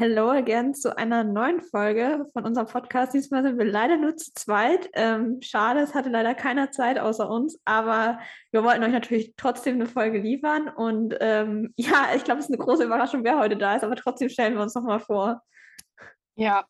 [0.00, 3.12] Hello again zu einer neuen Folge von unserem Podcast.
[3.12, 4.88] Diesmal sind wir leider nur zu zweit.
[4.94, 8.18] Ähm, schade, es hatte leider keiner Zeit außer uns, aber
[8.50, 10.70] wir wollten euch natürlich trotzdem eine Folge liefern.
[10.70, 13.94] Und ähm, ja, ich glaube, es ist eine große Überraschung, wer heute da ist, aber
[13.94, 15.42] trotzdem stellen wir uns nochmal vor.
[16.34, 16.64] Ja,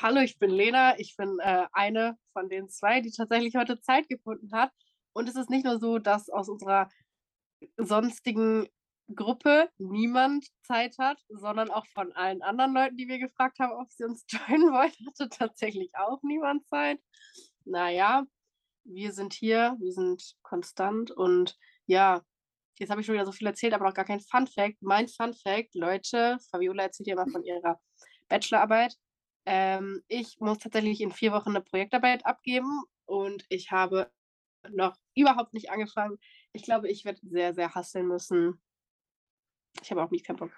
[0.00, 0.96] hallo, ich bin Lena.
[1.00, 4.70] Ich bin äh, eine von den zwei, die tatsächlich heute Zeit gefunden hat.
[5.12, 6.88] Und es ist nicht nur so, dass aus unserer
[7.78, 8.68] sonstigen
[9.14, 13.90] Gruppe niemand Zeit hat, sondern auch von allen anderen Leuten, die wir gefragt haben, ob
[13.92, 17.00] sie uns joinen wollen, hatte tatsächlich auch niemand Zeit.
[17.64, 18.24] Naja,
[18.84, 21.56] wir sind hier, wir sind konstant und
[21.86, 22.22] ja,
[22.78, 24.76] jetzt habe ich schon wieder so viel erzählt, aber noch gar kein Fun Fact.
[24.80, 27.80] Mein Fun Fact, Leute, Fabiola erzählt ja mal von ihrer
[28.28, 28.94] Bachelorarbeit.
[29.46, 34.10] Ähm, ich muss tatsächlich in vier Wochen eine Projektarbeit abgeben und ich habe
[34.70, 36.18] noch überhaupt nicht angefangen.
[36.52, 38.60] Ich glaube, ich werde sehr, sehr hasseln müssen,
[39.82, 40.50] ich habe auch nicht keinen Bock.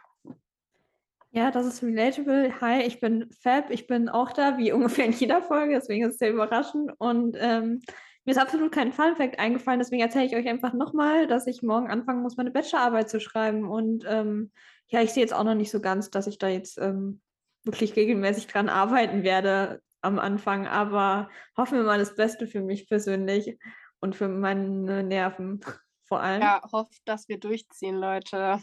[1.31, 2.61] Ja, das ist relatable.
[2.61, 6.15] Hi, ich bin Fab, ich bin auch da, wie ungefähr in jeder Folge, deswegen ist
[6.15, 6.91] es sehr überraschend.
[6.99, 7.81] Und ähm,
[8.25, 11.91] mir ist absolut kein Fun-Fact eingefallen, deswegen erzähle ich euch einfach nochmal, dass ich morgen
[11.91, 13.69] anfangen muss, meine Bachelorarbeit zu schreiben.
[13.69, 14.53] Und ähm,
[14.89, 17.21] ja, ich sehe jetzt auch noch nicht so ganz, dass ich da jetzt ähm,
[17.65, 22.89] wirklich regelmäßig dran arbeiten werde am Anfang, aber hoffen wir mal das Beste für mich
[22.89, 23.59] persönlich
[24.01, 25.61] und für meine Nerven
[26.05, 26.41] vor allem.
[26.41, 28.61] Ja, hofft, dass wir durchziehen, Leute.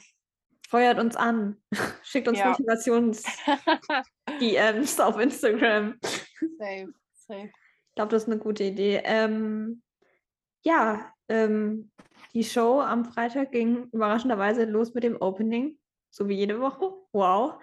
[0.70, 1.58] Feuert uns an.
[2.04, 2.50] Schickt uns ja.
[2.50, 5.98] Motivations-DMs auf Instagram.
[6.58, 7.50] Safe, safe.
[7.50, 9.02] Ich glaube, das ist eine gute Idee.
[9.06, 9.84] Ähm,
[10.64, 11.92] ja, ähm,
[12.34, 15.78] die Show am Freitag ging überraschenderweise los mit dem Opening,
[16.10, 16.94] so wie jede Woche.
[17.14, 17.54] Wow.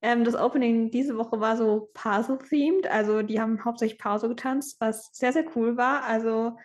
[0.00, 5.10] Ähm, das Opening diese Woche war so Parso-themed, also die haben hauptsächlich Parso getanzt, was
[5.12, 6.04] sehr, sehr cool war.
[6.04, 6.56] Also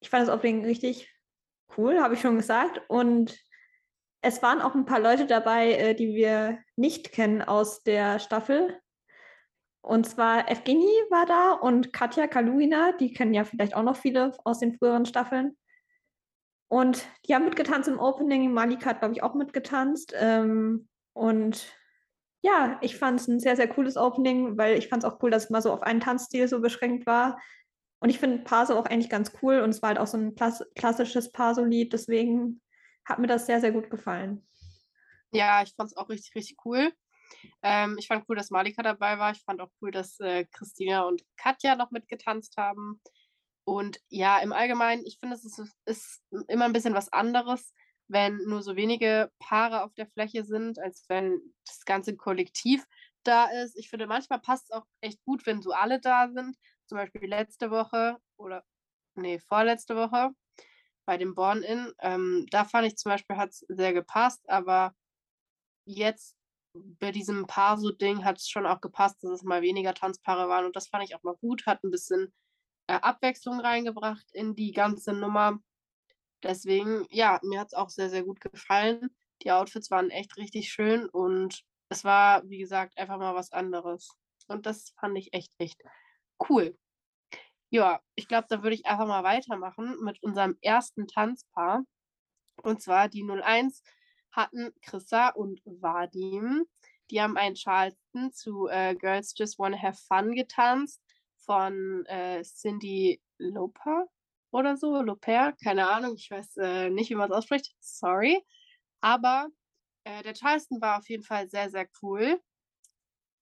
[0.00, 1.08] ich fand das Opening richtig
[1.76, 2.80] cool, habe ich schon gesagt.
[2.88, 3.38] Und
[4.26, 8.76] es waren auch ein paar Leute dabei, äh, die wir nicht kennen aus der Staffel.
[9.82, 14.36] Und zwar Evgeny war da und Katja Kaluina, die kennen ja vielleicht auch noch viele
[14.44, 15.56] aus den früheren Staffeln.
[16.68, 18.52] Und die haben mitgetanzt im Opening.
[18.52, 20.12] Malika hat, glaube ich, auch mitgetanzt.
[20.18, 21.72] Ähm, und
[22.42, 25.30] ja, ich fand es ein sehr, sehr cooles Opening, weil ich fand es auch cool,
[25.30, 27.40] dass es mal so auf einen Tanzstil so beschränkt war.
[28.00, 30.34] Und ich finde Paso auch eigentlich ganz cool und es war halt auch so ein
[30.74, 31.92] klassisches Paso-Lied.
[31.92, 32.60] Deswegen
[33.06, 34.46] hat mir das sehr, sehr gut gefallen.
[35.32, 36.92] Ja, ich fand es auch richtig, richtig cool.
[37.62, 39.32] Ähm, ich fand cool, dass Malika dabei war.
[39.32, 43.00] Ich fand auch cool, dass äh, Christina und Katja noch mitgetanzt haben.
[43.64, 47.74] Und ja, im Allgemeinen, ich finde, es ist, ist, immer ein bisschen was anderes,
[48.08, 52.84] wenn nur so wenige Paare auf der Fläche sind, als wenn das ganze Kollektiv
[53.24, 53.76] da ist.
[53.76, 56.56] Ich finde, manchmal passt es auch echt gut, wenn so alle da sind.
[56.86, 58.64] Zum Beispiel letzte Woche oder,
[59.16, 60.30] nee, vorletzte Woche
[61.06, 61.92] bei dem Born-In.
[62.00, 64.94] Ähm, da fand ich zum Beispiel, hat es sehr gepasst, aber
[65.86, 66.36] jetzt
[66.74, 70.76] bei diesem Paar-So-Ding hat es schon auch gepasst, dass es mal weniger Tanzpaare waren und
[70.76, 72.32] das fand ich auch mal gut, hat ein bisschen
[72.88, 75.58] äh, Abwechslung reingebracht in die ganze Nummer.
[76.42, 79.10] Deswegen, ja, mir hat es auch sehr, sehr gut gefallen.
[79.42, 84.10] Die Outfits waren echt richtig schön und es war, wie gesagt, einfach mal was anderes.
[84.48, 85.82] Und das fand ich echt, echt
[86.48, 86.76] cool.
[87.70, 91.84] Ja, ich glaube, da würde ich einfach mal weitermachen mit unserem ersten Tanzpaar.
[92.62, 93.82] Und zwar die 01
[94.32, 96.66] hatten Chrissa und Vadim.
[97.10, 101.00] Die haben einen Charleston zu äh, Girls Just Wanna Have Fun getanzt
[101.38, 104.06] von äh, Cindy Loper
[104.50, 108.42] oder so, Loper, keine Ahnung, ich weiß äh, nicht, wie man es ausspricht, sorry.
[109.00, 109.48] Aber
[110.04, 112.40] äh, der Charleston war auf jeden Fall sehr, sehr cool.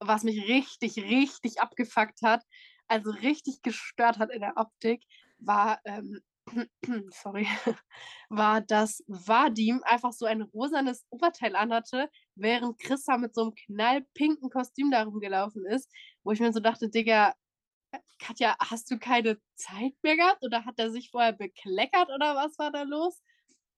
[0.00, 2.42] Was mich richtig, richtig abgefuckt hat,
[2.88, 5.02] also richtig gestört hat in der Optik,
[5.38, 6.20] war, ähm,
[7.10, 7.46] sorry,
[8.28, 14.50] war, dass Vadim einfach so ein rosanes Oberteil anhatte, während Chrissa mit so einem knallpinken
[14.50, 15.90] Kostüm darum gelaufen ist,
[16.22, 17.34] wo ich mir so dachte, Digga,
[18.18, 20.44] Katja, hast du keine Zeit mehr gehabt?
[20.44, 23.22] Oder hat er sich vorher bekleckert oder was war da los?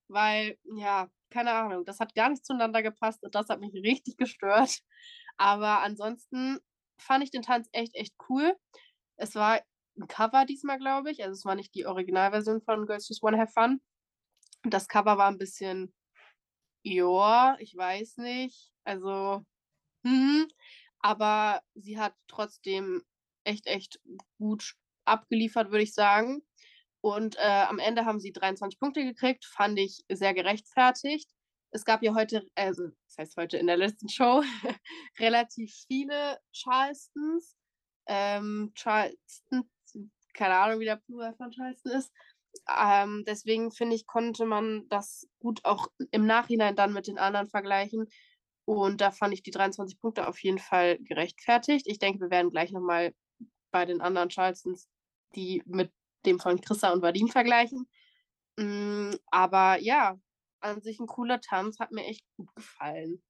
[0.08, 4.16] Weil, ja, keine Ahnung, das hat gar nicht zueinander gepasst und das hat mich richtig
[4.16, 4.80] gestört.
[5.36, 6.58] Aber ansonsten
[6.98, 8.56] fand ich den Tanz echt, echt cool.
[9.16, 9.60] Es war
[9.98, 11.22] ein Cover diesmal, glaube ich.
[11.22, 13.80] Also es war nicht die Originalversion von Girls Just Wanna Have Fun.
[14.62, 15.92] Das Cover war ein bisschen,
[16.82, 18.72] ja, ich weiß nicht.
[18.84, 19.44] Also,
[20.04, 20.48] hm,
[21.00, 23.02] aber sie hat trotzdem
[23.44, 24.00] echt, echt
[24.38, 24.74] gut
[25.04, 26.42] abgeliefert, würde ich sagen.
[27.00, 31.30] Und äh, am Ende haben sie 23 Punkte gekriegt, fand ich sehr gerechtfertigt.
[31.70, 34.42] Es gab ja heute, also das heißt heute in der letzten Show,
[35.18, 37.56] relativ viele Charlestons
[38.06, 39.68] ähm, Charleston,
[40.34, 42.12] keine Ahnung, wie der Plural von Charleston ist.
[42.68, 47.48] Ähm, deswegen finde ich, konnte man das gut auch im Nachhinein dann mit den anderen
[47.48, 48.06] vergleichen.
[48.64, 51.86] Und da fand ich die 23 Punkte auf jeden Fall gerechtfertigt.
[51.86, 53.14] Ich denke, wir werden gleich nochmal
[53.70, 54.88] bei den anderen Charlestons
[55.34, 55.92] die mit
[56.24, 57.88] dem von Chrissa und Vadim vergleichen.
[58.56, 60.18] Mm, aber ja,
[60.60, 63.22] an sich ein cooler Tanz, hat mir echt gut gefallen.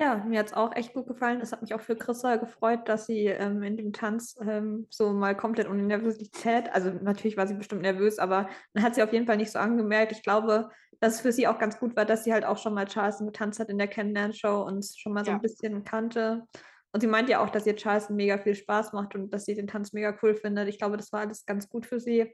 [0.00, 1.42] Ja, mir hat es auch echt gut gefallen.
[1.42, 5.12] Es hat mich auch für Chrissa gefreut, dass sie ähm, in dem Tanz ähm, so
[5.12, 9.12] mal komplett ohne Nervosität, also natürlich war sie bestimmt nervös, aber man hat sie auf
[9.12, 10.12] jeden Fall nicht so angemerkt.
[10.12, 10.70] Ich glaube,
[11.00, 13.26] dass es für sie auch ganz gut war, dass sie halt auch schon mal Charleston
[13.26, 15.36] getanzt hat in der Kennenlernshow und schon mal so ja.
[15.36, 16.46] ein bisschen kannte.
[16.92, 19.54] Und sie meint ja auch, dass ihr Charleston mega viel Spaß macht und dass sie
[19.54, 20.68] den Tanz mega cool findet.
[20.68, 22.32] Ich glaube, das war alles ganz gut für sie.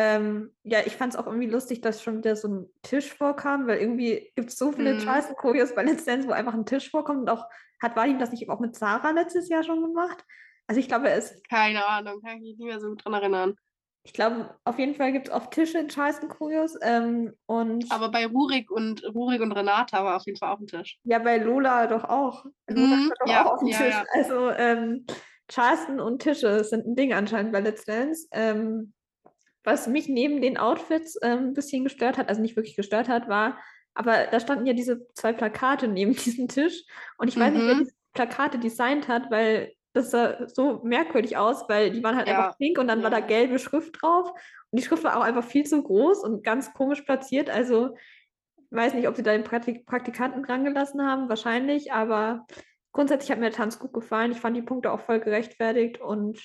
[0.00, 3.66] Ähm, ja, ich fand es auch irgendwie lustig, dass schon wieder so ein Tisch vorkam,
[3.66, 5.00] weil irgendwie gibt es so viele mm.
[5.00, 7.22] Charleston Choreos bei Let's Dance, wo einfach ein Tisch vorkommt.
[7.22, 7.44] Und auch
[7.82, 10.24] hat Vadim das nicht auch mit Sarah letztes Jahr schon gemacht?
[10.68, 11.42] Also ich glaube, es.
[11.50, 13.56] Keine Ahnung, kann ich mich nicht mehr so gut dran erinnern.
[14.04, 16.76] Ich glaube, auf jeden Fall gibt es oft Tische in Charleston Choreos.
[16.80, 20.68] Ähm, und Aber bei Rurik und Rurik und Renata war auf jeden Fall auch ein
[20.68, 21.00] Tisch.
[21.02, 22.44] Ja, bei Lola doch auch.
[22.68, 23.94] Lola mm, doch ja, auch auf dem ja, Tisch.
[23.94, 24.04] Ja.
[24.12, 25.06] Also ähm,
[25.48, 28.28] Charleston und Tische sind ein Ding anscheinend bei Let's Dance.
[28.30, 28.92] Ähm,
[29.68, 33.28] was mich neben den Outfits ähm, ein bisschen gestört hat, also nicht wirklich gestört hat,
[33.28, 33.58] war,
[33.94, 36.84] aber da standen ja diese zwei Plakate neben diesem Tisch
[37.18, 37.40] und ich mhm.
[37.40, 37.78] weiß nicht, wer mhm.
[37.80, 42.38] diese Plakate designt hat, weil das sah so merkwürdig aus, weil die waren halt ja.
[42.38, 43.04] einfach pink und dann ja.
[43.04, 46.42] war da gelbe Schrift drauf und die Schrift war auch einfach viel zu groß und
[46.42, 47.94] ganz komisch platziert, also
[48.70, 52.46] ich weiß nicht, ob sie da den Praktik Praktikanten dran gelassen haben, wahrscheinlich, aber
[52.92, 54.32] grundsätzlich hat mir der Tanz gut gefallen.
[54.32, 56.38] Ich fand die Punkte auch voll gerechtfertigt und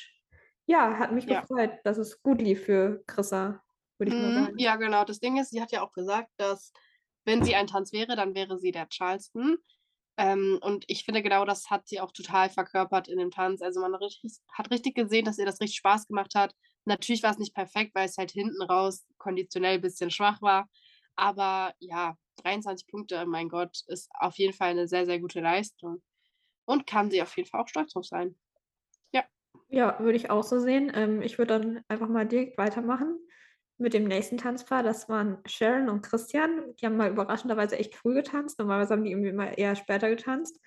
[0.65, 1.42] ja, hat mich ja.
[1.42, 3.62] gefreut, dass es gut lief für Chrissa,
[3.98, 4.60] würde ich mal mhm, sagen.
[4.60, 5.04] Ja, genau.
[5.04, 6.71] Das Ding ist, sie hat ja auch gesagt, dass
[7.25, 9.57] wenn sie ein Tanz wäre, dann wäre sie der Charleston.
[10.18, 13.62] Ähm, und ich finde, genau das hat sie auch total verkörpert in dem Tanz.
[13.62, 16.54] Also man richtig, hat richtig gesehen, dass ihr das richtig Spaß gemacht hat.
[16.86, 20.69] Natürlich war es nicht perfekt, weil es halt hinten raus konditionell ein bisschen schwach war.
[21.16, 26.04] Aber ja, 23 Punkte, mein Gott, ist auf jeden Fall eine sehr, sehr gute Leistung.
[26.66, 28.38] Und kann sie auf jeden Fall auch stolz drauf sein.
[29.69, 30.91] Ja, würde ich auch so sehen.
[30.94, 33.17] Ähm, ich würde dann einfach mal direkt weitermachen
[33.77, 34.83] mit dem nächsten Tanzpaar.
[34.83, 36.75] Das waren Sharon und Christian.
[36.75, 38.59] Die haben mal überraschenderweise echt früh getanzt.
[38.59, 40.59] Normalerweise haben die irgendwie immer eher später getanzt.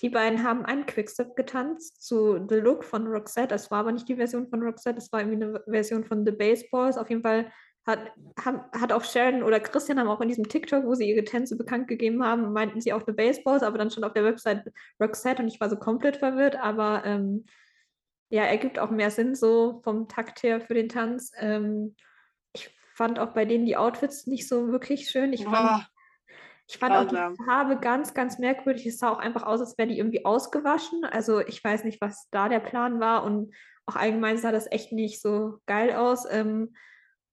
[0.00, 3.48] Die beiden haben einen Quickstep getanzt zu The Look von Roxette.
[3.48, 6.32] Das war aber nicht die Version von Roxette, das war irgendwie eine Version von The
[6.32, 6.98] Baseballs.
[6.98, 7.52] Auf jeden Fall
[7.86, 8.12] hat,
[8.44, 11.56] haben, hat auch Sharon oder Christian haben auch in diesem TikTok, wo sie ihre Tänze
[11.56, 14.64] bekannt gegeben haben, meinten sie auch The Baseballs, aber dann schon auf der Website
[15.00, 16.56] Roxette und ich war so komplett verwirrt.
[16.56, 17.44] Aber ähm,
[18.34, 21.30] ja, ergibt auch mehr Sinn so vom Takt her für den Tanz.
[21.36, 21.94] Ähm,
[22.52, 25.32] ich fand auch bei denen die Outfits nicht so wirklich schön.
[25.32, 25.86] Ich fand,
[26.66, 28.86] ich fand auch die Farbe ganz, ganz merkwürdig.
[28.86, 31.04] Es sah auch einfach aus, als wäre die irgendwie ausgewaschen.
[31.04, 33.54] Also ich weiß nicht, was da der Plan war und
[33.86, 36.26] auch allgemein sah das echt nicht so geil aus.
[36.28, 36.74] Ähm,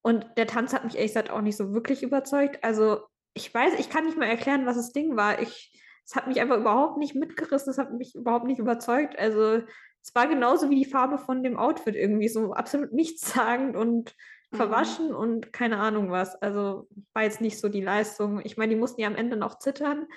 [0.03, 2.63] und der Tanz hat mich ehrlich gesagt auch nicht so wirklich überzeugt.
[2.63, 2.99] Also
[3.33, 5.41] ich weiß, ich kann nicht mal erklären, was das Ding war.
[5.41, 9.17] Ich, es hat mich einfach überhaupt nicht mitgerissen, es hat mich überhaupt nicht überzeugt.
[9.17, 9.63] Also
[10.03, 14.15] es war genauso wie die Farbe von dem Outfit irgendwie, so absolut nichtssagend und
[14.51, 14.57] mhm.
[14.57, 15.15] verwaschen mhm.
[15.15, 16.35] und keine Ahnung was.
[16.41, 18.41] Also war jetzt nicht so die Leistung.
[18.43, 20.07] Ich meine, die mussten ja am Ende noch zittern.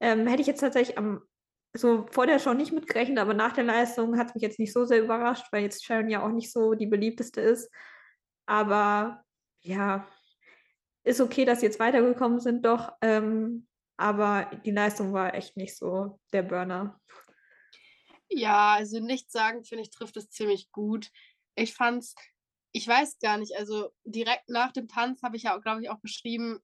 [0.00, 1.22] Ähm, hätte ich jetzt tatsächlich am,
[1.74, 4.72] so vor der Show nicht mitgerechnet, aber nach der Leistung hat es mich jetzt nicht
[4.72, 7.70] so sehr überrascht, weil jetzt Sharon ja auch nicht so die beliebteste ist.
[8.46, 9.22] Aber
[9.60, 10.06] ja,
[11.04, 12.92] ist okay, dass sie jetzt weitergekommen sind, doch.
[13.02, 17.00] Ähm, aber die Leistung war echt nicht so der Burner.
[18.30, 21.10] Ja, also nichts sagen, finde ich, trifft es ziemlich gut.
[21.54, 22.14] Ich fand's,
[22.72, 25.98] ich weiß gar nicht, also direkt nach dem Tanz habe ich ja, glaube ich, auch
[26.00, 26.60] beschrieben,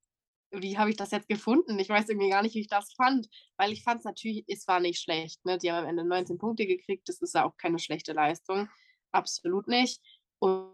[0.52, 1.78] wie habe ich das jetzt gefunden?
[1.78, 4.68] Ich weiß irgendwie gar nicht, wie ich das fand, weil ich fand es natürlich, es
[4.68, 5.44] war nicht schlecht.
[5.44, 5.58] Ne?
[5.58, 8.68] Die haben am Ende 19 Punkte gekriegt, das ist ja auch keine schlechte Leistung,
[9.12, 10.00] absolut nicht.
[10.38, 10.72] Und,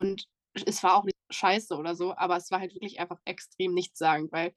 [0.00, 0.24] und
[0.66, 4.32] es war auch nicht scheiße oder so, aber es war halt wirklich einfach extrem nichtssagend,
[4.32, 4.54] weil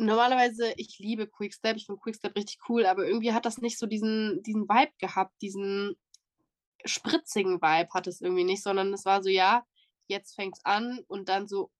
[0.00, 3.86] normalerweise, ich liebe Quickstep, ich finde Quickstep richtig cool, aber irgendwie hat das nicht so
[3.86, 5.96] diesen, diesen Vibe gehabt, diesen
[6.84, 9.64] spritzigen Vibe hat es irgendwie nicht, sondern es war so, ja,
[10.08, 11.70] jetzt fängt es an und dann so,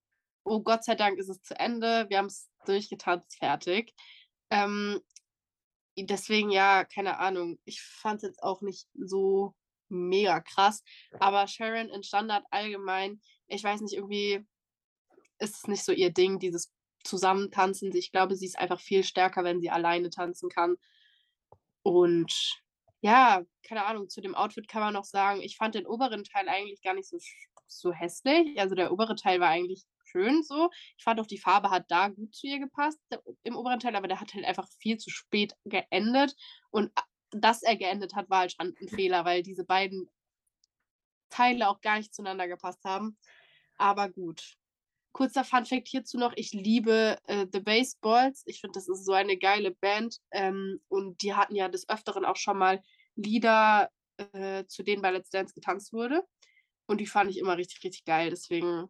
[0.45, 3.95] oh Gott sei Dank ist es zu Ende, wir haben es durchgetanzt, fertig.
[4.51, 5.01] Ähm,
[5.97, 9.55] deswegen, ja, keine Ahnung, ich fand es jetzt auch nicht so
[9.89, 10.83] mega krass,
[11.19, 14.47] aber Sharon in Standard allgemein, ich weiß nicht, irgendwie
[15.39, 16.71] ist es nicht so ihr Ding, dieses
[17.05, 17.95] zusammen tanzen.
[17.95, 20.77] Ich glaube, sie ist einfach viel stärker, wenn sie alleine tanzen kann.
[21.83, 22.61] Und
[23.01, 26.49] ja, keine Ahnung, zu dem Outfit kann man noch sagen, ich fand den oberen Teil
[26.49, 27.19] eigentlich gar nicht so,
[27.67, 28.59] so hässlich.
[28.61, 30.71] Also der obere Teil war eigentlich schön so.
[30.99, 33.01] Ich fand auch, die Farbe hat da gut zu ihr gepasst
[33.43, 36.35] im oberen Teil, aber der hat halt einfach viel zu spät geendet.
[36.71, 36.93] Und
[37.31, 40.11] dass er geendet hat, war halt schon ein Fehler, weil diese beiden
[41.31, 43.17] Teile auch gar nicht zueinander gepasst haben.
[43.79, 44.57] Aber gut.
[45.13, 48.43] Kurzer Funfact hierzu noch, ich liebe äh, The Baseballs.
[48.47, 50.19] Ich finde, das ist so eine geile Band.
[50.31, 52.83] Ähm, und die hatten ja des Öfteren auch schon mal
[53.17, 56.23] Lieder, äh, zu denen bei Let's Dance getanzt wurde.
[56.87, 58.31] Und die fand ich immer richtig, richtig geil.
[58.31, 58.89] Deswegen,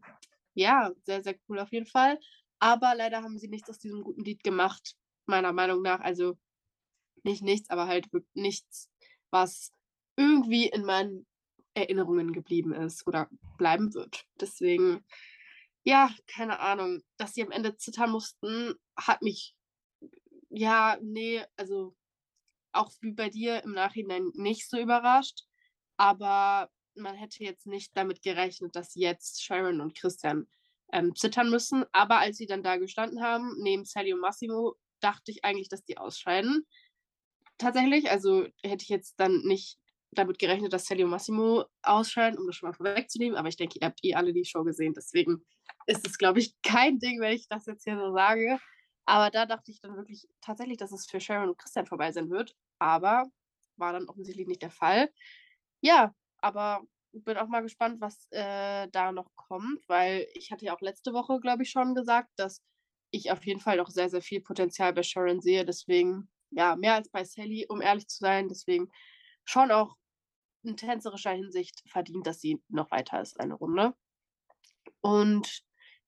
[0.54, 2.18] ja, sehr, sehr cool auf jeden Fall.
[2.58, 4.96] Aber leider haben sie nichts aus diesem guten Lied gemacht,
[5.26, 6.00] meiner Meinung nach.
[6.00, 6.38] Also
[7.22, 8.90] nicht nichts, aber halt nichts,
[9.30, 9.72] was
[10.16, 11.26] irgendwie in meinen
[11.74, 14.26] Erinnerungen geblieben ist oder bleiben wird.
[14.40, 15.04] Deswegen,
[15.84, 19.54] ja, keine Ahnung, dass sie am Ende zittern mussten, hat mich,
[20.50, 21.94] ja, nee, also
[22.72, 25.44] auch wie bei dir im Nachhinein nicht so überrascht.
[25.96, 30.46] Aber man hätte jetzt nicht damit gerechnet, dass jetzt Sharon und Christian
[30.92, 31.84] ähm, zittern müssen.
[31.92, 35.84] Aber als sie dann da gestanden haben, neben Sally und Massimo, dachte ich eigentlich, dass
[35.84, 36.66] die ausscheiden.
[37.58, 39.78] Tatsächlich, also hätte ich jetzt dann nicht
[40.12, 43.36] damit gerechnet, dass Sally und Massimo ausscheiden, um das schon mal vorwegzunehmen.
[43.36, 44.94] Aber ich denke, ihr habt eh alle die Show gesehen.
[44.94, 45.44] Deswegen
[45.86, 48.58] ist es, glaube ich, kein Ding, wenn ich das jetzt hier so sage.
[49.06, 52.30] Aber da dachte ich dann wirklich tatsächlich, dass es für Sharon und Christian vorbei sein
[52.30, 52.54] wird.
[52.78, 53.24] Aber
[53.76, 55.10] war dann offensichtlich nicht der Fall.
[55.80, 60.76] Ja, aber bin auch mal gespannt, was äh, da noch kommt, weil ich hatte ja
[60.76, 62.62] auch letzte Woche, glaube ich, schon gesagt, dass
[63.10, 65.64] ich auf jeden Fall noch sehr, sehr viel Potenzial bei Sharon sehe.
[65.64, 68.48] Deswegen, ja, mehr als bei Sally, um ehrlich zu sein.
[68.48, 68.90] Deswegen
[69.44, 69.96] schon auch
[70.62, 73.94] in tänzerischer Hinsicht verdient, dass sie noch weiter ist, eine Runde.
[75.00, 75.62] Und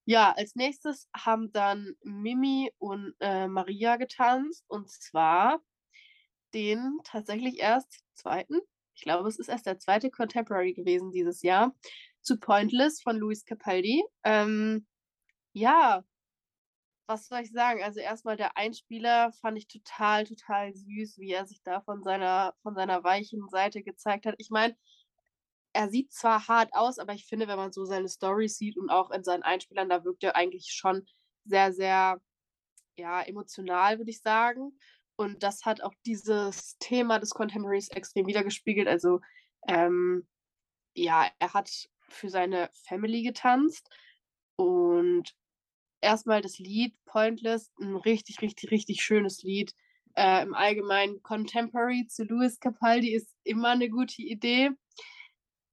[0.04, 4.64] ja, als nächstes haben dann Mimi und äh, Maria getanzt.
[4.68, 5.60] Und zwar
[6.54, 8.60] den tatsächlich erst zweiten
[8.94, 11.74] ich glaube, es ist erst der zweite Contemporary gewesen dieses Jahr,
[12.20, 14.04] zu Pointless von Luis Capaldi.
[14.24, 14.86] Ähm,
[15.52, 16.04] ja,
[17.12, 17.82] was soll ich sagen?
[17.82, 22.54] Also erstmal der Einspieler fand ich total, total süß, wie er sich da von seiner,
[22.62, 24.34] von seiner weichen Seite gezeigt hat.
[24.38, 24.76] Ich meine,
[25.74, 28.90] er sieht zwar hart aus, aber ich finde, wenn man so seine Stories sieht und
[28.90, 31.06] auch in seinen Einspielern, da wirkt er eigentlich schon
[31.44, 32.20] sehr, sehr,
[32.96, 34.78] ja, emotional, würde ich sagen.
[35.16, 38.88] Und das hat auch dieses Thema des Contemporaries extrem wiedergespiegelt.
[38.88, 39.20] Also,
[39.68, 40.26] ähm,
[40.94, 41.70] ja, er hat
[42.08, 43.88] für seine Family getanzt
[44.56, 45.34] und
[46.02, 49.74] erstmal das Lied Pointless, ein richtig, richtig, richtig schönes Lied.
[50.14, 54.70] Äh, Im Allgemeinen Contemporary zu Louis Capaldi ist immer eine gute Idee.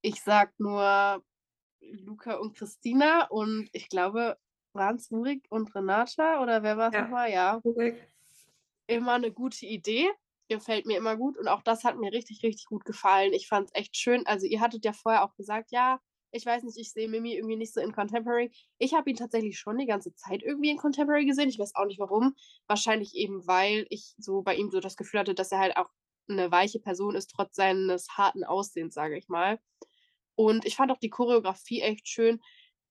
[0.02, 1.22] Ich sag nur
[1.82, 4.38] Luca und Christina und ich glaube
[4.72, 7.02] Franz Rurik und Renata oder wer war es ja.
[7.02, 7.32] nochmal?
[7.32, 8.10] Ja, Rurik
[8.90, 10.10] immer eine gute Idee.
[10.50, 11.38] Gefällt mir immer gut.
[11.38, 13.34] Und auch das hat mir richtig, richtig gut gefallen.
[13.34, 14.26] Ich fand es echt schön.
[14.26, 16.00] Also, ihr hattet ja vorher auch gesagt, ja,
[16.32, 18.52] ich weiß nicht, ich sehe Mimi irgendwie nicht so in Contemporary.
[18.78, 21.50] Ich habe ihn tatsächlich schon die ganze Zeit irgendwie in Contemporary gesehen.
[21.50, 22.36] Ich weiß auch nicht warum.
[22.68, 25.90] Wahrscheinlich eben, weil ich so bei ihm so das Gefühl hatte, dass er halt auch
[26.30, 29.60] eine weiche Person ist, trotz seines harten Aussehens, sage ich mal.
[30.36, 32.40] Und ich fand auch die Choreografie echt schön.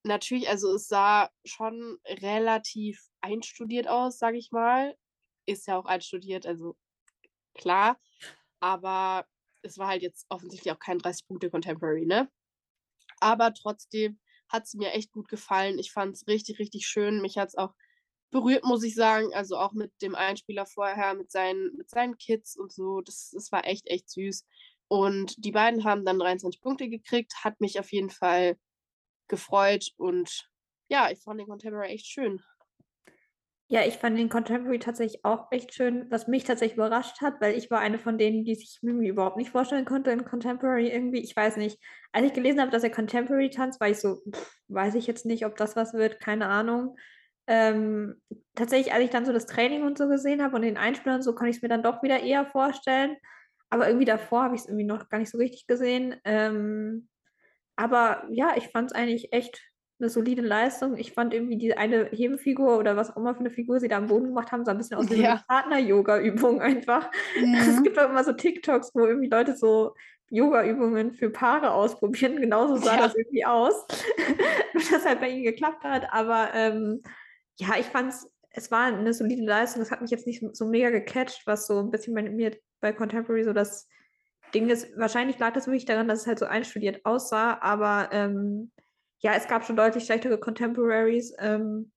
[0.04, 4.96] Natürlich, also es sah schon relativ einstudiert aus, sage ich mal
[5.48, 6.76] ist ja auch einstudiert, also
[7.54, 7.98] klar.
[8.60, 9.26] Aber
[9.62, 12.30] es war halt jetzt offensichtlich auch kein 30-Punkte-Contemporary, ne?
[13.20, 15.78] Aber trotzdem hat es mir echt gut gefallen.
[15.78, 17.20] Ich fand es richtig, richtig schön.
[17.20, 17.74] Mich hat es auch
[18.30, 19.34] berührt, muss ich sagen.
[19.34, 23.00] Also auch mit dem Einspieler vorher, mit seinen, mit seinen Kids und so.
[23.00, 24.46] Das, das war echt, echt süß.
[24.88, 27.44] Und die beiden haben dann 23 Punkte gekriegt.
[27.44, 28.58] Hat mich auf jeden Fall
[29.28, 29.92] gefreut.
[29.96, 30.50] Und
[30.88, 32.42] ja, ich fand den Contemporary echt schön.
[33.70, 37.54] Ja, ich fand den Contemporary tatsächlich auch echt schön, was mich tatsächlich überrascht hat, weil
[37.54, 41.20] ich war eine von denen, die sich Mimi überhaupt nicht vorstellen konnte in Contemporary irgendwie.
[41.20, 41.78] Ich weiß nicht.
[42.12, 45.26] Als ich gelesen habe, dass er Contemporary tanzt, war ich so, pff, weiß ich jetzt
[45.26, 46.96] nicht, ob das was wird, keine Ahnung.
[47.46, 48.22] Ähm,
[48.54, 51.34] tatsächlich, als ich dann so das Training und so gesehen habe und den Einspielern so,
[51.34, 53.16] konnte ich es mir dann doch wieder eher vorstellen.
[53.68, 56.16] Aber irgendwie davor habe ich es irgendwie noch gar nicht so richtig gesehen.
[56.24, 57.08] Ähm,
[57.76, 59.62] aber ja, ich fand es eigentlich echt
[60.00, 60.96] eine solide Leistung.
[60.96, 63.96] Ich fand irgendwie die eine Hebefigur oder was auch immer für eine Figur sie da
[63.96, 65.30] am Boden gemacht haben, sah ein bisschen aus wie ja.
[65.32, 67.10] eine Partner-Yoga-Übung einfach.
[67.38, 67.54] Mhm.
[67.54, 69.94] Es gibt auch immer so TikToks, wo irgendwie Leute so
[70.30, 72.36] Yoga-Übungen für Paare ausprobieren.
[72.40, 73.02] Genauso sah ja.
[73.02, 73.86] das irgendwie aus.
[74.90, 76.12] das halt bei ihnen geklappt hat.
[76.12, 77.02] Aber ähm,
[77.56, 79.82] ja, ich fand es, es war eine solide Leistung.
[79.82, 82.92] Es hat mich jetzt nicht so mega gecatcht, was so ein bisschen bei mir bei
[82.92, 83.88] Contemporary so das
[84.54, 84.96] Ding ist.
[84.96, 88.70] Wahrscheinlich lag das wirklich daran, dass es halt so einstudiert aussah, aber ähm,
[89.20, 91.34] ja, es gab schon deutlich schlechtere Contemporaries.
[91.38, 91.90] Ähm,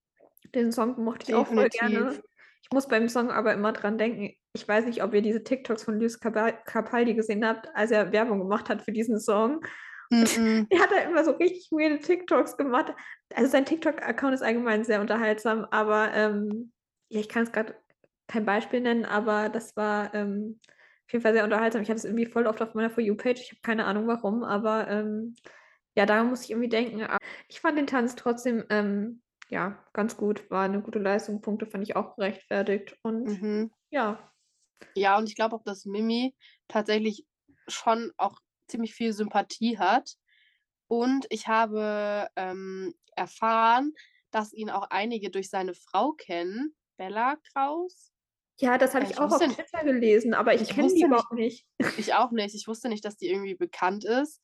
[0.56, 1.40] den Song mochte ich Definitiv.
[1.40, 2.24] auch voll gerne.
[2.64, 4.34] Ich muss beim Song aber immer dran denken.
[4.54, 8.40] Ich weiß nicht, ob ihr diese TikToks von Luis Capaldi gesehen habt, als er Werbung
[8.40, 9.62] gemacht hat für diesen Song.
[10.10, 10.68] Mm -mm.
[10.70, 12.94] Er hat halt immer so richtig weirde TikToks gemacht.
[13.34, 16.72] Also sein TikTok-Account ist allgemein sehr unterhaltsam, aber ähm,
[17.10, 17.76] ja, ich kann es gerade
[18.28, 20.60] kein Beispiel nennen, aber das war ähm,
[21.06, 21.82] auf jeden Fall sehr unterhaltsam.
[21.82, 23.42] Ich hatte es irgendwie voll oft auf meiner For You-Page.
[23.42, 25.36] Ich habe keine Ahnung warum, aber ähm,
[25.96, 27.04] ja, daran muss ich irgendwie denken.
[27.04, 27.18] Aber
[27.48, 29.22] ich fand den Tanz trotzdem ähm,
[29.52, 30.50] ja, ganz gut.
[30.50, 31.42] War eine gute Leistung.
[31.42, 32.98] Punkte fand ich auch gerechtfertigt.
[33.04, 33.72] Und mhm.
[33.90, 34.32] ja.
[34.96, 36.34] Ja, und ich glaube auch, dass Mimi
[36.68, 37.28] tatsächlich
[37.68, 40.16] schon auch ziemlich viel Sympathie hat.
[40.88, 43.94] Und ich habe ähm, erfahren,
[44.32, 48.14] dass ihn auch einige durch seine Frau kennen, Bella Kraus.
[48.60, 51.34] Ja, das habe ich, ich auch auf Twitter gelesen, aber ich, ich kenne die überhaupt
[51.34, 51.66] nicht.
[51.98, 52.56] Ich auch nicht.
[52.56, 54.42] Ich wusste nicht, dass die irgendwie bekannt ist.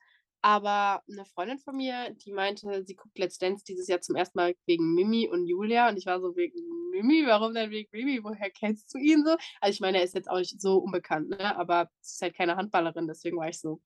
[0.48, 4.38] Aber eine Freundin von mir, die meinte, sie guckt Let's Dance dieses Jahr zum ersten
[4.38, 5.90] Mal wegen Mimi und Julia.
[5.90, 6.58] Und ich war so, wegen
[6.90, 7.28] Mimi?
[7.28, 8.24] Warum denn wegen Mimi?
[8.24, 9.32] Woher kennst du ihn so?
[9.60, 11.58] Also ich meine, er ist jetzt auch nicht so unbekannt, ne?
[11.58, 13.82] aber es ist halt keine Handballerin, deswegen war ich so,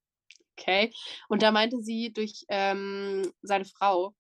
[0.55, 0.93] okay.
[1.29, 4.13] Und da meinte sie durch ähm, seine Frau,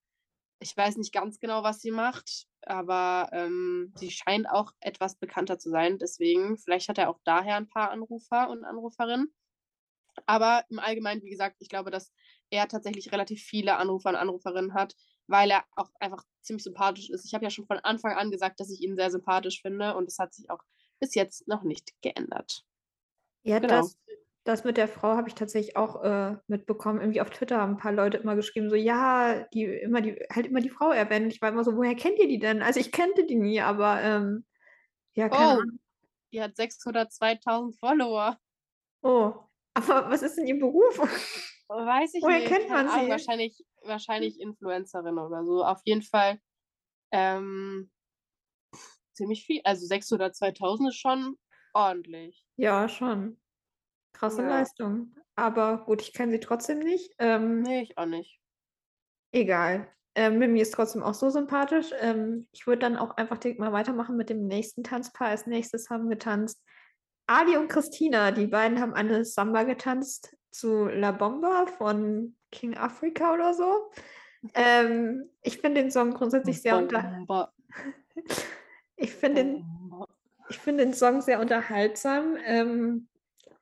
[0.59, 5.59] ich weiß nicht ganz genau, was sie macht, aber ähm, sie scheint auch etwas bekannter
[5.59, 5.99] zu sein.
[5.99, 9.31] Deswegen, vielleicht hat er auch daher ein paar Anrufer und Anruferinnen.
[10.25, 12.11] Aber im Allgemeinen, wie gesagt, ich glaube, dass
[12.51, 14.95] er tatsächlich relativ viele Anrufer und Anruferinnen hat,
[15.27, 17.25] weil er auch einfach ziemlich sympathisch ist.
[17.25, 20.07] Ich habe ja schon von Anfang an gesagt, dass ich ihn sehr sympathisch finde und
[20.07, 20.61] es hat sich auch
[20.99, 22.63] bis jetzt noch nicht geändert.
[23.43, 23.81] Ja, genau.
[23.81, 23.97] das,
[24.43, 26.99] das mit der Frau habe ich tatsächlich auch äh, mitbekommen.
[26.99, 30.47] Irgendwie auf Twitter haben ein paar Leute immer geschrieben, so ja, die immer die, halt
[30.47, 31.33] immer die Frau erwähnt.
[31.33, 32.61] Ich war immer so, woher kennt ihr die denn?
[32.61, 34.45] Also ich kannte die nie, aber ähm,
[35.13, 35.79] ja, keine oh, Ahnung.
[36.33, 38.37] Die hat 602.000 Follower.
[39.01, 39.33] Oh,
[39.73, 40.99] aber was ist denn ihr Beruf?
[41.71, 42.51] Weiß ich Woher nicht.
[42.51, 43.09] kennt man sie?
[43.09, 45.63] Wahrscheinlich, wahrscheinlich Influencerin oder so.
[45.63, 46.37] Auf jeden Fall
[47.11, 47.89] ähm,
[49.13, 49.61] ziemlich viel.
[49.63, 51.37] Also 600, 2000 ist schon
[51.73, 52.45] ordentlich.
[52.57, 53.39] Ja, schon.
[54.13, 54.49] Krasse ja.
[54.49, 55.15] Leistung.
[55.35, 57.13] Aber gut, ich kenne sie trotzdem nicht.
[57.19, 58.41] Ähm, nee, ich auch nicht.
[59.31, 59.89] Egal.
[60.13, 61.91] Ähm, Mimi ist trotzdem auch so sympathisch.
[62.01, 65.29] Ähm, ich würde dann auch einfach direkt mal weitermachen mit dem nächsten Tanzpaar.
[65.29, 66.61] Als nächstes haben getanzt
[67.27, 68.31] Ali und Christina.
[68.31, 73.91] Die beiden haben eine Samba getanzt zu La Bomba von King Africa oder so.
[74.53, 77.47] Ähm, ich finde den Song grundsätzlich sehr unterhaltsam.
[78.95, 79.65] ich finde den,
[80.49, 82.37] find den Song sehr unterhaltsam.
[82.45, 83.07] Ähm,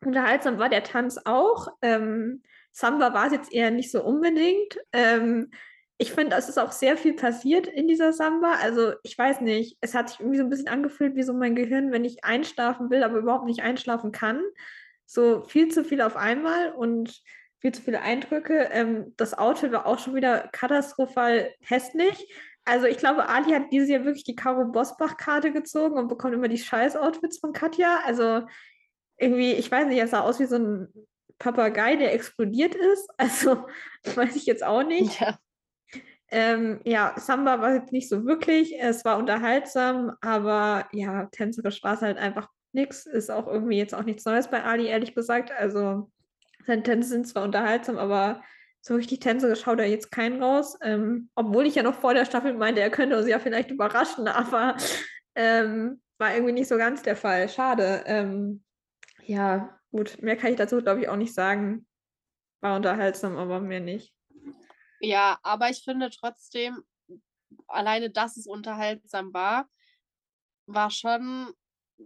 [0.03, 1.67] unterhaltsam war der Tanz auch.
[1.81, 2.41] Ähm,
[2.71, 4.79] Samba war es jetzt eher nicht so unbedingt.
[4.93, 5.51] Ähm,
[5.97, 8.53] ich finde, es ist auch sehr viel passiert in dieser Samba.
[8.61, 11.55] Also ich weiß nicht, es hat sich irgendwie so ein bisschen angefühlt wie so mein
[11.55, 14.41] Gehirn, wenn ich einschlafen will, aber überhaupt nicht einschlafen kann
[15.09, 17.23] so viel zu viel auf einmal und
[17.59, 18.69] viel zu viele Eindrücke.
[18.71, 22.31] Ähm, das Outfit war auch schon wieder katastrophal hässlich.
[22.63, 26.47] Also ich glaube, Ali hat dieses Jahr wirklich die Caro Bosbach-Karte gezogen und bekommt immer
[26.47, 28.01] die Scheiß-Outfits von Katja.
[28.05, 28.43] Also
[29.17, 30.87] irgendwie, ich weiß nicht, er sah aus wie so ein
[31.39, 33.09] Papagei, der explodiert ist.
[33.17, 33.65] Also
[34.15, 35.19] weiß ich jetzt auch nicht.
[35.19, 35.39] Ja.
[36.27, 38.79] Ähm, ja, Samba war jetzt nicht so wirklich.
[38.79, 43.05] Es war unterhaltsam, aber ja, tänzerisch war es halt einfach nichts.
[43.05, 45.51] Ist auch irgendwie jetzt auch nichts Neues bei Ali, ehrlich gesagt.
[45.51, 46.11] Also
[46.65, 48.43] seine Tänze sind zwar unterhaltsam, aber
[48.81, 50.77] so richtig tänzerisch schaut er jetzt keinen raus.
[50.81, 54.27] Ähm, obwohl ich ja noch vor der Staffel meinte, er könnte uns ja vielleicht überraschen,
[54.27, 54.77] aber
[55.35, 57.49] ähm, war irgendwie nicht so ganz der Fall.
[57.49, 58.03] Schade.
[58.05, 58.63] Ähm,
[59.25, 61.87] ja, gut, mehr kann ich dazu, glaube ich, auch nicht sagen.
[62.61, 64.13] War unterhaltsam, aber mehr nicht.
[64.99, 66.83] Ja, aber ich finde trotzdem,
[67.67, 69.69] alleine, dass es unterhaltsam war,
[70.65, 71.53] war schon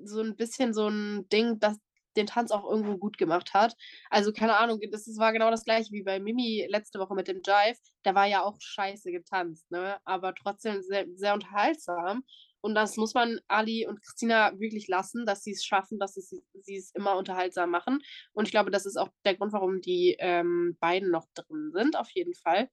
[0.04, 1.78] so ein bisschen so ein Ding, das
[2.16, 3.76] den Tanz auch irgendwo gut gemacht hat.
[4.10, 7.42] Also keine Ahnung, das, war genau das gleiche wie bei Mimi letzte Woche mit dem
[7.46, 7.80] Jive.
[8.06, 9.98] Der war ja auch scheiße getanzt, ne?
[10.06, 12.24] aber trotzdem sehr, sehr unterhaltsam.
[12.62, 16.78] Und das muss man Ali und Christina wirklich lassen, dass sie es schaffen, dass sie
[16.78, 18.00] es immer unterhaltsam machen.
[18.32, 21.98] Und ich glaube, das ist auch der Grund, warum die ähm, beiden noch drin sind,
[21.98, 22.70] auf jeden Fall.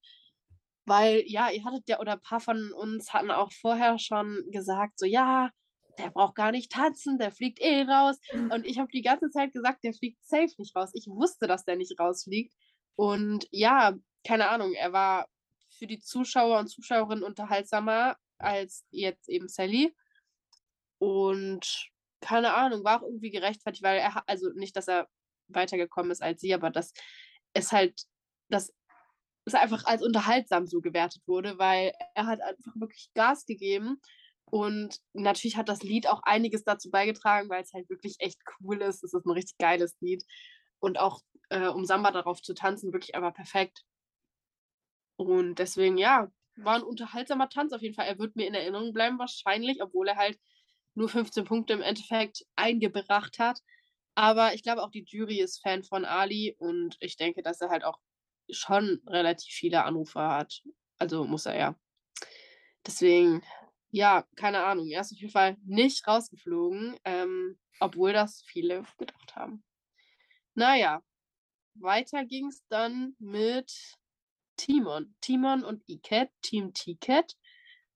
[0.86, 4.98] Weil, ja, ihr hattet ja, oder ein paar von uns hatten auch vorher schon gesagt,
[4.98, 5.50] so, ja,
[5.98, 8.18] der braucht gar nicht tanzen, der fliegt eh raus.
[8.32, 10.90] Und ich habe die ganze Zeit gesagt, der fliegt safe nicht raus.
[10.94, 12.54] Ich wusste, dass der nicht rausfliegt.
[12.96, 13.94] Und ja,
[14.26, 15.28] keine Ahnung, er war
[15.70, 19.94] für die Zuschauer und Zuschauerinnen unterhaltsamer als jetzt eben Sally.
[20.98, 25.08] Und keine Ahnung, war auch irgendwie gerechtfertigt, weil er, also nicht, dass er
[25.48, 26.92] weitergekommen ist als sie, aber dass
[27.54, 28.02] es halt,
[28.48, 28.72] dass
[29.46, 34.00] es einfach als unterhaltsam so gewertet wurde, weil er hat einfach wirklich Gas gegeben
[34.50, 38.80] und natürlich hat das Lied auch einiges dazu beigetragen, weil es halt wirklich echt cool
[38.82, 39.04] ist.
[39.04, 40.24] Es ist ein richtig geiles Lied.
[40.80, 43.84] Und auch äh, um Samba darauf zu tanzen, wirklich aber perfekt.
[45.16, 48.06] Und deswegen, ja, war ein unterhaltsamer Tanz auf jeden Fall.
[48.06, 50.38] Er wird mir in Erinnerung bleiben, wahrscheinlich, obwohl er halt
[50.94, 53.60] nur 15 Punkte im Endeffekt eingebracht hat.
[54.14, 57.70] Aber ich glaube auch die Jury ist Fan von Ali und ich denke, dass er
[57.70, 57.98] halt auch
[58.50, 60.62] schon relativ viele Anrufer hat.
[60.98, 61.76] Also muss er ja.
[62.86, 63.42] Deswegen
[63.90, 64.88] ja, keine Ahnung.
[64.88, 69.64] Er ist auf jeden Fall nicht rausgeflogen, ähm, obwohl das viele gedacht haben.
[70.54, 71.02] Naja,
[71.74, 73.72] weiter ging es dann mit
[74.56, 75.14] Timon.
[75.20, 77.36] Timon und Iket, Team Ticket.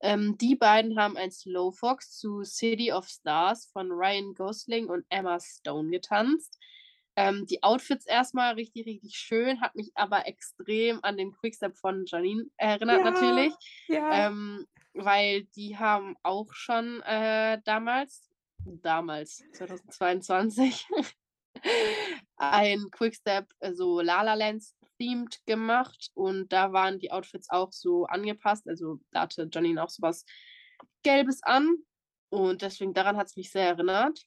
[0.01, 5.05] Ähm, die beiden haben ein Slow Fox zu City of Stars von Ryan Gosling und
[5.09, 6.59] Emma Stone getanzt.
[7.17, 12.05] Ähm, die Outfits erstmal richtig, richtig schön, hat mich aber extrem an den Quickstep von
[12.07, 13.55] Janine erinnert, ja, natürlich.
[13.87, 14.27] Ja.
[14.27, 18.31] Ähm, weil die haben auch schon äh, damals,
[18.65, 20.87] damals, 2022,
[22.37, 27.73] ein Quickstep, äh, so La La Lands themed gemacht und da waren die Outfits auch
[27.73, 28.69] so angepasst.
[28.69, 30.25] Also da hatte Janine auch sowas
[31.03, 31.77] Gelbes an
[32.31, 34.21] und deswegen daran hat es mich sehr erinnert.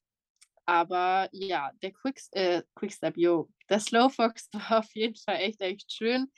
[0.65, 5.91] Aber ja, der Quick, äh, Quickstep, yo, der Slowfox war auf jeden Fall echt, echt
[5.91, 6.31] schön.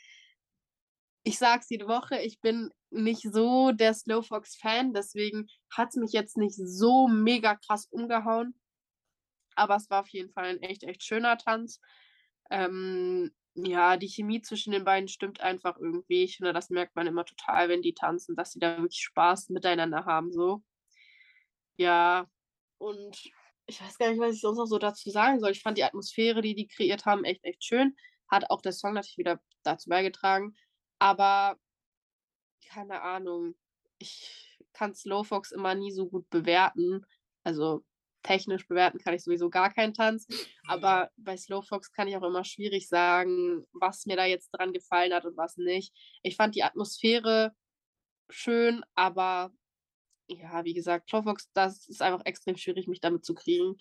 [1.23, 6.37] Ich sag's jede Woche, ich bin nicht so der Slowfox-Fan, deswegen hat es mich jetzt
[6.37, 8.59] nicht so mega krass umgehauen.
[9.55, 11.79] Aber es war auf jeden Fall ein echt, echt schöner Tanz.
[12.49, 16.23] Ähm, ja, die Chemie zwischen den beiden stimmt einfach irgendwie.
[16.23, 19.49] Ich finde, das merkt man immer total, wenn die tanzen, dass sie da wirklich Spaß
[19.49, 20.63] miteinander haben, so.
[21.77, 22.27] Ja,
[22.77, 23.17] und
[23.67, 25.51] ich weiß gar nicht, was ich sonst noch so dazu sagen soll.
[25.51, 27.95] Ich fand die Atmosphäre, die die kreiert haben, echt, echt schön.
[28.27, 30.55] Hat auch der Song natürlich wieder dazu beigetragen.
[30.99, 31.57] Aber
[32.67, 33.55] keine Ahnung,
[33.97, 37.05] ich kann Slowfox immer nie so gut bewerten.
[37.43, 37.83] Also
[38.23, 40.27] technisch bewerten kann ich sowieso gar keinen Tanz.
[40.67, 45.13] Aber bei Slowfox kann ich auch immer schwierig sagen, was mir da jetzt dran gefallen
[45.13, 45.93] hat und was nicht.
[46.21, 47.53] Ich fand die Atmosphäre
[48.29, 49.51] schön, aber
[50.27, 53.77] ja, wie gesagt, Slowfox, das ist einfach extrem schwierig, mich damit zu kriegen.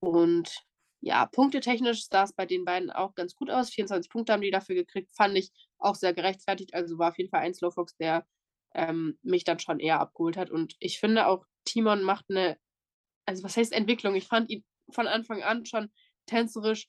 [0.00, 0.67] Und
[1.00, 3.70] ja, punktetechnisch sah es bei den beiden auch ganz gut aus.
[3.70, 6.74] 24 Punkte haben die dafür gekriegt, fand ich auch sehr gerechtfertigt.
[6.74, 8.26] Also war auf jeden Fall ein Slowfox, der
[8.74, 10.50] ähm, mich dann schon eher abgeholt hat.
[10.50, 12.58] Und ich finde auch, Timon macht eine
[13.28, 14.14] also was heißt Entwicklung?
[14.14, 15.92] Ich fand ihn von Anfang an schon
[16.26, 16.88] tänzerisch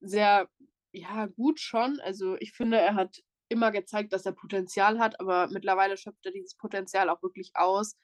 [0.00, 0.48] sehr,
[0.92, 1.98] ja, gut schon.
[2.00, 3.16] Also ich finde, er hat
[3.48, 7.96] immer gezeigt, dass er Potenzial hat, aber mittlerweile schöpft er dieses Potenzial auch wirklich aus.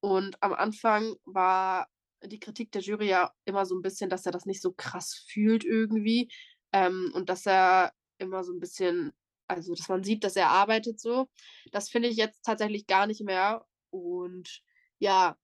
[0.00, 1.88] Und am Anfang war
[2.26, 5.24] die Kritik der Jury ja immer so ein bisschen, dass er das nicht so krass
[5.28, 6.30] fühlt irgendwie
[6.72, 9.12] ähm, und dass er immer so ein bisschen,
[9.48, 11.28] also dass man sieht, dass er arbeitet so.
[11.72, 13.64] Das finde ich jetzt tatsächlich gar nicht mehr.
[13.90, 14.62] Und
[14.98, 15.36] ja,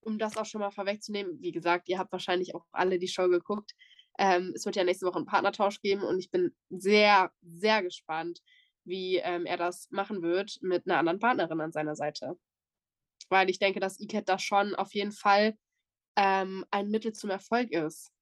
[0.00, 3.28] um das auch schon mal vorwegzunehmen, wie gesagt, ihr habt wahrscheinlich auch alle die Show
[3.28, 3.72] geguckt.
[4.18, 8.40] Ähm, es wird ja nächste Woche einen Partnertausch geben und ich bin sehr, sehr gespannt,
[8.84, 12.38] wie ähm, er das machen wird mit einer anderen Partnerin an seiner Seite.
[13.28, 15.56] Weil ich denke, dass Iket da schon auf jeden Fall
[16.16, 18.12] ähm, ein Mittel zum Erfolg ist.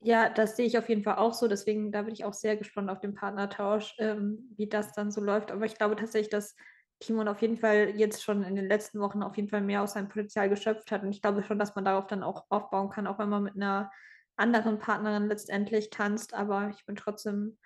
[0.00, 1.48] Ja, das sehe ich auf jeden Fall auch so.
[1.48, 5.20] Deswegen, da bin ich auch sehr gespannt auf den Partnertausch, ähm, wie das dann so
[5.22, 5.50] läuft.
[5.50, 6.54] Aber ich glaube tatsächlich, dass
[7.00, 9.94] Timon auf jeden Fall jetzt schon in den letzten Wochen auf jeden Fall mehr aus
[9.94, 11.02] seinem Potenzial geschöpft hat.
[11.02, 13.56] Und ich glaube schon, dass man darauf dann auch aufbauen kann, auch wenn man mit
[13.56, 13.90] einer
[14.36, 16.34] anderen Partnerin letztendlich tanzt.
[16.34, 17.58] Aber ich bin trotzdem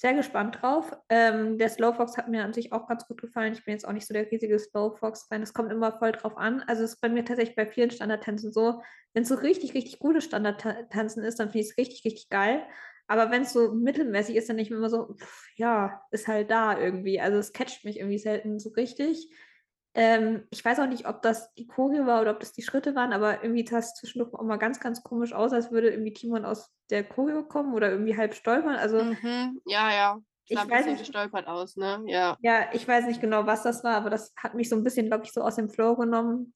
[0.00, 0.96] sehr gespannt drauf.
[1.08, 3.52] Ähm, der Slowfox hat mir an sich auch ganz gut gefallen.
[3.52, 5.42] Ich bin jetzt auch nicht so der riesige Slowfox-Fan.
[5.42, 6.62] Es kommt immer voll drauf an.
[6.68, 8.80] Also es ist bei mir tatsächlich bei vielen Standardtänzen so,
[9.12, 12.62] wenn es so richtig, richtig gute Standardtanzen ist, dann finde ich es richtig, richtig geil.
[13.08, 16.78] Aber wenn es so mittelmäßig ist, dann nicht immer so, pff, ja, ist halt da
[16.78, 17.20] irgendwie.
[17.20, 19.28] Also es catcht mich irgendwie selten so richtig.
[20.00, 22.94] Ähm, ich weiß auch nicht, ob das die Choreo war oder ob das die Schritte
[22.94, 26.12] waren, aber irgendwie sah es zwischendurch auch mal ganz, ganz komisch aus, als würde irgendwie
[26.12, 28.76] Timon aus der Choreo kommen oder irgendwie halb stolpern.
[28.76, 30.18] Also mhm, ja, ja.
[30.44, 32.00] Ich, ich weiß nicht, gestolpert aus, ne?
[32.06, 32.36] Ja.
[32.42, 35.08] Ja, ich weiß nicht genau, was das war, aber das hat mich so ein bisschen,
[35.08, 36.54] glaube ich, so aus dem Flow genommen.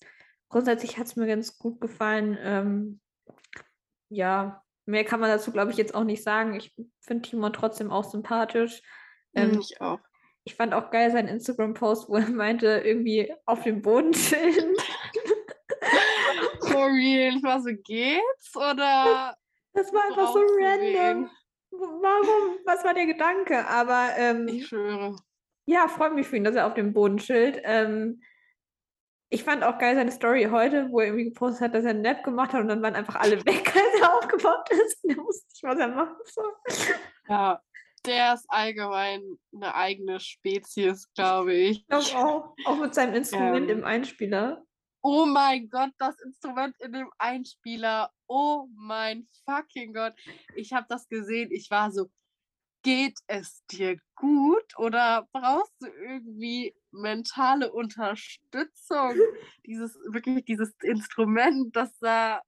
[0.49, 2.39] Grundsätzlich hat es mir ganz gut gefallen.
[2.41, 3.01] Ähm,
[4.09, 6.55] ja, mehr kann man dazu, glaube ich, jetzt auch nicht sagen.
[6.55, 8.83] Ich finde Timon trotzdem auch sympathisch.
[9.35, 9.99] Ähm, ich auch.
[10.45, 14.75] Ich fand auch geil seinen Instagram-Post, wo er meinte, irgendwie auf dem Boden chillen.
[16.61, 17.37] For real.
[17.37, 18.57] Ich war so, geht's?
[18.57, 19.37] Oder.
[19.73, 21.31] Das war einfach so random.
[21.71, 22.59] Warum?
[22.65, 23.67] Was war der Gedanke?
[23.69, 24.11] Aber.
[24.17, 25.17] Ähm, ich schwöre.
[25.67, 27.61] Ja, freut mich für ihn, dass er auf dem Boden chillt.
[27.65, 28.21] Ähm,
[29.29, 32.03] ich fand auch geil seine Story heute, wo er irgendwie gepostet hat, dass er einen
[32.03, 35.05] Nap gemacht hat und dann waren einfach alle weg, als er aufgebaut ist.
[35.05, 36.53] Und er wusste nicht, was er machen soll.
[37.29, 37.63] Ja,
[38.07, 41.79] der ist allgemein eine eigene Spezies, glaube ich.
[41.81, 42.55] Ich glaube auch.
[42.65, 44.65] Auch mit seinem Instrument ähm, im Einspieler.
[45.03, 48.11] Oh mein Gott, das Instrument in dem Einspieler.
[48.29, 50.15] Oh mein fucking Gott.
[50.55, 51.51] Ich habe das gesehen.
[51.51, 52.11] Ich war so,
[52.83, 59.15] geht es dir gut oder brauchst du irgendwie mentale Unterstützung?
[59.67, 62.43] dieses, wirklich dieses Instrument, das sah,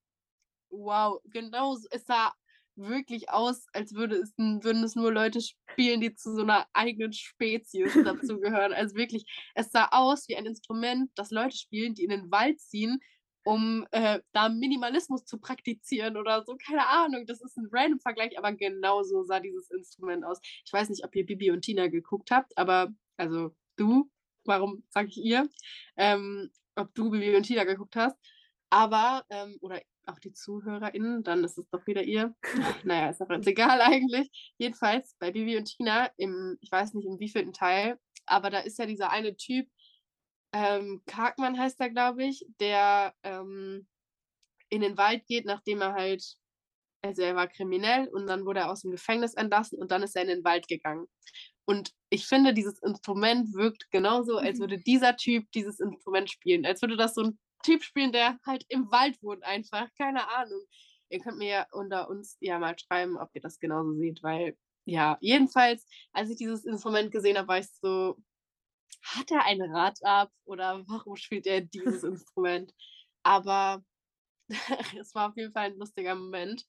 [0.69, 2.33] wow, genau, es sah
[2.75, 7.13] wirklich aus, als würde es, würden es nur Leute spielen, die zu so einer eigenen
[7.13, 8.73] Spezies dazugehören.
[8.85, 12.59] Also wirklich, es sah aus wie ein Instrument, das Leute spielen, die in den Wald
[12.59, 12.99] ziehen,
[13.43, 16.57] um äh, da Minimalismus zu praktizieren oder so.
[16.57, 20.39] Keine Ahnung, das ist ein random Vergleich, aber genau so sah dieses Instrument aus.
[20.65, 24.09] Ich weiß nicht, ob ihr Bibi und Tina geguckt habt, aber also du?
[24.45, 25.49] warum sage ich ihr,
[25.97, 28.17] ähm, ob du Bibi und Tina geguckt hast.
[28.69, 32.35] Aber, ähm, oder auch die ZuhörerInnen, dann ist es doch wieder ihr.
[32.83, 34.53] naja, ist auch jetzt egal eigentlich.
[34.57, 38.79] Jedenfalls bei Bibi und Tina, im, ich weiß nicht im wievielten Teil, aber da ist
[38.79, 39.67] ja dieser eine Typ,
[40.53, 43.87] ähm, Karkmann heißt er, glaube ich, der ähm,
[44.69, 46.23] in den Wald geht, nachdem er halt,
[47.01, 50.15] also er war kriminell und dann wurde er aus dem Gefängnis entlassen und dann ist
[50.15, 51.07] er in den Wald gegangen.
[51.65, 54.61] Und ich finde, dieses Instrument wirkt genauso, als mhm.
[54.61, 58.65] würde dieser Typ dieses Instrument spielen, als würde das so ein Typ spielen, der halt
[58.69, 59.87] im Wald wohnt einfach.
[59.97, 60.61] Keine Ahnung.
[61.09, 64.57] Ihr könnt mir ja unter uns ja mal schreiben, ob ihr das genauso seht, weil
[64.85, 68.17] ja, jedenfalls, als ich dieses Instrument gesehen habe, war ich so,
[69.01, 72.71] hat er ein Rad ab oder warum spielt er dieses Instrument?
[73.23, 73.83] Aber
[74.99, 76.65] es war auf jeden Fall ein lustiger Moment.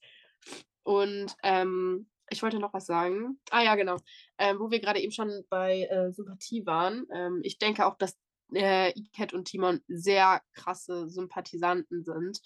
[0.83, 3.39] Und ähm, ich wollte noch was sagen.
[3.51, 3.99] Ah ja, genau.
[4.39, 7.07] Ähm, wo wir gerade eben schon bei äh, Sympathie waren.
[7.13, 8.17] Ähm, ich denke auch, dass
[8.53, 12.41] äh, Iket und Timon sehr krasse Sympathisanten sind.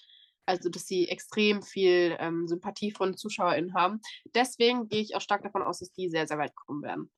[0.47, 4.01] Also, dass sie extrem viel ähm, Sympathie von ZuschauerInnen haben.
[4.35, 7.11] Deswegen gehe ich auch stark davon aus, dass die sehr, sehr weit kommen werden.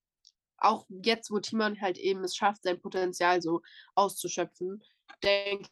[0.59, 3.63] Auch jetzt, wo Timon halt eben es schafft, sein Potenzial so
[3.95, 4.83] auszuschöpfen,
[5.23, 5.71] denke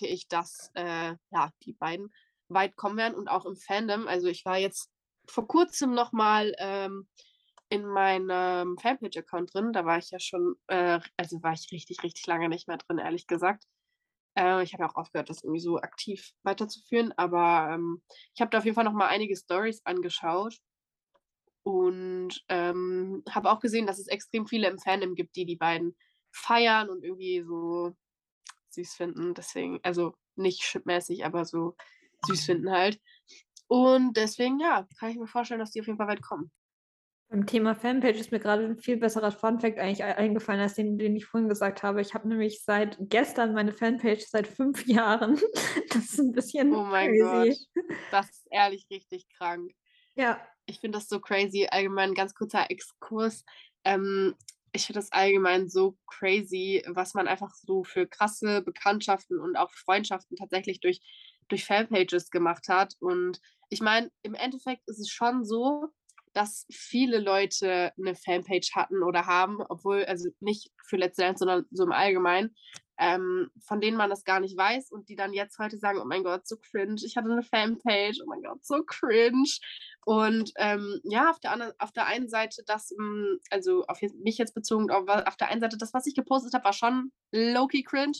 [0.00, 2.12] ich, dass äh, ja, die beiden
[2.48, 4.06] weit kommen werden und auch im Fandom.
[4.06, 4.90] Also, ich war jetzt
[5.26, 7.08] vor kurzem nochmal ähm,
[7.70, 9.72] in meinem Fanpage-Account drin.
[9.72, 12.98] Da war ich ja schon, äh, also war ich richtig, richtig lange nicht mehr drin,
[12.98, 13.64] ehrlich gesagt.
[14.36, 18.02] Äh, ich habe ja auch aufgehört, das irgendwie so aktiv weiterzuführen, aber ähm,
[18.34, 20.58] ich habe da auf jeden Fall noch mal einige Stories angeschaut
[21.62, 25.96] und ähm, habe auch gesehen, dass es extrem viele im Fandom gibt, die die beiden
[26.30, 27.94] feiern und irgendwie so
[28.70, 29.34] süß finden.
[29.34, 31.76] Deswegen, also nicht shipmäßig, aber so
[32.26, 33.00] süß finden halt.
[33.66, 36.50] Und deswegen, ja, kann ich mir vorstellen, dass die auf jeden Fall weit kommen.
[37.30, 41.14] Beim Thema Fanpage ist mir gerade ein viel besserer Funfact eigentlich eingefallen, als den, den
[41.14, 42.00] ich vorhin gesagt habe.
[42.00, 45.38] Ich habe nämlich seit gestern meine Fanpage seit fünf Jahren.
[45.90, 47.66] Das ist ein bisschen Oh mein crazy.
[47.74, 49.72] Gott, das ist ehrlich richtig krank.
[50.14, 50.40] Ja.
[50.64, 51.68] Ich finde das so crazy.
[51.70, 53.44] Allgemein ganz kurzer Exkurs.
[53.84, 54.34] Ähm,
[54.72, 59.70] ich finde das allgemein so crazy, was man einfach so für krasse Bekanntschaften und auch
[59.72, 61.00] Freundschaften tatsächlich durch,
[61.48, 62.94] durch Fanpages gemacht hat.
[63.00, 63.38] Und
[63.68, 65.88] ich meine, im Endeffekt ist es schon so,
[66.38, 71.66] dass viele Leute eine Fanpage hatten oder haben, obwohl, also nicht für Let's Dance, sondern
[71.70, 72.54] so im Allgemeinen,
[72.98, 76.04] ähm, von denen man das gar nicht weiß und die dann jetzt heute sagen, oh
[76.04, 79.48] mein Gott, so cringe, ich hatte eine Fanpage, oh mein Gott, so cringe.
[80.04, 84.38] Und ähm, ja, auf der, anderen, auf der einen Seite das, hm, also auf mich
[84.38, 87.84] jetzt bezogen, auf, auf der einen Seite das, was ich gepostet habe, war schon low-key
[87.84, 88.18] cringe,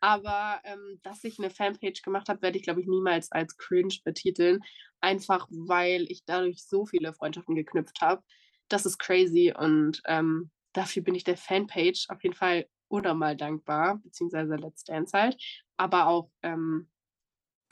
[0.00, 3.94] aber ähm, dass ich eine Fanpage gemacht habe, werde ich, glaube ich, niemals als cringe
[4.04, 4.60] betiteln,
[5.00, 8.22] einfach weil ich dadurch so viele Freundschaften geknüpft habe.
[8.68, 13.98] Das ist crazy und ähm, dafür bin ich der Fanpage auf jeden Fall unnormal dankbar,
[13.98, 15.36] beziehungsweise Let's Dance halt,
[15.76, 16.88] aber auch ähm,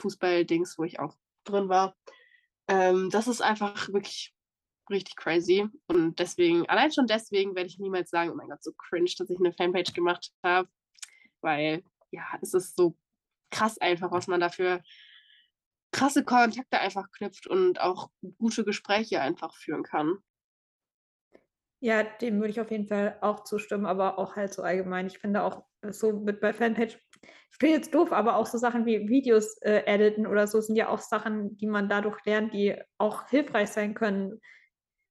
[0.01, 1.15] Fußball-Dings, wo ich auch
[1.45, 1.95] drin war.
[2.67, 4.33] Ähm, das ist einfach wirklich
[4.89, 5.67] richtig crazy.
[5.87, 9.29] Und deswegen, allein schon deswegen werde ich niemals sagen, oh mein Gott, so cringe, dass
[9.29, 10.69] ich eine Fanpage gemacht habe.
[11.41, 12.97] Weil, ja, es ist so
[13.51, 14.81] krass einfach, was man dafür
[15.91, 20.17] krasse Kontakte einfach knüpft und auch gute Gespräche einfach führen kann.
[21.79, 25.07] Ja, dem würde ich auf jeden Fall auch zustimmen, aber auch halt so allgemein.
[25.07, 26.97] Ich finde auch so mit bei Fanpage,
[27.51, 30.75] ich bin jetzt doof, aber auch so Sachen wie Videos äh, editen oder so sind
[30.75, 34.41] ja auch Sachen, die man dadurch lernt, die auch hilfreich sein können.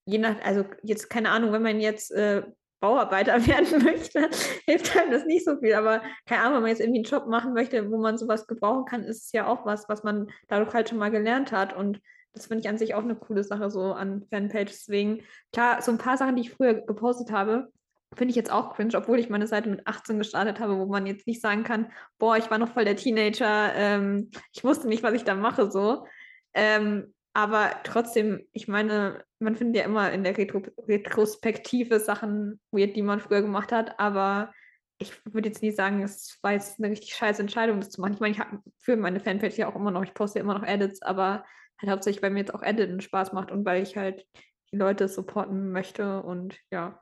[0.06, 2.42] Je nach, also jetzt keine Ahnung, wenn man jetzt äh,
[2.80, 4.28] Bauarbeiter werden möchte,
[4.66, 5.74] hilft einem das nicht so viel.
[5.74, 8.84] Aber keine Ahnung, wenn man jetzt irgendwie einen Job machen möchte, wo man sowas gebrauchen
[8.84, 11.74] kann, ist es ja auch was, was man dadurch halt schon mal gelernt hat.
[11.74, 12.00] Und
[12.34, 14.80] das finde ich an sich auch eine coole Sache so an Fanpages.
[14.80, 17.68] Deswegen, klar, so ein paar Sachen, die ich früher gepostet habe,
[18.14, 21.06] finde ich jetzt auch cringe, obwohl ich meine Seite mit 18 gestartet habe, wo man
[21.06, 25.02] jetzt nicht sagen kann, boah, ich war noch voll der Teenager, ähm, ich wusste nicht,
[25.02, 26.06] was ich da mache, so.
[26.54, 32.94] Ähm, aber trotzdem, ich meine, man findet ja immer in der Retro Retrospektive Sachen weird,
[32.94, 34.52] die man früher gemacht hat, aber
[34.98, 38.14] ich würde jetzt nie sagen, es war jetzt eine richtig scheiße Entscheidung, das zu machen.
[38.14, 38.40] Ich meine, ich
[38.78, 41.44] führe meine Fanpage ja auch immer noch, ich poste immer noch Edits, aber
[41.86, 44.26] halt hauptsächlich, weil mir jetzt auch Editen Spaß macht und weil ich halt
[44.72, 46.98] die Leute supporten möchte und ja.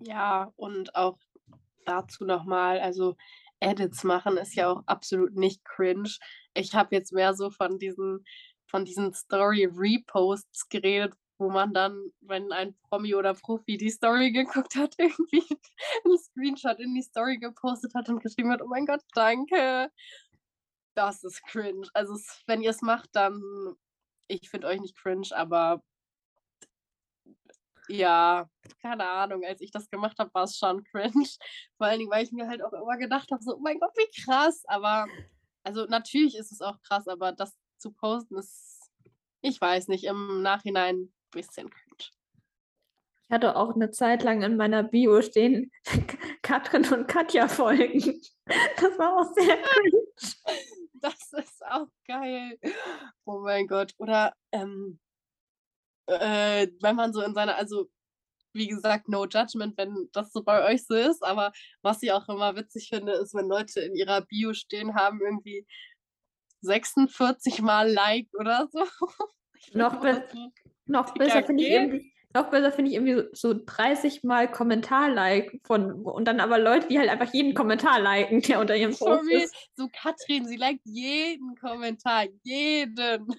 [0.00, 1.18] Ja, und auch
[1.86, 3.16] dazu nochmal, also
[3.60, 6.10] Edits machen ist ja auch absolut nicht cringe.
[6.54, 8.24] Ich habe jetzt mehr so von diesen,
[8.66, 14.74] von diesen Story-Reposts geredet, wo man dann, wenn ein Promi oder Profi die Story geguckt
[14.76, 15.42] hat, irgendwie
[16.04, 19.90] einen Screenshot in die Story gepostet hat und geschrieben hat, oh mein Gott, danke.
[20.96, 21.88] Das ist cringe.
[21.92, 23.42] Also wenn ihr es macht, dann,
[24.28, 25.82] ich finde euch nicht cringe, aber
[27.88, 28.48] ja,
[28.80, 31.28] keine Ahnung, als ich das gemacht habe, war es schon cringe.
[31.76, 33.92] Vor allen Dingen, weil ich mir halt auch immer gedacht habe, so, oh mein Gott,
[33.94, 34.64] wie krass.
[34.66, 35.06] Aber,
[35.62, 38.90] also natürlich ist es auch krass, aber das zu posten ist,
[39.42, 42.10] ich weiß nicht, im Nachhinein ein bisschen cringe.
[43.28, 45.72] Ich hatte auch eine Zeit lang in meiner Bio stehen,
[46.42, 48.20] Katrin und Katja folgen.
[48.76, 50.85] Das war auch sehr cringe.
[51.02, 52.58] Das ist auch geil.
[53.24, 53.92] Oh mein Gott.
[53.98, 54.98] Oder ähm,
[56.06, 57.90] äh, wenn man so in seiner, also
[58.52, 62.28] wie gesagt, no judgment, wenn das so bei euch so ist, aber was ich auch
[62.28, 65.66] immer witzig finde, ist, wenn Leute in ihrer Bio stehen haben, irgendwie
[66.62, 68.80] 46 Mal Like oder so.
[69.72, 70.52] Noch, be
[70.84, 75.60] noch besser finde ich irgendwie noch besser finde ich irgendwie so, so 30 Mal Kommentar-Like
[75.64, 79.00] von und dann aber Leute, die halt einfach jeden Kommentar liken, der unter ihrem Post
[79.00, 79.54] Sorry, ist.
[79.74, 83.34] So Katrin, sie liked jeden Kommentar, jeden.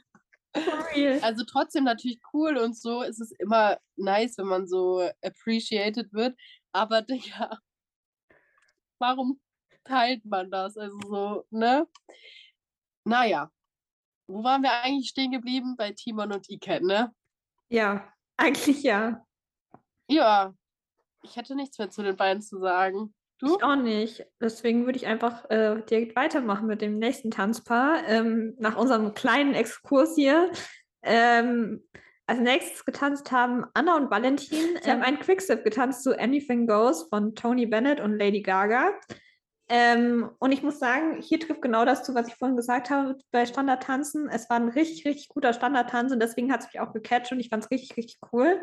[1.22, 6.36] Also trotzdem natürlich cool und so ist es immer nice, wenn man so appreciated wird.
[6.72, 7.60] Aber Digga,
[9.00, 9.40] warum
[9.84, 10.78] teilt man das?
[10.78, 11.88] Also so, ne?
[13.06, 13.52] Naja.
[14.30, 15.76] Wo waren wir eigentlich stehen geblieben?
[15.78, 17.14] Bei Timon und Iket, ne?
[17.70, 19.26] Ja, eigentlich ja.
[20.08, 20.54] Ja.
[21.24, 23.14] Ich hätte nichts mehr zu den beiden zu sagen.
[23.40, 23.56] Du?
[23.58, 24.26] Ich auch nicht.
[24.42, 28.08] Deswegen würde ich einfach äh, direkt weitermachen mit dem nächsten Tanzpaar.
[28.08, 30.52] Ähm, nach unserem kleinen Exkurs hier.
[31.04, 31.84] Ähm,
[32.26, 34.78] als nächstes getanzt haben Anna und Valentin.
[34.82, 38.92] Sie haben einen Quickstep getanzt zu Anything Goes von Tony Bennett und Lady Gaga.
[39.70, 43.18] Ähm, und ich muss sagen, hier trifft genau das zu, was ich vorhin gesagt habe
[43.32, 44.30] bei Standardtanzen.
[44.30, 47.40] Es war ein richtig, richtig guter Standardtanz und deswegen hat es mich auch gecatcht und
[47.40, 48.62] ich fand es richtig, richtig cool.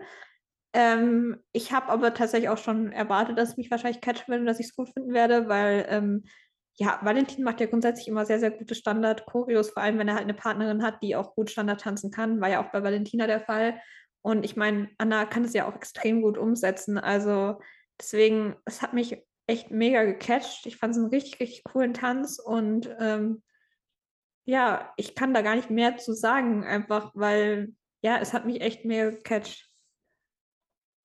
[0.72, 4.46] Ähm, ich habe aber tatsächlich auch schon erwartet, dass es mich wahrscheinlich catchen wird und
[4.46, 6.24] dass ich es gut finden werde, weil ähm,
[6.76, 10.24] ja, Valentin macht ja grundsätzlich immer sehr, sehr gute Standard-Choreos, vor allem wenn er halt
[10.24, 13.40] eine Partnerin hat, die auch gut Standard tanzen kann, war ja auch bei Valentina der
[13.40, 13.80] Fall.
[14.22, 16.98] Und ich meine, Anna kann es ja auch extrem gut umsetzen.
[16.98, 17.60] Also
[18.00, 20.66] deswegen, es hat mich echt mega gecatcht.
[20.66, 23.42] Ich fand es einen richtig, richtig coolen Tanz und ähm,
[24.46, 28.60] ja, ich kann da gar nicht mehr zu sagen, einfach weil ja, es hat mich
[28.60, 29.70] echt mega gecatcht.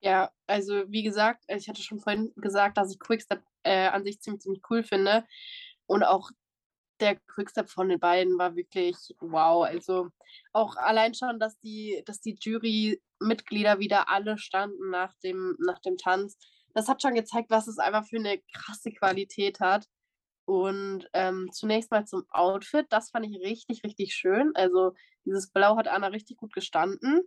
[0.02, 4.20] Ja, also wie gesagt, ich hatte schon vorhin gesagt, dass ich Quickstep äh, an sich
[4.22, 5.26] ziemlich, ziemlich cool finde.
[5.86, 6.32] Und auch
[7.00, 9.66] der Quickstep von den beiden war wirklich wow.
[9.66, 10.10] Also
[10.54, 15.98] auch allein schon, dass die, dass die Jurymitglieder wieder alle standen nach dem, nach dem
[15.98, 16.38] Tanz.
[16.74, 19.88] Das hat schon gezeigt, was es einfach für eine krasse Qualität hat.
[20.46, 22.88] Und ähm, zunächst mal zum Outfit.
[22.90, 24.52] Das fand ich richtig, richtig schön.
[24.56, 24.94] Also
[25.26, 27.22] dieses Blau hat Anna richtig gut gestanden.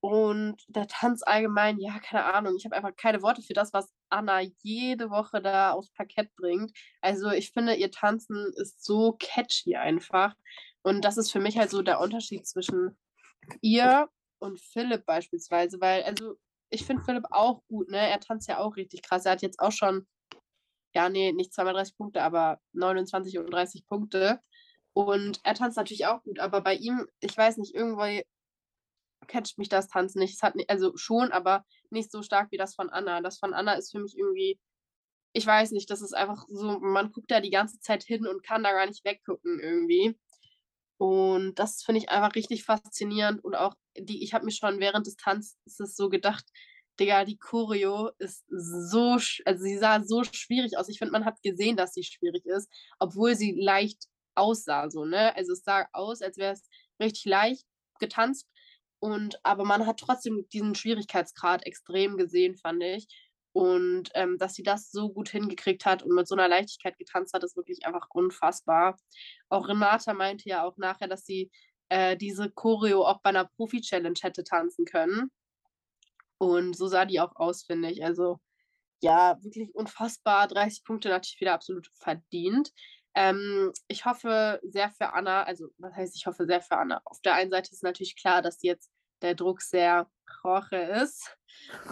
[0.00, 2.54] Und der Tanz allgemein, ja, keine Ahnung.
[2.56, 6.72] Ich habe einfach keine Worte für das, was Anna jede Woche da aufs Parkett bringt.
[7.00, 10.34] Also ich finde, ihr Tanzen ist so catchy einfach.
[10.82, 12.96] Und das ist für mich halt so der Unterschied zwischen
[13.62, 16.36] ihr und Philipp beispielsweise, weil, also
[16.70, 17.98] ich finde Philipp auch gut, ne?
[17.98, 19.24] Er tanzt ja auch richtig krass.
[19.26, 20.06] Er hat jetzt auch schon,
[20.94, 24.40] ja, nee, nicht 32 Punkte, aber 29 und 30 Punkte.
[24.94, 28.24] Und er tanzt natürlich auch gut, aber bei ihm, ich weiß nicht, irgendwie
[29.28, 30.34] catcht mich das Tanzen nicht.
[30.34, 33.20] Es hat nicht, also schon, aber nicht so stark wie das von Anna.
[33.20, 34.58] Das von Anna ist für mich irgendwie,
[35.34, 38.42] ich weiß nicht, das ist einfach so, man guckt da die ganze Zeit hin und
[38.44, 40.18] kann da gar nicht weggucken irgendwie.
[40.98, 45.06] Und das finde ich einfach richtig faszinierend und auch die, ich habe mir schon während
[45.06, 45.56] des Tanzes
[45.96, 46.44] so gedacht,
[46.98, 50.88] Digga, die Choreo ist so, also sie sah so schwierig aus.
[50.88, 55.34] Ich finde, man hat gesehen, dass sie schwierig ist, obwohl sie leicht aussah, so, ne?
[55.36, 56.68] Also es sah aus, als wäre es
[57.00, 57.66] richtig leicht
[58.00, 58.46] getanzt,
[58.98, 63.06] und aber man hat trotzdem diesen Schwierigkeitsgrad extrem gesehen, fand ich.
[63.52, 67.32] Und ähm, dass sie das so gut hingekriegt hat und mit so einer Leichtigkeit getanzt
[67.32, 68.98] hat, ist wirklich einfach unfassbar.
[69.48, 71.50] Auch Renata meinte ja auch nachher, dass sie
[71.88, 75.30] äh, diese Choreo auch bei einer Profi-Challenge hätte tanzen können.
[76.38, 78.04] Und so sah die auch aus, finde ich.
[78.04, 78.38] Also
[79.02, 80.48] ja, wirklich unfassbar.
[80.48, 82.72] 30 Punkte natürlich wieder absolut verdient.
[83.14, 87.00] Ähm, ich hoffe sehr für Anna, also was heißt, ich hoffe sehr für Anna.
[87.04, 88.90] Auf der einen Seite ist natürlich klar, dass jetzt
[89.22, 90.08] der Druck sehr
[90.44, 91.36] roche ist.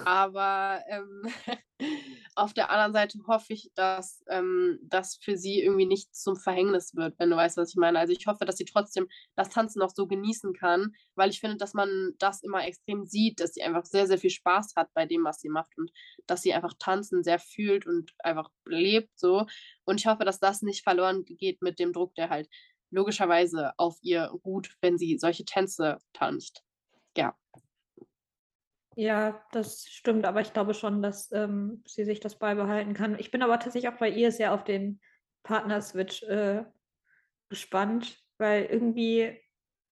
[0.05, 1.23] Aber ähm,
[2.35, 6.95] auf der anderen Seite hoffe ich, dass ähm, das für sie irgendwie nicht zum Verhängnis
[6.95, 7.99] wird, wenn du weißt, was ich meine.
[7.99, 11.57] Also ich hoffe, dass sie trotzdem das Tanzen noch so genießen kann, weil ich finde,
[11.57, 15.07] dass man das immer extrem sieht, dass sie einfach sehr, sehr viel Spaß hat bei
[15.07, 15.91] dem, was sie macht und
[16.27, 19.47] dass sie einfach tanzen sehr fühlt und einfach lebt so.
[19.85, 22.49] Und ich hoffe, dass das nicht verloren geht mit dem Druck, der halt
[22.91, 26.64] logischerweise auf ihr ruht, wenn sie solche Tänze tanzt
[27.17, 27.37] ja.
[28.97, 33.19] Ja, das stimmt, aber ich glaube schon, dass ähm, sie sich das beibehalten kann.
[33.19, 35.01] Ich bin aber tatsächlich auch bei ihr sehr auf den
[35.43, 36.65] Partner-Switch äh,
[37.49, 39.41] gespannt, weil irgendwie,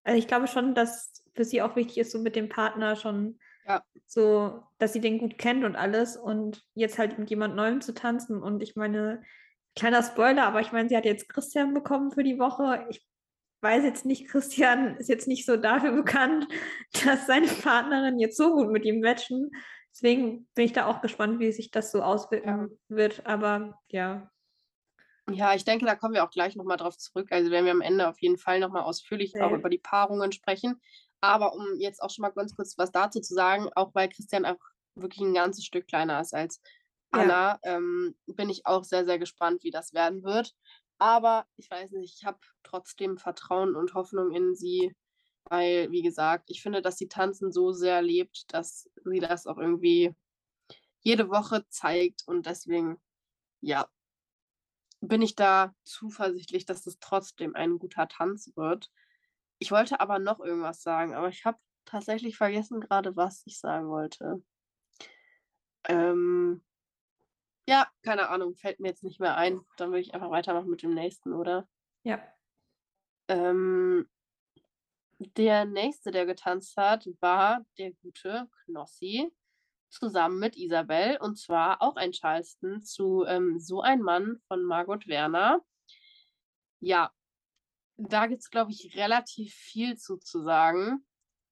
[0.04, 3.40] also ich glaube schon, dass für sie auch wichtig ist, so mit dem Partner schon
[3.66, 3.82] ja.
[4.06, 7.94] so, dass sie den gut kennt und alles und jetzt halt mit jemand Neuem zu
[7.94, 8.42] tanzen.
[8.42, 9.22] Und ich meine,
[9.74, 12.86] kleiner Spoiler, aber ich meine, sie hat jetzt Christian bekommen für die Woche.
[12.90, 13.04] Ich
[13.62, 16.48] weiß jetzt nicht, Christian ist jetzt nicht so dafür bekannt,
[17.04, 19.50] dass seine Partnerin jetzt so gut mit ihm matchen.
[19.92, 22.96] Deswegen bin ich da auch gespannt, wie sich das so auswirken ja.
[22.96, 23.26] wird.
[23.26, 24.30] Aber ja.
[25.30, 27.28] Ja, ich denke, da kommen wir auch gleich nochmal drauf zurück.
[27.30, 29.46] Also werden wir am Ende auf jeden Fall nochmal ausführlich ja.
[29.46, 30.80] auch über die Paarungen sprechen.
[31.20, 34.44] Aber um jetzt auch schon mal ganz kurz was dazu zu sagen, auch weil Christian
[34.44, 36.60] einfach wirklich ein ganzes Stück kleiner ist als
[37.12, 37.76] Anna, ja.
[37.76, 40.54] ähm, bin ich auch sehr, sehr gespannt, wie das werden wird.
[41.02, 44.94] Aber ich weiß nicht, ich habe trotzdem Vertrauen und Hoffnung in sie,
[45.46, 49.58] weil, wie gesagt, ich finde, dass sie Tanzen so sehr lebt, dass sie das auch
[49.58, 50.14] irgendwie
[51.00, 52.22] jede Woche zeigt.
[52.28, 53.02] Und deswegen,
[53.60, 53.88] ja,
[55.00, 58.88] bin ich da zuversichtlich, dass es trotzdem ein guter Tanz wird.
[59.58, 63.88] Ich wollte aber noch irgendwas sagen, aber ich habe tatsächlich vergessen gerade, was ich sagen
[63.88, 64.40] wollte.
[65.88, 66.62] Ähm,
[67.66, 69.60] ja, keine Ahnung, fällt mir jetzt nicht mehr ein.
[69.76, 71.68] Dann würde ich einfach weitermachen mit dem nächsten, oder?
[72.02, 72.20] Ja.
[73.28, 74.08] Ähm,
[75.18, 79.32] der nächste, der getanzt hat, war der gute Knossi
[79.88, 85.06] zusammen mit Isabel und zwar auch ein Charleston zu ähm, So ein Mann von Margot
[85.06, 85.60] Werner.
[86.80, 87.12] Ja,
[87.96, 91.06] da gibt es, glaube ich, relativ viel zu, zu sagen.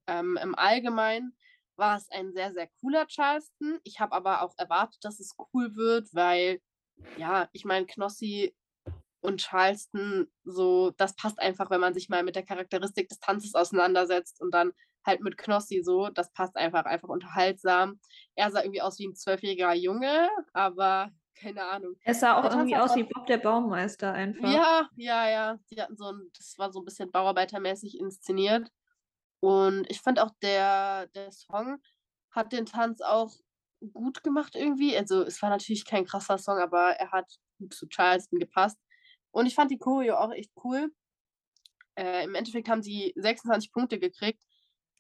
[0.07, 1.37] Ähm, Im Allgemeinen
[1.81, 3.81] war es ein sehr, sehr cooler Charleston.
[3.83, 6.61] Ich habe aber auch erwartet, dass es cool wird, weil,
[7.17, 8.55] ja, ich meine, Knossi
[9.21, 13.55] und Charleston, so, das passt einfach, wenn man sich mal mit der Charakteristik des Tanzes
[13.55, 14.73] auseinandersetzt und dann
[15.05, 17.99] halt mit Knossi so, das passt einfach, einfach unterhaltsam.
[18.35, 21.97] Er sah irgendwie aus wie ein zwölfjähriger Junge, aber keine Ahnung.
[22.05, 24.53] Er sah auch irgendwie aus wie Bob der Baumeister einfach.
[24.53, 25.59] Ja, ja, ja.
[25.71, 28.71] Die hatten so ein, das war so ein bisschen bauarbeitermäßig inszeniert.
[29.41, 31.79] Und ich fand auch der, der Song
[32.31, 33.35] hat den Tanz auch
[33.93, 34.97] gut gemacht irgendwie.
[34.97, 37.27] Also es war natürlich kein krasser Song, aber er hat
[37.59, 38.79] gut zu Charleston gepasst.
[39.31, 40.93] Und ich fand die Choreo auch echt cool.
[41.97, 44.43] Äh, Im Endeffekt haben sie 26 Punkte gekriegt.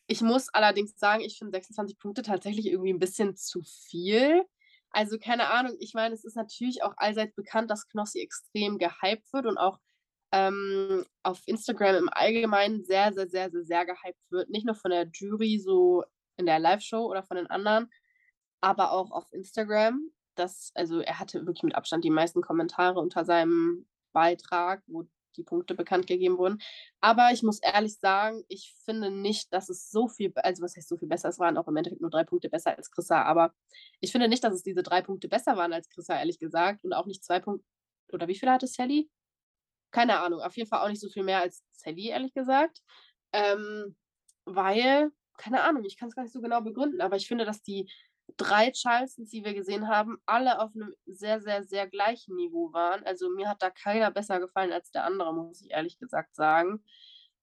[0.07, 4.45] Ich muss allerdings sagen, ich finde 26 Punkte tatsächlich irgendwie ein bisschen zu viel.
[4.91, 9.33] Also keine Ahnung, ich meine, es ist natürlich auch allseits bekannt, dass Knossi extrem gehypt
[9.33, 9.79] wird und auch
[10.33, 14.51] ähm, auf Instagram im Allgemeinen sehr, sehr, sehr, sehr, sehr gehypt wird.
[14.51, 16.05] Nicht nur von der Jury, so
[16.37, 17.91] in der Live-Show oder von den anderen,
[18.61, 20.11] aber auch auf Instagram.
[20.37, 25.05] Das, also er hatte wirklich mit Abstand die meisten Kommentare unter seinem Beitrag, wo
[25.37, 26.59] die Punkte bekannt gegeben wurden.
[27.01, 30.89] Aber ich muss ehrlich sagen, ich finde nicht, dass es so viel, also was heißt
[30.89, 33.55] so viel besser, es waren auch im Endeffekt nur drei Punkte besser als Chrissa, aber
[34.01, 36.93] ich finde nicht, dass es diese drei Punkte besser waren als Chrissa, ehrlich gesagt, und
[36.93, 37.65] auch nicht zwei Punkte,
[38.13, 39.09] oder wie viele hatte Sally?
[39.91, 42.81] Keine Ahnung, auf jeden Fall auch nicht so viel mehr als Sally, ehrlich gesagt.
[43.33, 43.97] Ähm,
[44.45, 47.63] weil, keine Ahnung, ich kann es gar nicht so genau begründen, aber ich finde, dass
[47.63, 47.91] die
[48.37, 53.05] drei Charlestons, die wir gesehen haben, alle auf einem sehr, sehr, sehr gleichen Niveau waren.
[53.05, 56.85] Also mir hat da keiner besser gefallen als der andere, muss ich ehrlich gesagt sagen.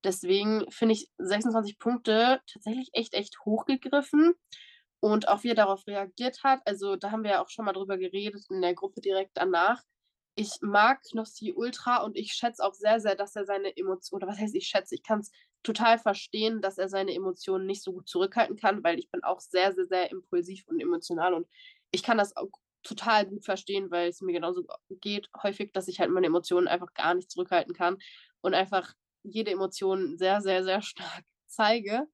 [0.03, 4.33] Deswegen finde ich 26 Punkte tatsächlich echt, echt hochgegriffen.
[4.99, 7.73] Und auch wie er darauf reagiert hat, also da haben wir ja auch schon mal
[7.73, 9.83] drüber geredet in der Gruppe direkt danach.
[10.39, 14.31] Ich mag Knossi Ultra und ich schätze auch sehr, sehr, dass er seine Emotionen, oder
[14.31, 15.31] was heißt ich schätze, ich kann es
[15.63, 19.39] total verstehen, dass er seine Emotionen nicht so gut zurückhalten kann, weil ich bin auch
[19.39, 21.47] sehr, sehr, sehr impulsiv und emotional und
[21.89, 22.49] ich kann das auch
[22.83, 24.63] total gut verstehen, weil es mir genauso
[25.01, 27.97] geht häufig, dass ich halt meine Emotionen einfach gar nicht zurückhalten kann
[28.41, 32.07] und einfach jede Emotion sehr, sehr, sehr stark zeige.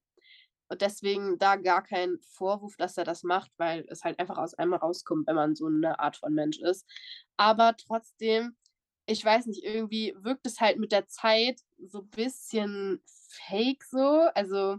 [0.70, 4.54] Und deswegen da gar kein Vorwurf, dass er das macht, weil es halt einfach aus
[4.54, 6.90] einem rauskommt, wenn man so eine Art von Mensch ist.
[7.38, 8.56] Aber trotzdem,
[9.06, 13.04] ich weiß nicht, irgendwie wirkt es halt mit der Zeit so ein bisschen
[13.48, 14.30] fake so.
[14.34, 14.78] Also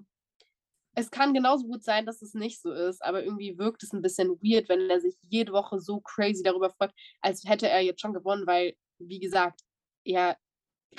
[0.95, 4.03] es kann genauso gut sein, dass es nicht so ist, aber irgendwie wirkt es ein
[4.03, 8.01] bisschen weird, wenn er sich jede Woche so crazy darüber freut, als hätte er jetzt
[8.01, 9.61] schon gewonnen, weil, wie gesagt,
[10.05, 10.37] er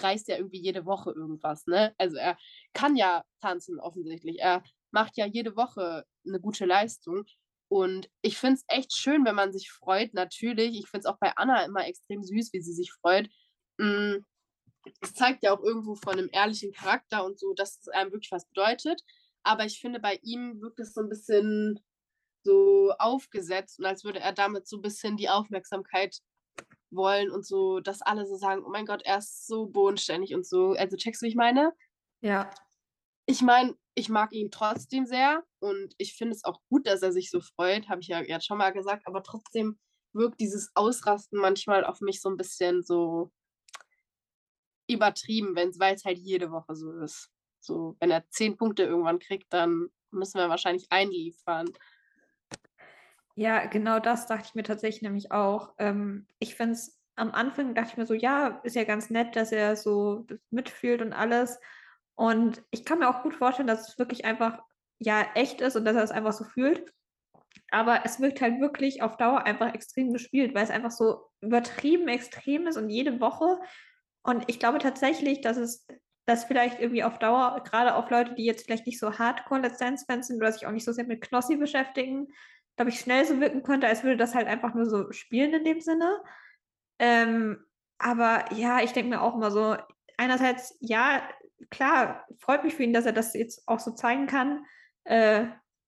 [0.03, 1.93] reißt ja irgendwie jede Woche irgendwas, ne?
[1.97, 2.37] Also er
[2.73, 4.39] kann ja tanzen offensichtlich.
[4.39, 7.25] Er macht ja jede Woche eine gute Leistung.
[7.67, 10.77] Und ich finde es echt schön, wenn man sich freut, natürlich.
[10.79, 13.29] Ich finde es auch bei Anna immer extrem süß, wie sie sich freut.
[13.77, 14.17] Mm,
[15.01, 18.31] es zeigt ja auch irgendwo von einem ehrlichen Charakter und so, dass es einem wirklich
[18.31, 19.01] was bedeutet.
[19.43, 21.79] Aber ich finde, bei ihm wirkt es so ein bisschen
[22.43, 26.19] so aufgesetzt und als würde er damit so ein bisschen die Aufmerksamkeit
[26.91, 30.45] wollen und so, dass alle so sagen, oh mein Gott, er ist so bodenständig und
[30.45, 30.71] so.
[30.71, 31.73] Also checkst du, wie ich meine?
[32.21, 32.49] Ja.
[33.25, 37.11] Ich meine, ich mag ihn trotzdem sehr und ich finde es auch gut, dass er
[37.11, 39.79] sich so freut, habe ich ja jetzt schon mal gesagt, aber trotzdem
[40.13, 43.31] wirkt dieses Ausrasten manchmal auf mich so ein bisschen so
[44.87, 47.31] übertrieben, weil es halt jede Woche so ist.
[47.59, 51.67] So, wenn er zehn Punkte irgendwann kriegt, dann müssen wir wahrscheinlich einliefern.
[53.35, 55.73] Ja, genau das dachte ich mir tatsächlich nämlich auch.
[55.77, 59.35] Ähm, ich finde es am Anfang dachte ich mir so, ja, ist ja ganz nett,
[59.35, 61.59] dass er so mitfühlt und alles.
[62.15, 64.61] Und ich kann mir auch gut vorstellen, dass es wirklich einfach
[64.99, 66.93] ja echt ist und dass er es einfach so fühlt.
[67.71, 72.07] Aber es wirkt halt wirklich auf Dauer einfach extrem gespielt, weil es einfach so übertrieben
[72.07, 73.59] extrem ist und jede Woche.
[74.23, 75.87] Und ich glaube tatsächlich, dass es
[76.25, 79.77] das vielleicht irgendwie auf Dauer, gerade auf Leute, die jetzt vielleicht nicht so hardcore Let's
[79.77, 82.27] Dance-Fans sind oder sich auch nicht so sehr mit Knossi beschäftigen,
[82.75, 85.63] glaube ich, schnell so wirken könnte, als würde das halt einfach nur so spielen in
[85.63, 86.21] dem Sinne.
[86.99, 87.63] Ähm,
[87.97, 89.77] aber ja, ich denke mir auch immer so,
[90.17, 91.27] einerseits, ja,
[91.69, 94.65] klar, freut mich für ihn, dass er das jetzt auch so zeigen kann.
[95.05, 95.45] Äh,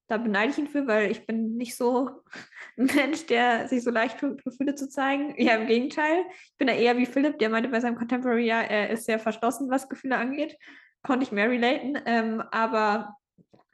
[0.08, 2.22] da beneide ich ihn für, weil ich bin nicht so
[2.78, 5.34] ein Mensch, der sich so leicht tut, Gefühle zu zeigen.
[5.38, 6.24] Ja, im Gegenteil.
[6.32, 9.20] Ich bin da eher wie Philipp, der meinte bei seinem Contemporary, ja, er ist sehr
[9.20, 10.58] verschlossen, was Gefühle angeht.
[11.04, 12.00] Konnte ich mehr relaten.
[12.06, 13.18] Ähm, aber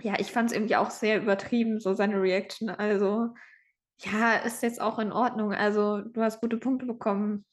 [0.03, 2.69] ja, ich fand es irgendwie auch sehr übertrieben, so seine Reaction.
[2.69, 3.29] Also,
[3.99, 5.53] ja, ist jetzt auch in Ordnung.
[5.53, 7.45] Also, du hast gute Punkte bekommen.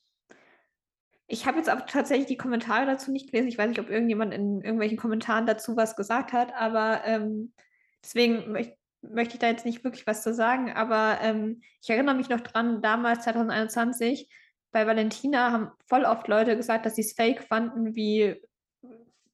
[1.28, 3.48] Ich habe jetzt aber tatsächlich die Kommentare dazu nicht gelesen.
[3.48, 7.53] Ich weiß nicht, ob irgendjemand in irgendwelchen Kommentaren dazu was gesagt hat, aber ähm,
[8.03, 10.72] deswegen möcht, möchte ich da jetzt nicht wirklich was zu sagen.
[10.72, 14.28] Aber ähm, ich erinnere mich noch dran, damals 2021
[14.72, 18.40] bei Valentina haben voll oft Leute gesagt, dass sie es fake fanden, wie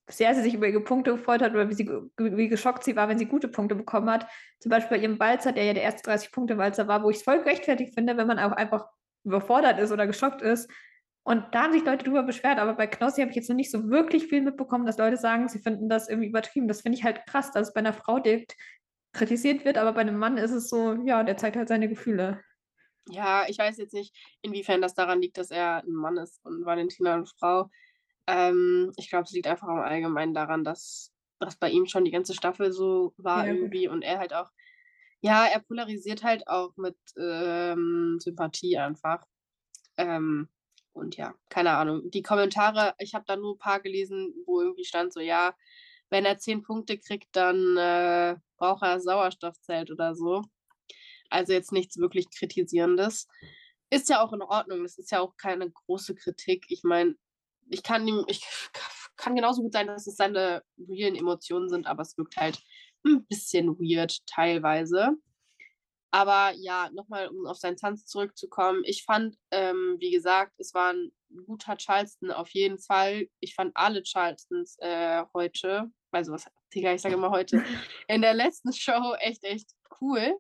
[0.09, 1.89] sehr sie sich über ihre Punkte gefreut hat oder wie, sie,
[2.19, 4.27] wie geschockt sie war, wenn sie gute Punkte bekommen hat.
[4.61, 7.39] Zum Beispiel bei ihrem Balzer, der ja der erste 30-Punkte-Walzer war, wo ich es voll
[7.39, 8.87] gerechtfertigt finde, wenn man auch einfach
[9.25, 10.71] überfordert ist oder geschockt ist.
[11.25, 13.73] Und da haben sich Leute drüber beschwert, aber bei Knossi habe ich jetzt noch nicht
[13.73, 16.69] so wirklich viel mitbekommen, dass Leute sagen, sie finden das irgendwie übertrieben.
[16.69, 18.55] Das finde ich halt krass, dass es bei einer Frau direkt
[19.13, 22.41] kritisiert wird, aber bei einem Mann ist es so, ja, der zeigt halt seine Gefühle.
[23.09, 26.65] Ja, ich weiß jetzt nicht, inwiefern das daran liegt, dass er ein Mann ist und
[26.65, 27.71] Valentina eine Frau.
[28.27, 32.11] Ähm, ich glaube, es liegt einfach im Allgemeinen daran, dass das bei ihm schon die
[32.11, 34.51] ganze Staffel so war ja, irgendwie und er halt auch,
[35.21, 39.25] ja, er polarisiert halt auch mit ähm, Sympathie einfach.
[39.97, 40.49] Ähm,
[40.93, 42.11] und ja, keine Ahnung.
[42.11, 45.55] Die Kommentare, ich habe da nur ein paar gelesen, wo irgendwie stand so, ja,
[46.11, 50.43] wenn er zehn Punkte kriegt, dann äh, braucht er Sauerstoffzelt oder so.
[51.29, 53.27] Also jetzt nichts wirklich Kritisierendes.
[53.91, 54.83] Ist ja auch in Ordnung.
[54.83, 56.67] Das ist ja auch keine große Kritik.
[56.69, 57.15] Ich meine,
[57.69, 58.45] ich kann ihm, ich
[59.17, 62.63] kann genauso gut sein, dass es seine realen Emotionen sind, aber es wirkt halt
[63.05, 65.17] ein bisschen weird teilweise.
[66.11, 68.83] Aber ja, nochmal, um auf seinen Tanz zurückzukommen.
[68.85, 71.13] Ich fand, ähm, wie gesagt, es war ein
[71.47, 73.29] guter Charleston auf jeden Fall.
[73.41, 77.63] Ich fand alle Charlestons äh, heute, also was, Digga, ich sage immer heute,
[78.09, 80.39] in der letzten Show echt, echt cool.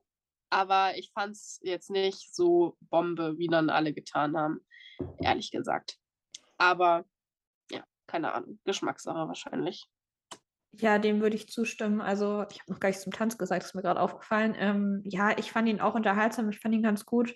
[0.48, 4.60] Aber ich fand es jetzt nicht so Bombe, wie dann alle getan haben,
[5.20, 5.98] ehrlich gesagt.
[6.56, 7.04] Aber
[8.06, 9.88] keine Ahnung, Geschmackssache wahrscheinlich.
[10.72, 12.00] Ja, dem würde ich zustimmen.
[12.00, 14.54] Also, ich habe noch gar nichts zum Tanz gesagt, das ist mir gerade aufgefallen.
[14.58, 17.34] Ähm, ja, ich fand ihn auch unterhaltsam, ich fand ihn ganz gut.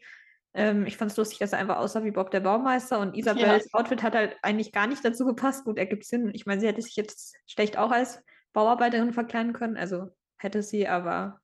[0.52, 3.68] Ähm, ich fand es lustig, dass er einfach aussah wie Bob der Baumeister und Isabels
[3.72, 3.78] ja.
[3.78, 5.64] Outfit hat halt eigentlich gar nicht dazu gepasst.
[5.64, 6.30] Gut, er gibt Sinn.
[6.34, 10.08] Ich meine, sie hätte sich jetzt schlecht auch als Bauarbeiterin verkleiden können, also
[10.38, 11.40] hätte sie, aber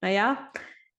[0.00, 0.50] naja.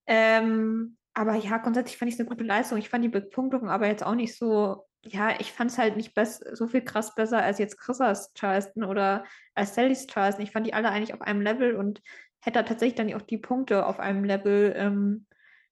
[0.08, 2.78] Ähm, aber ja, grundsätzlich fand ich es eine gute Leistung.
[2.78, 6.14] Ich fand die Bepunktung aber jetzt auch nicht so ja, ich fand es halt nicht
[6.54, 9.24] so viel krass besser als jetzt Chrissas Charleston oder
[9.56, 10.44] als Sallys Charleston.
[10.44, 12.02] Ich fand die alle eigentlich auf einem Level und
[12.42, 15.26] hätte tatsächlich dann auch die Punkte auf einem Level ähm,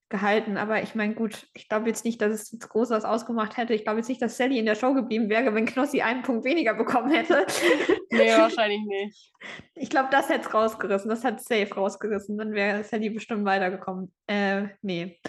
[0.09, 0.57] gehalten.
[0.57, 3.73] Aber ich meine, gut, ich glaube jetzt nicht, dass es jetzt groß was ausgemacht hätte.
[3.73, 6.45] Ich glaube jetzt nicht, dass Sally in der Show geblieben wäre, wenn Knossi einen Punkt
[6.45, 7.45] weniger bekommen hätte.
[8.11, 9.33] nee, wahrscheinlich nicht.
[9.75, 11.09] Ich glaube, das hätte es rausgerissen.
[11.09, 12.37] Das hat Safe rausgerissen.
[12.37, 14.13] Dann wäre Sally bestimmt weitergekommen.
[14.27, 15.19] Äh, nee.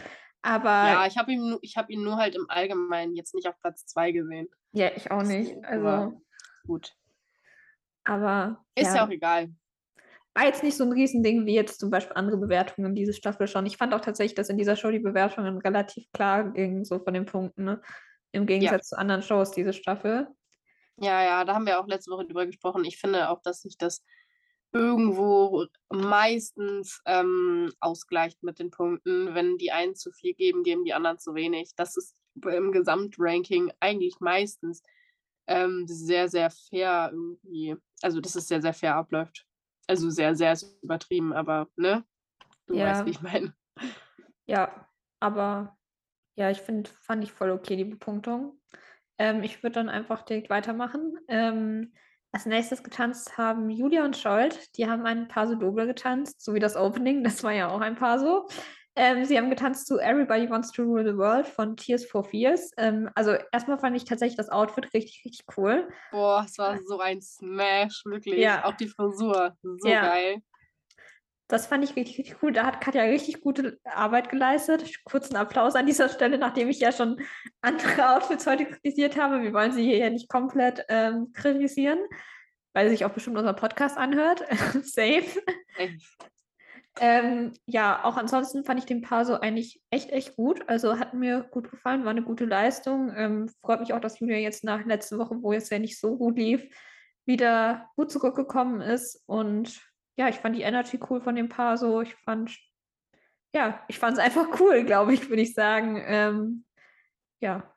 [0.43, 3.87] Aber ja, ich habe ihn, hab ihn nur halt im Allgemeinen jetzt nicht auf Platz
[3.87, 4.49] 2 gesehen.
[4.73, 5.57] Ja, ich auch nicht.
[5.65, 6.21] Also
[6.67, 6.95] gut.
[8.05, 8.97] Aber ist ja.
[8.97, 9.51] ja auch egal.
[10.35, 13.67] War jetzt nicht so ein Riesending wie jetzt zum Beispiel andere Bewertungen diese Staffel schon.
[13.67, 17.13] Ich fand auch tatsächlich, dass in dieser Show die Bewertungen relativ klar gingen, so von
[17.13, 17.83] den Punkten, ne?
[18.31, 18.97] Im Gegensatz ja.
[18.97, 20.29] zu anderen Shows diese Staffel.
[20.97, 22.85] Ja, ja, da haben wir auch letzte Woche drüber gesprochen.
[22.85, 24.05] Ich finde auch, dass sich das
[24.73, 29.35] irgendwo meistens ähm, ausgleicht mit den Punkten.
[29.35, 31.75] Wenn die einen zu viel geben, geben die anderen zu wenig.
[31.77, 34.83] Das ist im Gesamtranking eigentlich meistens
[35.47, 37.77] ähm, sehr, sehr fair irgendwie.
[38.03, 39.47] Also, dass es sehr, sehr fair abläuft.
[39.87, 42.05] Also sehr, sehr übertrieben, aber ne?
[42.67, 42.87] Du ja.
[42.87, 43.55] weißt, wie ich meine.
[44.47, 44.89] Ja,
[45.21, 45.79] aber
[46.37, 48.61] ja, ich finde, fand ich voll okay, die Bepunktung.
[49.19, 51.19] Ähm, ich würde dann einfach direkt weitermachen.
[51.27, 51.93] Ähm,
[52.33, 54.77] als nächstes getanzt haben Julia und Scholt.
[54.77, 57.25] Die haben ein Paso Doble getanzt, so wie das Opening.
[57.25, 58.47] Das war ja auch ein Paso.
[59.01, 62.73] Ähm, sie haben getanzt zu Everybody Wants to Rule the World von Tears for Fears.
[62.77, 65.89] Ähm, also erstmal fand ich tatsächlich das Outfit richtig, richtig cool.
[66.11, 68.41] Boah, es war so ein Smash, wirklich.
[68.41, 68.65] Ja.
[68.65, 70.03] Auch die Frisur, so ja.
[70.03, 70.43] geil.
[71.49, 72.53] Das fand ich richtig, richtig cool.
[72.53, 75.03] Da hat Katja richtig gute Arbeit geleistet.
[75.05, 77.21] Kurzen Applaus an dieser Stelle, nachdem ich ja schon
[77.63, 79.43] andere Outfits heute kritisiert habe.
[79.43, 81.99] Wir wollen sie hier ja nicht komplett ähm, kritisieren,
[82.75, 84.45] weil sie sich auch bestimmt unser Podcast anhört.
[84.83, 85.25] Safe.
[87.01, 90.69] Ähm, ja, auch ansonsten fand ich den Paso eigentlich echt, echt gut.
[90.69, 93.11] Also hat mir gut gefallen, war eine gute Leistung.
[93.17, 96.19] Ähm, freut mich auch, dass Julia jetzt nach letzter Woche, wo es ja nicht so
[96.19, 96.63] gut lief,
[97.25, 99.23] wieder gut zurückgekommen ist.
[99.27, 99.88] Und
[100.19, 102.03] ja, ich fand die Energy cool von dem Paar so.
[102.03, 102.59] Ich fand,
[103.55, 106.03] ja, ich fand es einfach cool, glaube ich, würde ich sagen.
[106.05, 106.65] Ähm,
[107.41, 107.73] ja.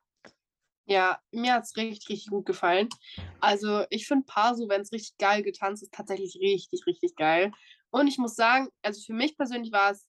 [0.88, 2.90] Ja, mir hat es richtig, richtig gut gefallen.
[3.40, 7.52] Also ich finde Paar so, wenn es richtig geil getanzt ist, tatsächlich richtig, richtig geil.
[7.92, 10.08] Und ich muss sagen, also für mich persönlich war es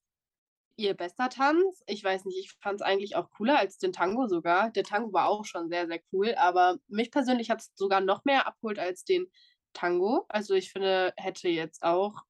[0.77, 1.83] ihr bester Tanz.
[1.87, 4.71] Ich weiß nicht, ich fand es eigentlich auch cooler als den Tango sogar.
[4.71, 8.25] Der Tango war auch schon sehr, sehr cool, aber mich persönlich hat es sogar noch
[8.25, 9.31] mehr abgeholt als den
[9.73, 10.27] Tango.
[10.29, 12.23] Also ich finde, hätte jetzt auch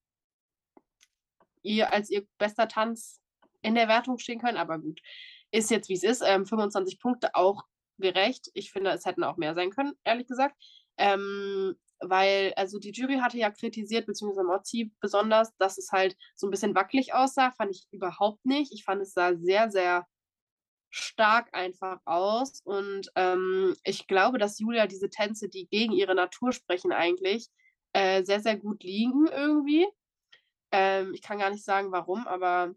[1.62, 3.20] ihr als ihr bester Tanz
[3.62, 5.00] in der Wertung stehen können, aber gut.
[5.50, 6.22] Ist jetzt wie es ist.
[6.26, 7.64] Ähm, 25 Punkte auch
[7.98, 8.50] gerecht.
[8.54, 10.56] Ich finde, es hätten auch mehr sein können, ehrlich gesagt.
[10.96, 16.46] Ähm, weil, also die Jury hatte ja kritisiert, beziehungsweise Mozzi besonders, dass es halt so
[16.46, 17.52] ein bisschen wackelig aussah.
[17.52, 18.72] Fand ich überhaupt nicht.
[18.72, 20.06] Ich fand, es sah sehr, sehr
[20.92, 22.60] stark einfach aus.
[22.64, 27.48] Und ähm, ich glaube, dass Julia diese Tänze, die gegen ihre Natur sprechen, eigentlich
[27.94, 29.86] äh, sehr, sehr gut liegen irgendwie.
[30.70, 32.74] Ähm, ich kann gar nicht sagen, warum, aber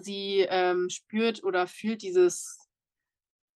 [0.00, 2.58] sie ähm, spürt oder fühlt dieses,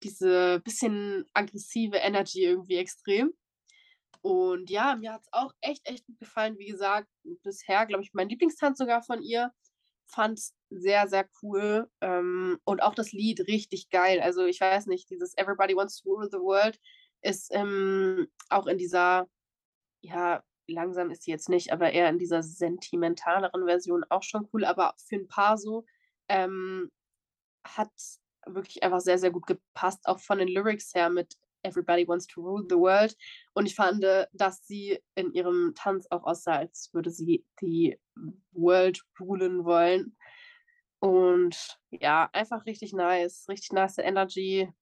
[0.02, 3.32] diese bisschen aggressive Energy irgendwie extrem.
[4.20, 6.58] Und ja, mir hat es auch echt, echt gut gefallen.
[6.58, 7.08] Wie gesagt,
[7.42, 9.52] bisher, glaube ich, mein Lieblingstanz sogar von ihr
[10.06, 11.90] fand es sehr, sehr cool.
[12.00, 14.20] Ähm, und auch das Lied richtig geil.
[14.20, 16.78] Also ich weiß nicht, dieses Everybody Wants to Rule the World
[17.22, 19.28] ist ähm, auch in dieser,
[20.02, 24.64] ja, langsam ist sie jetzt nicht, aber eher in dieser sentimentaleren Version auch schon cool.
[24.64, 25.84] Aber für ein paar so
[26.28, 26.90] ähm,
[27.64, 27.90] hat
[28.46, 32.40] wirklich einfach sehr, sehr gut gepasst, auch von den Lyrics her mit Everybody Wants to
[32.40, 33.16] Rule the World.
[33.54, 37.98] Und ich fand, dass sie in ihrem Tanz auch aussah, als würde sie die
[38.52, 40.16] World rulen wollen.
[40.98, 44.72] Und ja, einfach richtig nice, richtig nice Energy.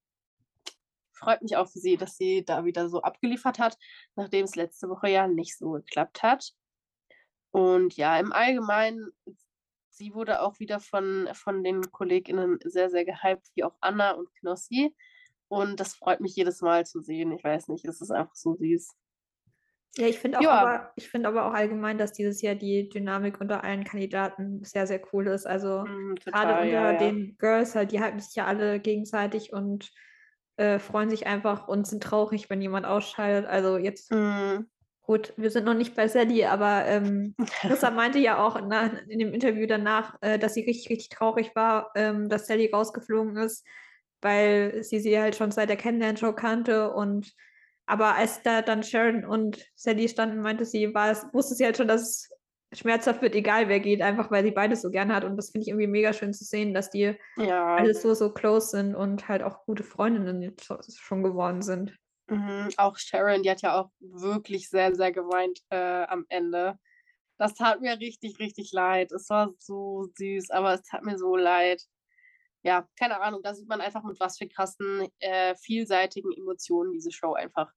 [1.13, 3.79] Freut mich auch für sie, dass sie da wieder so abgeliefert hat,
[4.17, 6.55] nachdem es letzte Woche ja nicht so geklappt hat.
[7.51, 9.13] Und ja, im Allgemeinen,
[9.91, 14.29] sie wurde auch wieder von, von den KollegInnen sehr, sehr gehypt, wie auch Anna und
[14.41, 14.95] Knossi.
[15.55, 17.31] Und das freut mich jedes Mal zu sehen.
[17.31, 18.91] Ich weiß nicht, es ist einfach so süß.
[19.97, 23.63] Ja, ich finde auch, aber, find aber auch allgemein, dass dieses Jahr die Dynamik unter
[23.63, 25.47] allen Kandidaten sehr, sehr cool ist.
[25.47, 26.99] Also mm, gerade unter ja, ja.
[26.99, 29.93] den Girls, halt, die halten sich ja alle gegenseitig und
[30.57, 33.47] äh, freuen sich einfach und sind traurig, wenn jemand ausscheidet.
[33.47, 34.67] Also jetzt, mm.
[35.03, 39.21] gut, wir sind noch nicht bei Sally, aber ähm, Rissa meinte ja auch na, in
[39.21, 43.65] dem Interview danach, äh, dass sie richtig, richtig traurig war, ähm, dass Sally rausgeflogen ist
[44.25, 47.33] weil sie sie halt schon seit der Kennenlernshow kannte und
[47.87, 51.77] aber als da dann Sharon und Sally standen, meinte sie, war es, wusste sie halt
[51.77, 52.01] schon, dass
[52.71, 55.25] es schmerzhaft wird, egal wer geht, einfach weil sie beides so gerne hat.
[55.25, 57.77] Und das finde ich irgendwie mega schön zu sehen, dass die ja.
[57.77, 61.95] alles so, so close sind und halt auch gute Freundinnen jetzt schon geworden sind.
[62.29, 66.79] Mhm, auch Sharon, die hat ja auch wirklich sehr, sehr geweint äh, am Ende.
[67.37, 69.13] Das tat mir richtig, richtig leid.
[69.13, 71.83] Es war so süß, aber es tat mir so leid
[72.65, 77.13] ja, keine Ahnung, da sieht man einfach, mit was für krassen, äh, vielseitigen Emotionen diese
[77.13, 77.71] Show einfach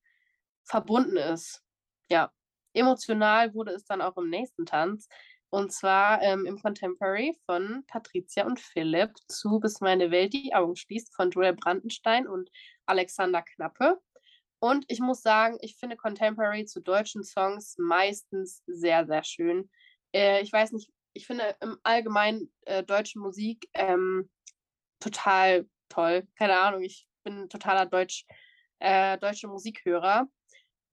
[0.63, 1.61] verbunden ist.
[2.09, 2.31] Ja,
[2.73, 5.09] emotional wurde es dann auch im nächsten Tanz.
[5.49, 10.75] Und zwar ähm, im Contemporary von Patricia und Philipp zu Bis meine Welt die Augen
[10.75, 12.49] schließt von Joel Brandenstein und
[12.85, 13.97] Alexander Knappe.
[14.59, 19.69] Und ich muss sagen, ich finde Contemporary zu deutschen Songs meistens sehr, sehr schön.
[20.13, 24.29] Äh, ich weiß nicht, ich finde im Allgemeinen äh, deutsche Musik ähm,
[25.00, 26.28] total toll.
[26.36, 28.26] Keine Ahnung, ich bin totaler Deutsch,
[28.80, 30.28] äh, deutsche Musikhörer.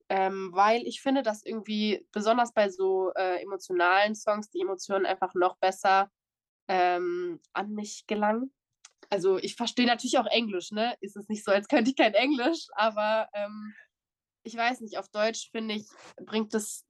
[0.07, 5.33] Ähm, weil ich finde, dass irgendwie, besonders bei so äh, emotionalen Songs, die Emotionen einfach
[5.33, 6.11] noch besser
[6.67, 8.53] ähm, an mich gelangen.
[9.09, 10.95] Also ich verstehe natürlich auch Englisch, ne?
[11.01, 13.73] Ist es nicht so, als könnte ich kein Englisch, aber ähm,
[14.43, 15.87] ich weiß nicht, auf Deutsch finde ich,
[16.23, 16.85] bringt es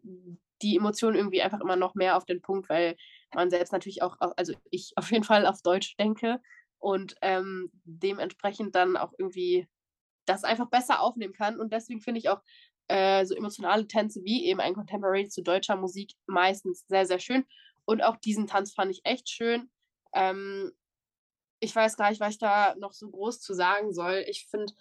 [0.61, 2.95] die Emotionen irgendwie einfach immer noch mehr auf den Punkt, weil
[3.33, 6.41] man selbst natürlich auch, also ich auf jeden Fall auf Deutsch denke
[6.79, 9.67] und ähm, dementsprechend dann auch irgendwie
[10.25, 11.59] das einfach besser aufnehmen kann.
[11.59, 12.41] Und deswegen finde ich auch
[12.87, 17.45] äh, so emotionale Tänze wie eben ein Contemporary zu deutscher Musik meistens sehr, sehr schön.
[17.85, 19.69] Und auch diesen Tanz fand ich echt schön.
[20.13, 20.71] Ähm,
[21.59, 24.23] ich weiß gar nicht, was ich da noch so groß zu sagen soll.
[24.27, 24.73] Ich finde,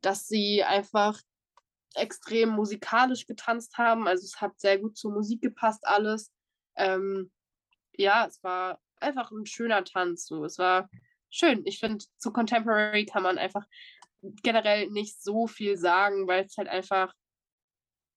[0.00, 1.20] dass sie einfach
[1.94, 4.06] extrem musikalisch getanzt haben.
[4.06, 6.32] Also es hat sehr gut zur Musik gepasst alles.
[6.76, 7.30] Ähm,
[7.96, 10.26] ja, es war einfach ein schöner Tanz.
[10.26, 10.44] So.
[10.44, 10.88] Es war
[11.30, 11.62] schön.
[11.64, 13.64] Ich finde, zu Contemporary kann man einfach
[14.22, 17.14] generell nicht so viel sagen, weil es halt einfach,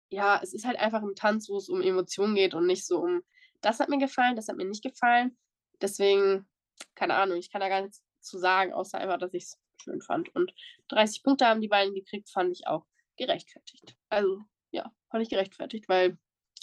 [0.10, 3.00] ja, es ist halt einfach ein Tanz, wo es um Emotionen geht und nicht so
[3.00, 3.24] um,
[3.62, 5.38] das hat mir gefallen, das hat mir nicht gefallen.
[5.82, 6.48] Deswegen,
[6.96, 10.02] keine Ahnung, ich kann da gar nichts zu sagen, außer einfach, dass ich es schön
[10.02, 10.34] fand.
[10.36, 10.54] Und
[10.90, 12.86] 30 Punkte haben die beiden gekriegt, fand ich auch
[13.18, 13.96] gerechtfertigt.
[14.10, 14.42] Also,
[14.72, 16.18] ja, fand ich gerechtfertigt, weil,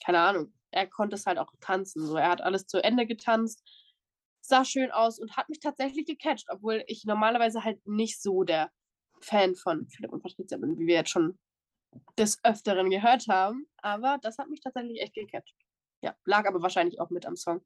[0.05, 2.07] keine Ahnung, er konnte es halt auch tanzen.
[2.07, 3.63] So, er hat alles zu Ende getanzt,
[4.41, 8.71] sah schön aus und hat mich tatsächlich gecatcht, obwohl ich normalerweise halt nicht so der
[9.21, 11.39] Fan von Philipp und Patricia bin, wie wir jetzt schon
[12.19, 13.67] des Öfteren gehört haben.
[13.79, 15.55] Aber das hat mich tatsächlich echt gecatcht.
[16.03, 17.61] Ja, lag aber wahrscheinlich auch mit am Song.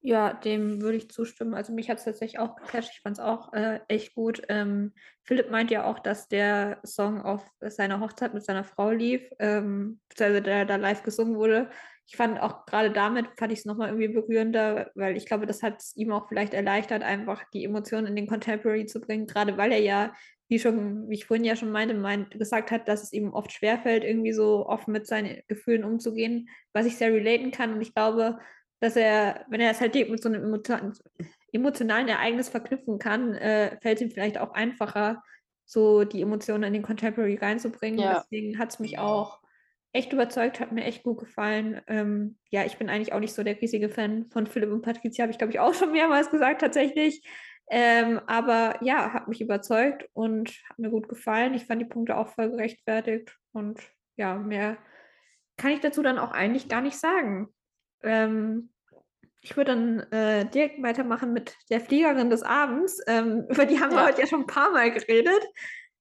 [0.00, 1.54] Ja, dem würde ich zustimmen.
[1.54, 2.90] Also mich hat es tatsächlich auch gecatcht.
[2.92, 4.42] Ich fand es auch äh, echt gut.
[4.48, 4.94] Ähm,
[5.24, 10.00] Philipp meint ja auch, dass der Song auf seiner Hochzeit mit seiner Frau lief, ähm,
[10.08, 11.70] beziehungsweise der da live gesungen wurde.
[12.10, 15.62] Ich fand auch gerade damit, fand ich es nochmal irgendwie berührender, weil ich glaube, das
[15.62, 19.58] hat es ihm auch vielleicht erleichtert, einfach die Emotionen in den Contemporary zu bringen, gerade
[19.58, 20.14] weil er ja,
[20.48, 23.52] wie schon, wie ich vorhin ja schon meinte, meint, gesagt hat, dass es ihm oft
[23.52, 27.74] schwerfällt, irgendwie so offen mit seinen Gefühlen umzugehen, was ich sehr relaten kann.
[27.74, 28.38] Und ich glaube,
[28.80, 30.62] dass er, wenn er es halt mit so einem
[31.52, 35.22] emotionalen Ereignis verknüpfen kann, äh, fällt ihm vielleicht auch einfacher,
[35.66, 38.00] so die Emotionen in den Contemporary reinzubringen.
[38.00, 38.20] Ja.
[38.20, 39.40] Deswegen hat es mich auch
[39.92, 41.80] echt überzeugt, hat mir echt gut gefallen.
[41.86, 45.22] Ähm, ja, ich bin eigentlich auch nicht so der riesige Fan von Philipp und Patricia,
[45.22, 47.22] habe ich glaube ich auch schon mehrmals gesagt tatsächlich.
[47.70, 51.54] Ähm, aber ja, hat mich überzeugt und hat mir gut gefallen.
[51.54, 53.80] Ich fand die Punkte auch voll gerechtfertigt und
[54.16, 54.78] ja, mehr
[55.56, 57.48] kann ich dazu dann auch eigentlich gar nicht sagen.
[58.02, 58.70] Ähm,
[59.40, 63.00] ich würde dann äh, direkt weitermachen mit der Fliegerin des Abends.
[63.06, 63.98] Ähm, über die haben ja.
[63.98, 65.42] wir heute ja schon ein paar Mal geredet.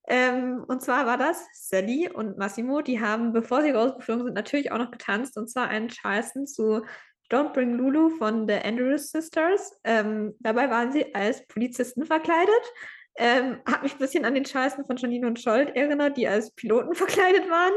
[0.07, 4.71] Ähm, und zwar war das Sally und Massimo, die haben, bevor sie rausgeflogen sind, natürlich
[4.71, 5.37] auch noch getanzt.
[5.37, 6.85] Und zwar einen Charleston zu
[7.29, 9.77] Don't Bring Lulu von The Andrews Sisters.
[9.83, 12.73] Ähm, dabei waren sie als Polizisten verkleidet.
[13.19, 16.51] Ähm, hat mich ein bisschen an den Charleston von Janine und Scholt erinnert, die als
[16.51, 17.73] Piloten verkleidet waren.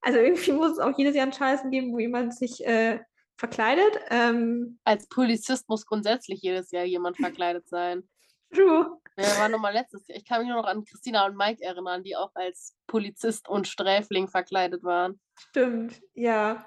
[0.00, 3.00] Also irgendwie muss es auch jedes Jahr einen Charleston geben, wo jemand sich äh,
[3.36, 3.98] verkleidet.
[4.10, 8.08] Ähm, Als Polizist muss grundsätzlich jedes Jahr jemand verkleidet sein.
[8.54, 8.98] True.
[9.16, 10.18] Ja, war nochmal letztes Jahr.
[10.18, 13.68] Ich kann mich nur noch an Christina und Mike erinnern, die auch als Polizist und
[13.68, 15.20] Sträfling verkleidet waren.
[15.38, 16.66] Stimmt, ja.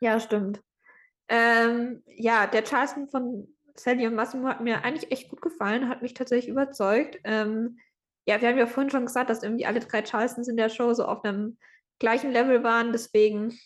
[0.00, 0.60] Ja, stimmt.
[1.28, 6.02] Ähm, ja, der Charleston von Sally und Massimo hat mir eigentlich echt gut gefallen, hat
[6.02, 7.18] mich tatsächlich überzeugt.
[7.24, 7.78] Ähm,
[8.26, 10.92] ja, wir haben ja vorhin schon gesagt, dass irgendwie alle drei Charlestons in der Show
[10.92, 11.58] so auf einem
[11.98, 12.92] gleichen Level waren.
[12.92, 13.58] Deswegen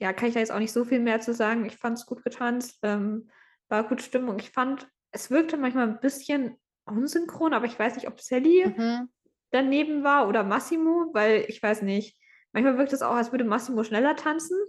[0.00, 1.66] ja, kann ich da jetzt auch nicht so viel mehr zu sagen.
[1.66, 3.30] Ich fand es gut getanzt, ähm,
[3.68, 4.38] war gute Stimmung.
[4.38, 6.56] Ich fand, es wirkte manchmal ein bisschen
[6.90, 9.08] unsynchron, aber ich weiß nicht, ob Sally mhm.
[9.50, 12.18] daneben war oder Massimo, weil ich weiß nicht.
[12.52, 14.58] Manchmal wirkt es auch, als würde Massimo schneller tanzen.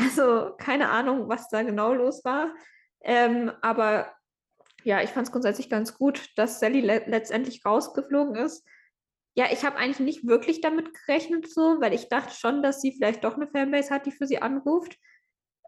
[0.00, 2.54] Also keine Ahnung, was da genau los war.
[3.00, 4.12] Ähm, aber
[4.84, 8.64] ja, ich fand es grundsätzlich ganz gut, dass Sally le letztendlich rausgeflogen ist
[9.38, 12.90] ja, ich habe eigentlich nicht wirklich damit gerechnet, so, weil ich dachte schon, dass sie
[12.90, 14.96] vielleicht doch eine Fanbase hat, die für sie anruft.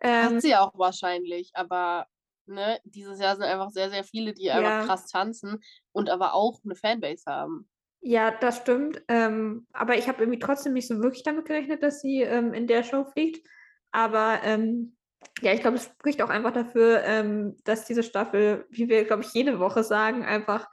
[0.02, 2.08] Ähm, hat sie auch wahrscheinlich, aber
[2.50, 4.54] ne, dieses Jahr sind einfach sehr, sehr viele, die ja.
[4.54, 7.68] einfach krass tanzen und aber auch eine Fanbase haben.
[8.02, 9.02] Ja, das stimmt.
[9.08, 12.66] Ähm, aber ich habe irgendwie trotzdem nicht so wirklich damit gerechnet, dass sie ähm, in
[12.66, 13.46] der Show fliegt.
[13.92, 14.96] Aber ähm,
[15.42, 19.22] ja, ich glaube, es spricht auch einfach dafür, ähm, dass diese Staffel, wie wir, glaube
[19.22, 20.66] ich, jede Woche sagen, einfach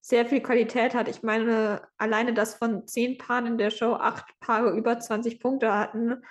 [0.00, 1.08] sehr viel Qualität hat.
[1.08, 5.72] Ich meine, alleine, dass von zehn Paaren in der Show acht Paare über 20 Punkte
[5.72, 6.22] hatten,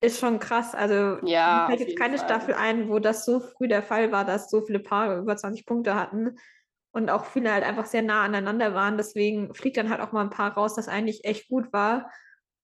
[0.00, 0.74] ist schon krass.
[0.74, 2.26] Also ja, mir fällt jetzt keine Fall.
[2.26, 5.66] Staffel ein, wo das so früh der Fall war, dass so viele Paare über 20
[5.66, 6.38] Punkte hatten
[6.92, 8.96] und auch viele halt einfach sehr nah aneinander waren.
[8.96, 12.10] Deswegen fliegt dann halt auch mal ein Paar raus, das eigentlich echt gut war.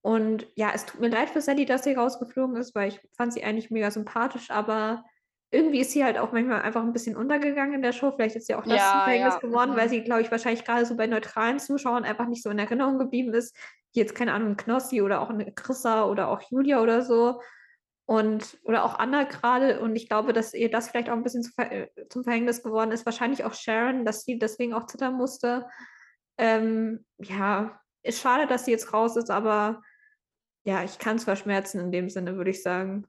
[0.02, 3.32] Und ja, es tut mir leid für Sally, dass sie rausgeflogen ist, weil ich fand
[3.32, 5.02] sie eigentlich mega sympathisch, aber
[5.50, 8.10] irgendwie ist sie halt auch manchmal einfach ein bisschen untergegangen in der Show.
[8.10, 9.40] Vielleicht ist ja auch das ja, Verhängnis ja.
[9.40, 9.76] geworden, mhm.
[9.76, 12.98] weil sie, glaube ich, wahrscheinlich gerade so bei neutralen Zuschauern einfach nicht so in Erinnerung
[12.98, 13.56] geblieben ist.
[13.94, 17.40] Jetzt, keine Ahnung, Knossi oder auch eine Chrissa oder auch Julia oder so.
[18.06, 19.80] Und, oder auch Anna gerade.
[19.80, 22.92] Und ich glaube, dass ihr das vielleicht auch ein bisschen zu, äh, zum Verhängnis geworden
[22.92, 23.06] ist.
[23.06, 25.66] Wahrscheinlich auch Sharon, dass sie deswegen auch zittern musste.
[26.36, 29.82] Ähm, ja, ist schade, dass sie jetzt raus ist, aber
[30.64, 33.06] ja, ich kann es verschmerzen in dem Sinne, würde ich sagen.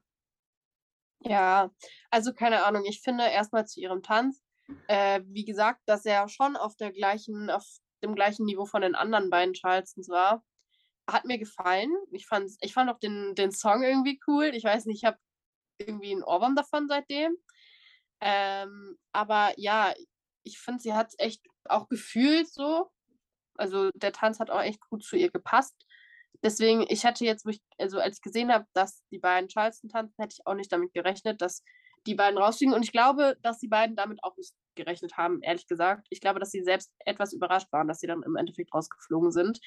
[1.20, 1.70] Ja,
[2.10, 2.84] also keine Ahnung.
[2.86, 4.42] Ich finde erstmal zu ihrem Tanz,
[4.86, 7.64] äh, wie gesagt, dass er schon auf der gleichen, auf
[8.02, 10.42] dem gleichen Niveau von den anderen beiden Charlestons war.
[11.08, 11.90] Hat mir gefallen.
[12.10, 14.50] Ich fand, ich fand auch den, den Song irgendwie cool.
[14.54, 15.18] Ich weiß nicht, ich habe
[15.78, 17.36] irgendwie einen Ohrwurm davon seitdem.
[18.20, 19.94] Ähm, aber ja,
[20.42, 22.90] ich finde, sie hat es echt auch gefühlt so.
[23.56, 25.74] Also der Tanz hat auch echt gut zu ihr gepasst.
[26.42, 27.46] Deswegen, ich hätte jetzt,
[27.78, 30.92] also als ich gesehen habe, dass die beiden Charleston tanzen, hätte ich auch nicht damit
[30.92, 31.62] gerechnet, dass
[32.06, 32.74] die beiden rausfliegen.
[32.74, 36.06] Und ich glaube, dass die beiden damit auch nicht gerechnet haben, ehrlich gesagt.
[36.10, 39.60] Ich glaube, dass sie selbst etwas überrascht waren, dass sie dann im Endeffekt rausgeflogen sind.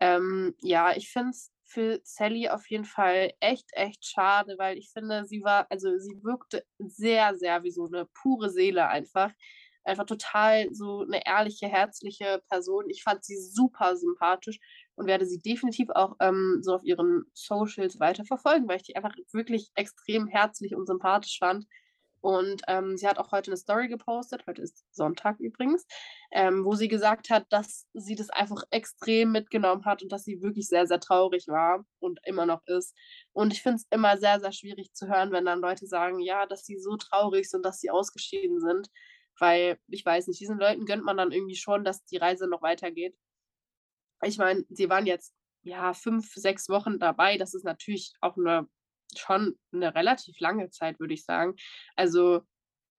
[0.00, 4.90] Ähm, ja, ich finde es für Sally auf jeden Fall echt, echt schade, weil ich
[4.92, 9.32] finde, sie war, also sie wirkte sehr, sehr wie so eine pure Seele einfach.
[9.84, 12.84] Einfach total so eine ehrliche, herzliche Person.
[12.90, 14.58] Ich fand sie super sympathisch
[14.96, 19.14] und werde sie definitiv auch ähm, so auf ihren Socials weiterverfolgen, weil ich die einfach
[19.32, 21.64] wirklich extrem herzlich und sympathisch fand.
[22.20, 25.86] Und ähm, sie hat auch heute eine Story gepostet, heute ist Sonntag übrigens,
[26.32, 30.42] ähm, wo sie gesagt hat, dass sie das einfach extrem mitgenommen hat und dass sie
[30.42, 32.94] wirklich sehr, sehr traurig war und immer noch ist.
[33.32, 36.46] Und ich finde es immer sehr, sehr schwierig zu hören, wenn dann Leute sagen, ja,
[36.46, 38.88] dass sie so traurig sind, dass sie ausgeschieden sind.
[39.40, 42.62] Weil, ich weiß nicht, diesen Leuten gönnt man dann irgendwie schon, dass die Reise noch
[42.62, 43.16] weitergeht
[44.22, 47.38] ich meine, sie waren jetzt ja fünf, sechs Wochen dabei.
[47.38, 48.68] Das ist natürlich auch eine
[49.16, 51.54] schon eine relativ lange Zeit, würde ich sagen.
[51.96, 52.42] Also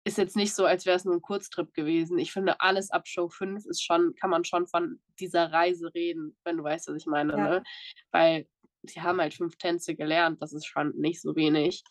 [0.06, 2.18] ist jetzt nicht so, als wäre es nur ein Kurztrip gewesen.
[2.18, 6.38] Ich finde, alles ab Show 5 ist schon, kann man schon von dieser Reise reden,
[6.44, 7.34] wenn du weißt, was ich meine.
[7.34, 7.50] Ja.
[7.50, 7.64] Ne?
[8.12, 8.48] Weil
[8.84, 11.84] sie haben halt fünf Tänze gelernt, das ist schon nicht so wenig.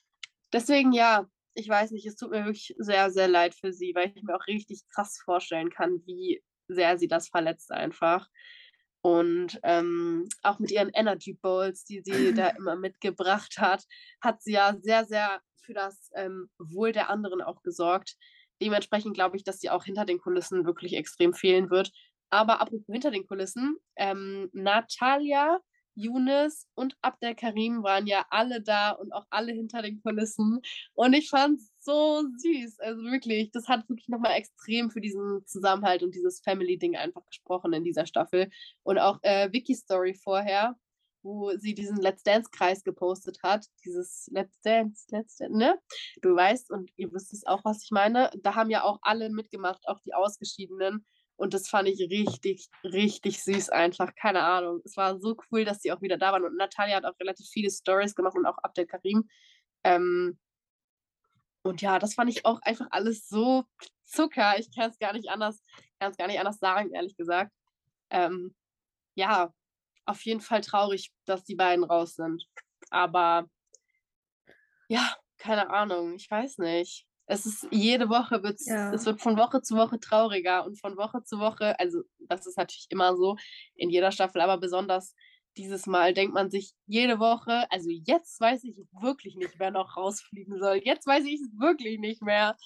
[0.52, 4.12] Deswegen ja, ich weiß nicht, es tut mir wirklich sehr, sehr leid für sie, weil
[4.14, 8.28] ich mir auch richtig krass vorstellen kann, wie sehr sie das verletzt einfach.
[9.00, 13.84] Und ähm, auch mit ihren Energy Bowls, die sie da immer mitgebracht hat,
[14.20, 18.16] hat sie ja sehr, sehr für das ähm, Wohl der anderen auch gesorgt.
[18.60, 21.92] Dementsprechend glaube ich, dass sie auch hinter den Kulissen wirklich extrem fehlen wird.
[22.30, 25.60] Aber apropos hinter den Kulissen, ähm, Natalia
[25.98, 30.60] Younes und Abdel Karim waren ja alle da und auch alle hinter den Kulissen.
[30.94, 32.80] Und ich fand es so süß.
[32.80, 37.72] Also wirklich, das hat wirklich nochmal extrem für diesen Zusammenhalt und dieses Family-Ding einfach gesprochen
[37.72, 38.50] in dieser Staffel.
[38.84, 40.76] Und auch äh, Vicky Story vorher,
[41.22, 43.66] wo sie diesen Let's Dance-Kreis gepostet hat.
[43.84, 45.78] Dieses Let's Dance, Let's Dance, ne?
[46.22, 48.30] Du weißt und ihr wisst es auch, was ich meine.
[48.42, 51.04] Da haben ja auch alle mitgemacht, auch die Ausgeschiedenen.
[51.38, 54.12] Und das fand ich richtig, richtig süß einfach.
[54.16, 54.82] Keine Ahnung.
[54.84, 56.44] Es war so cool, dass sie auch wieder da waren.
[56.44, 59.28] Und Natalia hat auch relativ viele Stories gemacht und auch Abdel Karim.
[59.84, 60.36] Ähm,
[61.62, 63.64] und ja, das fand ich auch einfach alles so
[64.04, 64.58] Zucker.
[64.58, 65.62] Ich kann es gar nicht anders,
[66.00, 67.52] kann es gar nicht anders sagen, ehrlich gesagt.
[68.10, 68.56] Ähm,
[69.14, 69.54] ja,
[70.06, 72.44] auf jeden Fall traurig, dass die beiden raus sind.
[72.90, 73.48] Aber
[74.88, 78.92] ja, keine Ahnung, ich weiß nicht es ist jede Woche wird ja.
[78.92, 82.56] es wird von Woche zu Woche trauriger und von Woche zu Woche, also das ist
[82.56, 83.36] natürlich immer so
[83.74, 85.14] in jeder Staffel, aber besonders
[85.56, 89.96] dieses Mal denkt man sich jede Woche, also jetzt weiß ich wirklich nicht, wer noch
[89.96, 90.80] rausfliegen soll.
[90.84, 92.56] Jetzt weiß ich es wirklich nicht mehr.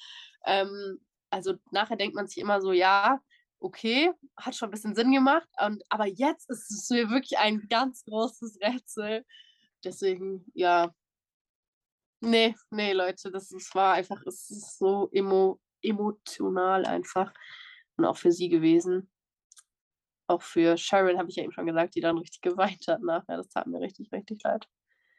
[0.45, 0.99] Ähm,
[1.31, 3.19] also nachher denkt man sich immer so, ja,
[3.61, 7.67] okay, hat schon ein bisschen Sinn gemacht, und, aber jetzt ist es mir wirklich ein
[7.69, 9.25] ganz großes Rätsel.
[9.85, 10.95] Deswegen, ja,
[12.25, 17.33] Nee, nee, Leute, das ist, war einfach, es ist so emo, emotional einfach.
[17.97, 19.11] Und auch für sie gewesen.
[20.29, 23.37] Auch für Sharon habe ich ja eben schon gesagt, die dann richtig geweint hat nachher.
[23.37, 24.69] Das tat mir richtig, richtig leid.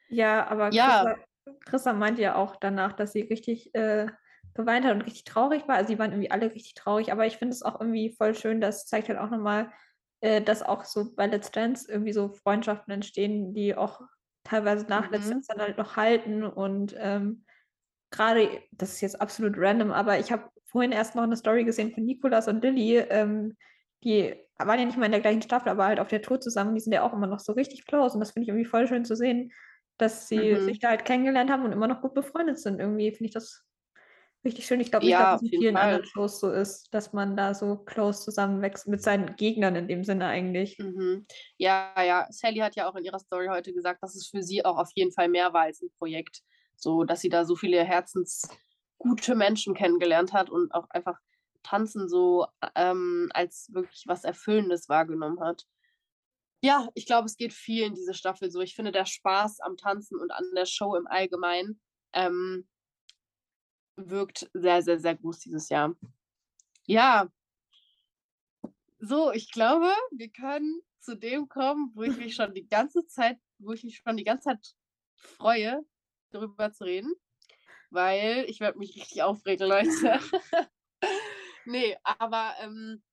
[0.08, 1.04] Ja, aber ja.
[1.04, 4.08] Christa, Christa meinte ja auch danach, dass sie richtig äh,
[4.54, 5.76] geweint hat und richtig traurig war.
[5.76, 8.62] Also sie waren irgendwie alle richtig traurig, aber ich finde es auch irgendwie voll schön,
[8.62, 9.74] das zeigt halt auch nochmal,
[10.22, 14.00] äh, dass auch so bei Let's Dance irgendwie so Freundschaften entstehen, die auch
[14.54, 15.42] teilweise nach mhm.
[15.48, 16.44] Dann halt noch halten.
[16.44, 17.44] Und ähm,
[18.12, 21.94] gerade, das ist jetzt absolut random, aber ich habe vorhin erst noch eine Story gesehen
[21.94, 22.98] von Nikolas und Lilly.
[22.98, 23.56] Ähm,
[24.04, 26.76] die waren ja nicht mal in der gleichen Staffel, aber halt auf der Tour zusammen.
[26.76, 28.14] Die sind ja auch immer noch so richtig close.
[28.14, 29.52] Und das finde ich irgendwie voll schön zu sehen,
[29.98, 30.66] dass sie mhm.
[30.66, 32.80] sich da halt kennengelernt haben und immer noch gut befreundet sind.
[32.80, 33.64] Irgendwie finde ich das
[34.46, 34.80] richtig schön.
[34.80, 35.84] Ich glaube nicht, ja, dass es in vielen Fall.
[35.84, 40.04] anderen Shows so ist, dass man da so close zusammenwächst mit seinen Gegnern in dem
[40.04, 40.78] Sinne eigentlich.
[40.80, 41.26] Mhm.
[41.58, 42.28] Ja, ja.
[42.30, 44.90] Sally hat ja auch in ihrer Story heute gesagt, dass es für sie auch auf
[44.96, 46.42] jeden Fall mehr war als ein Projekt.
[46.76, 51.18] So, dass sie da so viele herzensgute Menschen kennengelernt hat und auch einfach
[51.64, 55.66] Tanzen so ähm, als wirklich was Erfüllendes wahrgenommen hat.
[56.62, 58.62] Ja, ich glaube, es geht vielen diese Staffel so.
[58.62, 61.82] Ich finde, der Spaß am Tanzen und an der Show im Allgemeinen
[62.14, 62.68] ähm,
[63.96, 65.96] wirkt sehr, sehr, sehr groß dieses Jahr.
[66.86, 67.30] Ja.
[69.00, 73.40] So, ich glaube, wir können zu dem kommen, wo ich mich schon die ganze Zeit,
[73.60, 74.76] wo ich mich schon die ganze Zeit
[75.16, 75.86] freue,
[76.32, 77.14] darüber zu reden.
[77.90, 79.90] Weil ich werde mich richtig aufregen, Leute.
[81.66, 83.04] nee, aber ähm,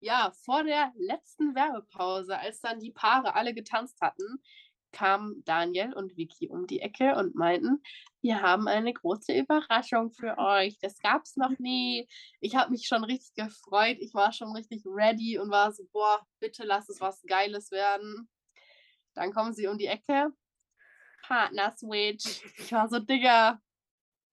[0.00, 4.42] ja, vor der letzten Werbepause, als dann die Paare alle getanzt hatten,
[4.92, 7.82] kamen Daniel und Vicky um die Ecke und meinten,
[8.22, 10.78] wir haben eine große Überraschung für euch.
[10.78, 12.08] Das gab es noch nie.
[12.40, 13.96] Ich habe mich schon richtig gefreut.
[14.00, 18.28] Ich war schon richtig ready und war so, boah, bitte lass es was Geiles werden.
[19.14, 20.32] Dann kommen sie um die Ecke.
[21.22, 22.42] Partner Switch.
[22.58, 23.60] Ich war so, Digga,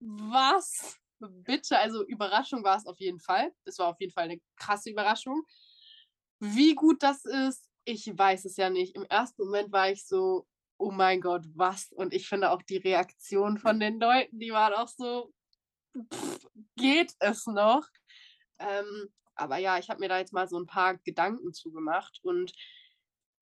[0.01, 0.99] was?
[1.18, 3.53] Bitte, also Überraschung war es auf jeden Fall.
[3.64, 5.43] Es war auf jeden Fall eine krasse Überraschung.
[6.41, 8.95] Wie gut das ist, ich weiß es ja nicht.
[8.97, 10.47] Im ersten Moment war ich so,
[10.79, 11.93] oh mein Gott, was?
[11.93, 15.33] Und ich finde auch die Reaktion von den Leuten, die waren auch so,
[16.12, 16.47] pff,
[16.77, 17.87] geht es noch?
[18.59, 22.53] Ähm, aber ja, ich habe mir da jetzt mal so ein paar Gedanken zugemacht und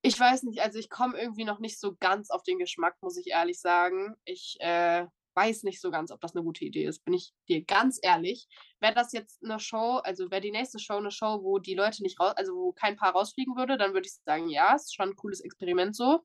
[0.05, 3.17] ich weiß nicht, also ich komme irgendwie noch nicht so ganz auf den Geschmack, muss
[3.17, 4.17] ich ehrlich sagen.
[4.25, 7.65] Ich äh, weiß nicht so ganz, ob das eine gute Idee ist, bin ich dir
[7.65, 8.49] ganz ehrlich.
[8.81, 12.03] Wäre das jetzt eine Show, also wäre die nächste Show eine Show, wo die Leute
[12.03, 15.11] nicht raus, also wo kein Paar rausfliegen würde, dann würde ich sagen, ja, ist schon
[15.11, 16.21] ein cooles Experiment so.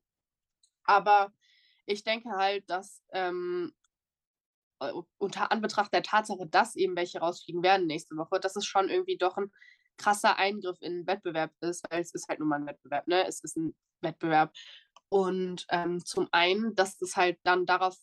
[0.88, 1.32] Aber
[1.86, 3.72] ich denke halt, dass ähm,
[5.18, 9.18] unter Anbetracht der Tatsache, dass eben welche rausfliegen werden nächste Woche, dass es schon irgendwie
[9.18, 9.52] doch ein
[9.98, 13.26] krasser Eingriff in den Wettbewerb ist, weil es ist halt nun mal ein Wettbewerb, ne?
[13.26, 14.52] Es ist ein Wettbewerb.
[15.10, 17.96] Und ähm, zum einen, dass es halt dann darauf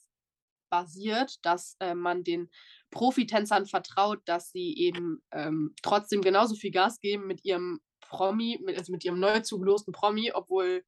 [0.69, 2.49] basiert, dass äh, man den
[2.91, 8.77] Profitänzern vertraut, dass sie eben ähm, trotzdem genauso viel Gas geben mit ihrem Promi, mit,
[8.77, 10.83] also mit ihrem neu zugelosten Promi, obwohl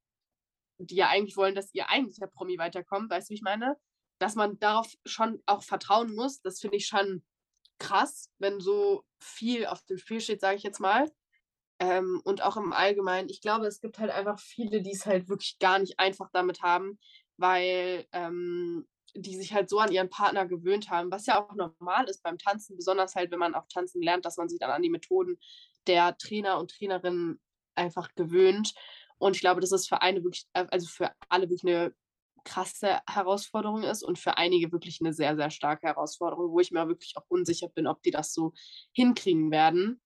[0.78, 3.76] die ja eigentlich wollen, dass ihr eigentlicher Promi weiterkommt, weißt du, wie ich meine?
[4.18, 7.22] Dass man darauf schon auch vertrauen muss, das finde ich schon
[7.78, 11.10] krass, wenn so viel auf dem Spiel steht, sage ich jetzt mal.
[11.80, 15.28] Ähm, und auch im Allgemeinen, ich glaube, es gibt halt einfach viele, die es halt
[15.28, 16.98] wirklich gar nicht einfach damit haben,
[17.36, 22.08] weil ähm, die sich halt so an ihren Partner gewöhnt haben, was ja auch normal
[22.08, 24.82] ist beim Tanzen, besonders halt, wenn man auch tanzen lernt, dass man sich dann an
[24.82, 25.38] die Methoden
[25.86, 27.40] der Trainer und Trainerinnen
[27.74, 28.74] einfach gewöhnt.
[29.18, 31.94] Und ich glaube, dass es für eine wirklich, äh, also für alle wirklich eine
[32.44, 36.88] krasse Herausforderung ist und für einige wirklich eine sehr, sehr starke Herausforderung, wo ich mir
[36.88, 38.52] wirklich auch unsicher bin, ob die das so
[38.92, 40.00] hinkriegen werden.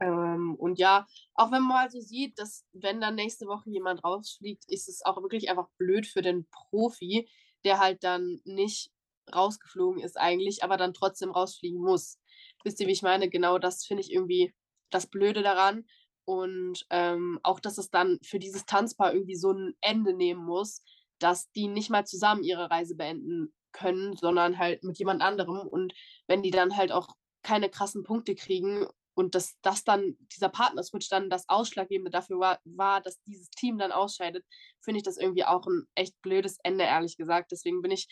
[0.00, 4.04] Ähm, und ja, auch wenn man mal so sieht, dass wenn dann nächste Woche jemand
[4.04, 7.28] rausfliegt, ist es auch wirklich einfach blöd für den Profi,
[7.64, 8.92] der halt dann nicht
[9.34, 12.18] rausgeflogen ist eigentlich, aber dann trotzdem rausfliegen muss.
[12.64, 13.28] Wisst ihr, wie ich meine?
[13.28, 14.54] Genau das finde ich irgendwie
[14.90, 15.84] das Blöde daran.
[16.28, 20.82] Und ähm, auch, dass es dann für dieses Tanzpaar irgendwie so ein Ende nehmen muss,
[21.18, 25.66] dass die nicht mal zusammen ihre Reise beenden können, sondern halt mit jemand anderem.
[25.66, 25.94] Und
[26.26, 27.08] wenn die dann halt auch
[27.42, 32.60] keine krassen Punkte kriegen und dass das dann, dieser Partnerswitch dann das Ausschlaggebende dafür war,
[32.64, 34.44] war, dass dieses Team dann ausscheidet,
[34.82, 37.52] finde ich das irgendwie auch ein echt blödes Ende, ehrlich gesagt.
[37.52, 38.06] Deswegen bin ich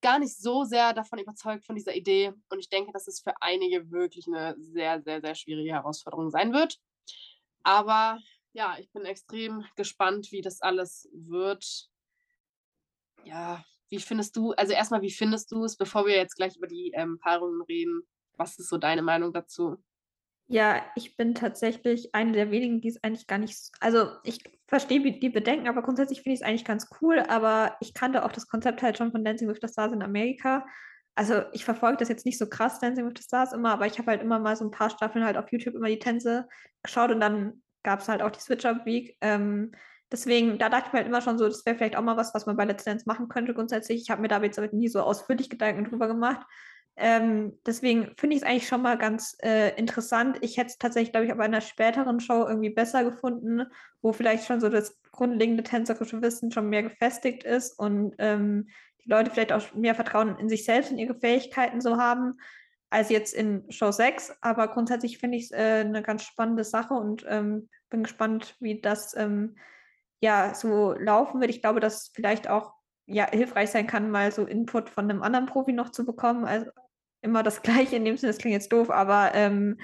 [0.00, 2.32] gar nicht so sehr davon überzeugt von dieser Idee.
[2.48, 6.52] Und ich denke, dass es für einige wirklich eine sehr, sehr, sehr schwierige Herausforderung sein
[6.52, 6.80] wird.
[7.64, 8.18] Aber
[8.52, 11.88] ja, ich bin extrem gespannt, wie das alles wird.
[13.24, 16.66] Ja, wie findest du, also erstmal, wie findest du es, bevor wir jetzt gleich über
[16.66, 18.02] die ähm, Paarungen reden?
[18.36, 19.76] Was ist so deine Meinung dazu?
[20.48, 23.70] Ja, ich bin tatsächlich eine der wenigen, die es eigentlich gar nicht.
[23.80, 27.20] Also, ich verstehe die Bedenken, aber grundsätzlich finde ich es eigentlich ganz cool.
[27.20, 30.66] Aber ich kannte auch das Konzept halt schon von Dancing with the Stars in Amerika
[31.14, 33.98] also ich verfolge das jetzt nicht so krass, Dancing with the Stars immer, aber ich
[33.98, 36.48] habe halt immer mal so ein paar Staffeln halt auf YouTube immer die Tänze
[36.82, 39.16] geschaut und dann gab es halt auch die Switch-Up Week.
[39.20, 39.72] Ähm,
[40.10, 42.34] deswegen, da dachte ich mir halt immer schon so, das wäre vielleicht auch mal was,
[42.34, 44.02] was man bei Let's Dance machen könnte grundsätzlich.
[44.02, 46.46] Ich habe mir da jetzt aber nie so ausführlich Gedanken drüber gemacht.
[46.96, 50.38] Ähm, deswegen finde ich es eigentlich schon mal ganz äh, interessant.
[50.42, 53.66] Ich hätte es tatsächlich, glaube ich, aber in einer späteren Show irgendwie besser gefunden,
[54.02, 58.68] wo vielleicht schon so das grundlegende tänzerische Wissen schon mehr gefestigt ist und ähm,
[59.04, 62.38] die Leute vielleicht auch mehr Vertrauen in sich selbst und ihre Fähigkeiten so haben,
[62.90, 64.36] als jetzt in Show 6.
[64.40, 68.80] Aber grundsätzlich finde ich es äh, eine ganz spannende Sache und ähm, bin gespannt, wie
[68.80, 69.56] das ähm,
[70.20, 71.50] ja so laufen wird.
[71.50, 72.74] Ich glaube, dass es vielleicht auch
[73.06, 76.44] ja, hilfreich sein kann, mal so Input von einem anderen Profi noch zu bekommen.
[76.44, 76.70] Also
[77.22, 79.78] immer das Gleiche in dem Sinne, das klingt jetzt doof, aber ähm,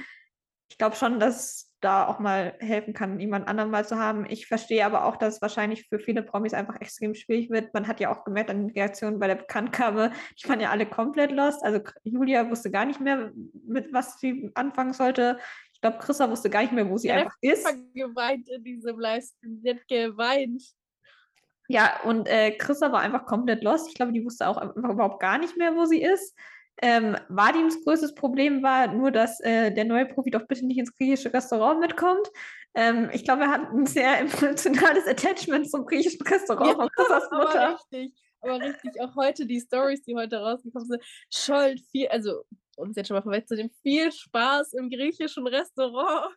[0.71, 4.27] ich glaube schon, dass da auch mal helfen kann, jemand anderen mal zu haben.
[4.29, 7.73] Ich verstehe aber auch, dass es wahrscheinlich für viele Promis einfach extrem schwierig wird.
[7.73, 10.11] Man hat ja auch gemerkt an den Reaktionen bei der Bekanntgabe,
[10.43, 11.63] die waren ja alle komplett lost.
[11.63, 13.33] Also Julia wusste gar nicht mehr,
[13.67, 15.39] mit was sie anfangen sollte.
[15.73, 17.61] Ich glaube, Chrissa wusste gar nicht mehr, wo sie ja, einfach ist.
[17.61, 19.61] Sie hat geweint in diesem Livestream.
[19.63, 20.63] Sie hat geweint.
[21.69, 23.89] Ja, und äh, Chrissa war einfach komplett lost.
[23.89, 26.35] Ich glaube, die wusste auch überhaupt gar nicht mehr, wo sie ist.
[26.81, 30.95] Ähm, Vadims größtes Problem war nur, dass äh, der neue Profi doch bitte nicht ins
[30.95, 32.29] griechische Restaurant mitkommt.
[32.75, 37.31] Ähm, ich glaube, er hat ein sehr emotionales Attachment zum griechischen Restaurant ja, von Chrissas
[37.31, 37.61] Mutter.
[37.61, 41.03] Aber richtig, aber richtig, auch heute die Stories, die heute rausgekommen sind,
[41.33, 42.45] Scholl viel, also
[42.77, 46.33] uns jetzt schon mal vorweg zu dem viel Spaß im griechischen Restaurant.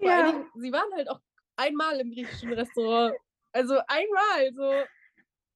[0.00, 0.30] Ja.
[0.30, 1.20] Dingen, sie waren halt auch
[1.56, 3.14] einmal im griechischen Restaurant.
[3.52, 4.72] Also einmal, so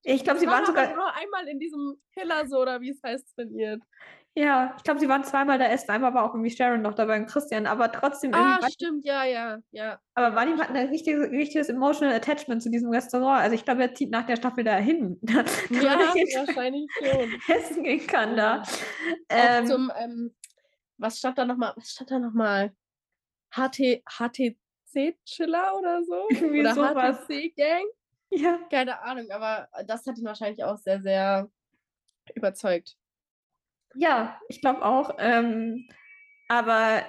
[0.03, 3.35] Ich glaube, sie waren sogar nur einmal in diesem Hiller so oder wie es heißt
[3.35, 3.81] trainiert.
[4.35, 5.91] Ja, ich glaube, sie waren zweimal da essen.
[5.91, 8.33] Einmal war auch irgendwie Sharon noch dabei und Christian, aber trotzdem.
[8.33, 9.99] Ah, stimmt, ja, ja, ja.
[10.15, 13.41] Aber Vadim hat ein richtiges, richtiges emotional Attachment zu diesem Restaurant.
[13.41, 15.19] Also ich glaube, er zieht nach der Staffel dahin.
[15.69, 17.41] ja, wahrscheinlich schon.
[17.55, 18.63] Essen gehen kann da.
[19.29, 20.33] Ähm, zum, ähm,
[20.97, 21.73] was stand da nochmal?
[21.75, 22.73] Was stand da nochmal?
[23.51, 26.25] HT, HTC-Chiller oder so?
[26.29, 27.83] Irgendwie oder HTC-Gang?
[28.35, 28.59] Ja.
[28.69, 31.49] Keine Ahnung, aber das hat ihn wahrscheinlich auch sehr, sehr
[32.33, 32.95] überzeugt.
[33.95, 35.15] Ja, ich glaube auch.
[35.19, 35.87] Ähm,
[36.47, 37.03] aber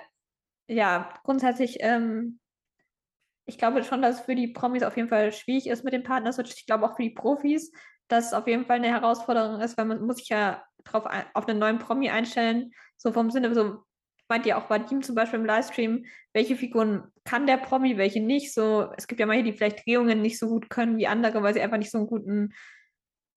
[0.67, 2.41] ja, grundsätzlich, ähm,
[3.47, 6.03] ich glaube schon, dass es für die Promis auf jeden Fall schwierig ist mit dem
[6.03, 6.55] Partnerswitch.
[6.57, 7.73] Ich glaube auch für die Profis,
[8.09, 11.05] dass es auf jeden Fall eine Herausforderung ist, weil man muss sich ja drauf
[11.35, 12.73] auf einen neuen Promi einstellen.
[12.97, 13.83] So vom Sinne, so
[14.35, 18.53] meint ja auch Vadim zum Beispiel im Livestream, welche Figuren kann der Promi, welche nicht.
[18.53, 21.55] So, es gibt ja manche, die vielleicht Drehungen nicht so gut können wie andere, weil
[21.55, 22.53] sie einfach nicht so einen guten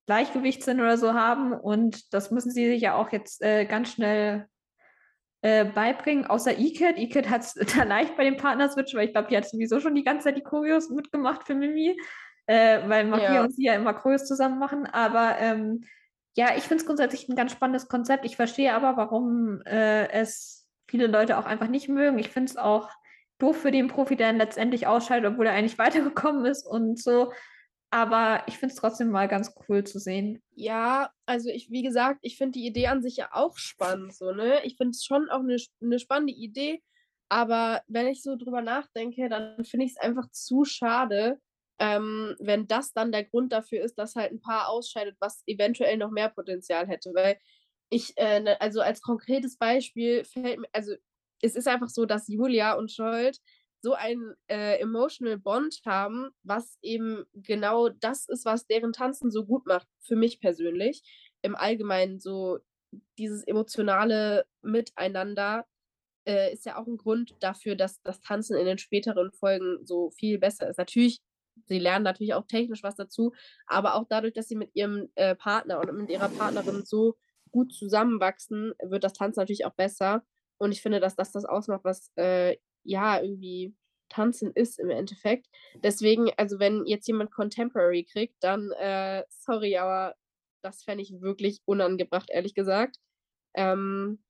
[0.07, 1.53] Gleichgewichtssinn oder so haben.
[1.53, 4.47] Und das müssen sie sich ja auch jetzt äh, ganz schnell
[5.43, 6.97] äh, beibringen, außer Ikit.
[6.97, 9.93] Ikit hat es da leicht bei dem Partnerswitch, weil ich glaube, die hat sowieso schon
[9.93, 11.95] die ganze Zeit die Choreos mitgemacht für Mimi,
[12.47, 13.43] äh, weil Maria ja.
[13.43, 14.87] und sie ja immer Choreos zusammen machen.
[14.87, 15.83] Aber ähm,
[16.35, 18.25] ja, ich finde es grundsätzlich ein ganz spannendes Konzept.
[18.25, 20.56] Ich verstehe aber, warum äh, es
[20.87, 22.19] viele Leute auch einfach nicht mögen.
[22.19, 22.89] Ich finde es auch
[23.39, 27.31] doof für den Profi, der dann letztendlich ausscheidet, obwohl er eigentlich weitergekommen ist und so.
[27.89, 30.41] Aber ich finde es trotzdem mal ganz cool zu sehen.
[30.55, 34.33] Ja, also ich, wie gesagt, ich finde die Idee an sich ja auch spannend, so,
[34.33, 34.59] ne?
[34.65, 36.81] Ich finde es schon auch eine ne spannende Idee,
[37.29, 41.39] aber wenn ich so drüber nachdenke, dann finde ich es einfach zu schade,
[41.79, 45.97] ähm, wenn das dann der Grund dafür ist, dass halt ein Paar ausscheidet, was eventuell
[45.97, 47.11] noch mehr Potenzial hätte.
[47.13, 47.37] Weil
[47.89, 50.93] ich, äh, ne, also als konkretes Beispiel fällt mir, also
[51.41, 53.39] es ist einfach so, dass Julia und Scholt
[53.81, 59.45] so ein äh, emotional Bond haben, was eben genau das ist, was deren Tanzen so
[59.45, 61.03] gut macht, für mich persönlich.
[61.41, 62.59] Im Allgemeinen so
[63.17, 65.65] dieses emotionale Miteinander
[66.27, 70.09] äh, ist ja auch ein Grund dafür, dass das Tanzen in den späteren Folgen so
[70.11, 70.77] viel besser ist.
[70.77, 71.21] Natürlich,
[71.65, 73.33] sie lernen natürlich auch technisch was dazu,
[73.67, 77.15] aber auch dadurch, dass sie mit ihrem äh, Partner und mit ihrer Partnerin so
[77.51, 80.23] gut zusammenwachsen, wird das Tanzen natürlich auch besser.
[80.57, 83.75] Und ich finde, dass das das ausmacht, was äh, ja, irgendwie
[84.09, 85.47] tanzen ist im Endeffekt.
[85.83, 90.15] Deswegen, also wenn jetzt jemand Contemporary kriegt, dann, äh, sorry, aber
[90.61, 92.97] das fände ich wirklich unangebracht, ehrlich gesagt.
[93.55, 94.23] Ähm,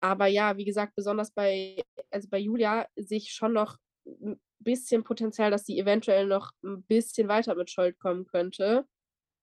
[0.00, 3.76] aber ja, wie gesagt, besonders bei, also bei Julia sehe ich schon noch
[4.06, 8.86] ein bisschen Potenzial, dass sie eventuell noch ein bisschen weiter mit Schuld kommen könnte.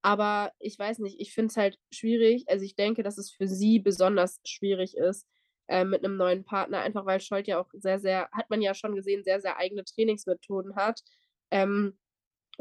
[0.07, 2.45] Aber ich weiß nicht, ich finde es halt schwierig.
[2.47, 5.27] Also ich denke, dass es für sie besonders schwierig ist,
[5.67, 8.73] äh, mit einem neuen Partner, einfach weil Scholt ja auch sehr, sehr, hat man ja
[8.73, 11.01] schon gesehen, sehr, sehr eigene Trainingsmethoden hat,
[11.51, 11.99] ähm,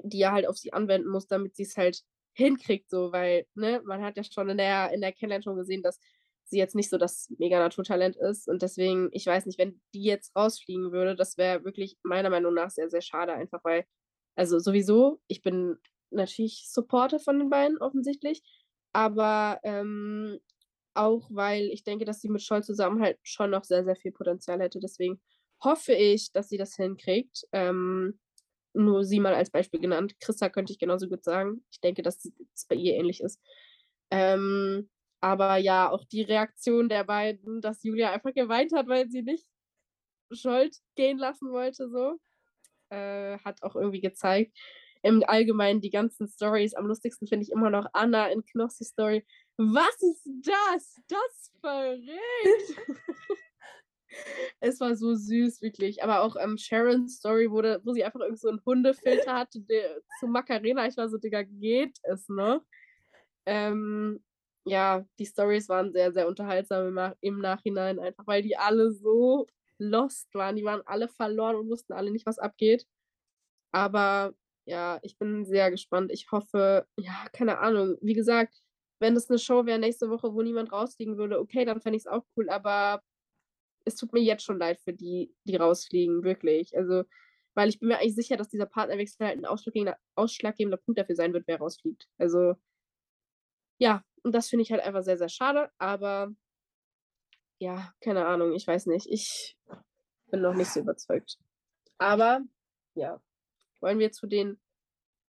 [0.02, 2.02] die er halt auf sie anwenden muss, damit sie es halt
[2.34, 5.82] hinkriegt, so, weil, ne, man hat ja schon in der, in der Kennenlern schon gesehen,
[5.82, 6.00] dass
[6.46, 10.02] sie jetzt nicht so das mega Naturtalent ist und deswegen, ich weiß nicht, wenn die
[10.04, 13.86] jetzt rausfliegen würde, das wäre wirklich meiner Meinung nach sehr, sehr schade, einfach weil,
[14.36, 15.78] also sowieso, ich bin
[16.10, 18.42] natürlich Supporter von den beiden offensichtlich,
[18.92, 20.38] aber ähm,
[20.94, 24.12] auch weil ich denke, dass sie mit Scholl zusammen halt schon noch sehr, sehr viel
[24.12, 24.80] Potenzial hätte.
[24.80, 25.20] Deswegen
[25.62, 27.46] hoffe ich, dass sie das hinkriegt.
[27.52, 28.18] Ähm,
[28.74, 30.14] nur sie mal als Beispiel genannt.
[30.20, 31.64] Christa könnte ich genauso gut sagen.
[31.70, 33.40] Ich denke, dass es bei ihr ähnlich ist.
[34.10, 34.90] Ähm,
[35.20, 39.46] aber ja, auch die Reaktion der beiden, dass Julia einfach geweint hat, weil sie nicht
[40.32, 42.18] Scholt gehen lassen wollte, so,
[42.90, 44.56] äh, hat auch irgendwie gezeigt.
[45.06, 46.74] Im Allgemeinen die ganzen Stories.
[46.74, 49.24] Am lustigsten finde ich immer noch Anna in Knossi Story,
[49.56, 51.00] was ist das?
[51.06, 52.76] Das verrät.
[54.60, 56.02] es war so süß, wirklich.
[56.02, 60.00] Aber auch ähm, Sharon's Story, wo, wo sie einfach irgend so einen Hundefilter hatte der,
[60.18, 60.88] zu Macarena.
[60.88, 62.62] Ich war so, Digga, geht es noch?
[63.46, 64.24] Ähm,
[64.64, 69.46] ja, die Stories waren sehr, sehr unterhaltsam im, im Nachhinein, einfach weil die alle so
[69.78, 70.56] lost waren.
[70.56, 72.86] Die waren alle verloren und wussten alle nicht, was abgeht.
[73.70, 74.34] Aber
[74.66, 76.10] ja, ich bin sehr gespannt.
[76.12, 77.96] Ich hoffe, ja, keine Ahnung.
[78.02, 78.62] Wie gesagt,
[79.00, 82.02] wenn das eine Show wäre nächste Woche, wo niemand rausfliegen würde, okay, dann fände ich
[82.02, 83.02] es auch cool, aber
[83.84, 86.76] es tut mir jetzt schon leid für die, die rausfliegen, wirklich.
[86.76, 87.04] Also,
[87.54, 91.16] weil ich bin mir eigentlich sicher, dass dieser Partnerwechsel halt ein ausschlaggebender, ausschlaggebender Punkt dafür
[91.16, 92.08] sein wird, wer rausfliegt.
[92.18, 92.54] Also,
[93.78, 96.34] ja, und das finde ich halt einfach sehr, sehr schade, aber
[97.58, 99.06] ja, keine Ahnung, ich weiß nicht.
[99.08, 99.56] Ich
[100.30, 101.38] bin noch nicht so überzeugt.
[101.98, 102.40] Aber
[102.94, 103.20] ja,
[103.80, 104.60] wollen wir zu den,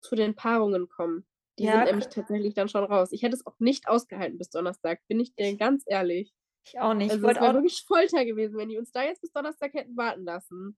[0.01, 1.25] zu den Paarungen kommen.
[1.59, 3.11] Die ja, sind nämlich tatsächlich dann schon raus.
[3.11, 6.33] Ich hätte es auch nicht ausgehalten bis Donnerstag, bin ich dir ganz ehrlich.
[6.65, 7.11] Ich auch nicht.
[7.11, 10.23] Also es wäre wirklich Folter gewesen, wenn die uns da jetzt bis Donnerstag hätten warten
[10.23, 10.77] lassen.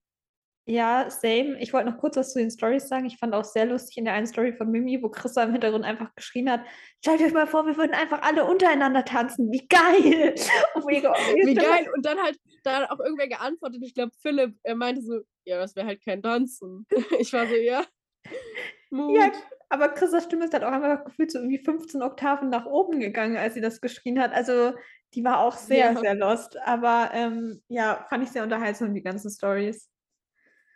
[0.66, 1.58] Ja, same.
[1.60, 3.06] Ich wollte noch kurz was zu den Stories sagen.
[3.06, 5.84] Ich fand auch sehr lustig in der einen Story von Mimi, wo Christa im Hintergrund
[5.84, 6.60] einfach geschrien hat:
[7.02, 9.50] Stellt euch mal vor, wir würden einfach alle untereinander tanzen.
[9.50, 10.34] Wie geil!
[10.86, 11.90] Wie geil!
[11.94, 13.80] Und dann halt, da hat auch irgendwer geantwortet.
[13.82, 16.86] Ich glaube, Philipp, er meinte so: Ja, das wäre halt kein Tanzen.
[17.18, 17.84] Ich war so: Ja.
[18.90, 19.16] Mut.
[19.16, 19.32] Ja,
[19.70, 23.36] aber Christas Stimme ist halt auch einfach gefühlt so irgendwie 15 Oktaven nach oben gegangen,
[23.36, 24.32] als sie das geschrien hat.
[24.32, 24.74] Also,
[25.14, 25.96] die war auch sehr, ja.
[25.98, 26.56] sehr lost.
[26.58, 29.88] Aber ähm, ja, fand ich sehr unterhaltsam, die ganzen Stories.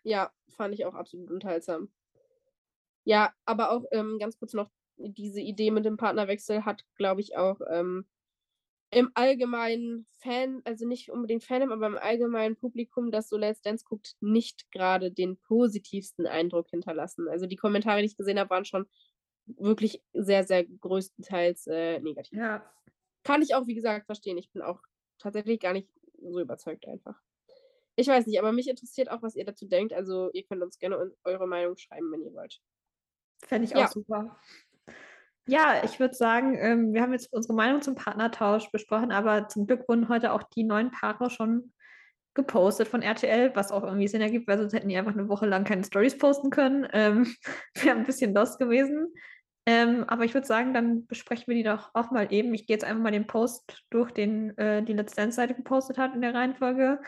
[0.05, 1.93] Ja, fand ich auch absolut unterhaltsam.
[3.05, 7.37] Ja, aber auch ähm, ganz kurz noch, diese Idee mit dem Partnerwechsel hat, glaube ich,
[7.37, 8.07] auch ähm,
[8.91, 13.85] im allgemeinen Fan, also nicht unbedingt Fandom, aber im allgemeinen Publikum, das so Let's Dance
[13.85, 17.29] guckt, nicht gerade den positivsten Eindruck hinterlassen.
[17.29, 18.87] Also die Kommentare, die ich gesehen habe, waren schon
[19.47, 22.39] wirklich sehr, sehr größtenteils äh, negativ.
[22.39, 22.71] Ja.
[23.25, 24.39] Kann ich auch, wie gesagt, verstehen.
[24.39, 24.81] Ich bin auch
[25.19, 25.89] tatsächlich gar nicht
[26.21, 27.21] so überzeugt einfach.
[27.97, 29.93] Ich weiß nicht, aber mich interessiert auch, was ihr dazu denkt.
[29.93, 32.61] Also ihr könnt uns gerne eure Meinung schreiben, wenn ihr wollt.
[33.47, 33.89] Fände ich auch ja.
[33.89, 34.39] super.
[35.47, 39.67] Ja, ich würde sagen, ähm, wir haben jetzt unsere Meinung zum Partnertausch besprochen, aber zum
[39.67, 41.73] Glück wurden heute auch die neuen Paare schon
[42.33, 45.47] gepostet von RTL, was auch irgendwie Sinn ergibt, weil sonst hätten die einfach eine Woche
[45.47, 46.89] lang keine Stories posten können.
[46.93, 47.33] Ähm,
[47.75, 49.13] Wäre ein bisschen lost gewesen.
[49.67, 52.53] Ähm, aber ich würde sagen, dann besprechen wir die doch auch mal eben.
[52.55, 56.15] Ich gehe jetzt einfach mal den Post durch, den äh, die Let's Dance-Seite gepostet hat
[56.15, 57.01] in der Reihenfolge.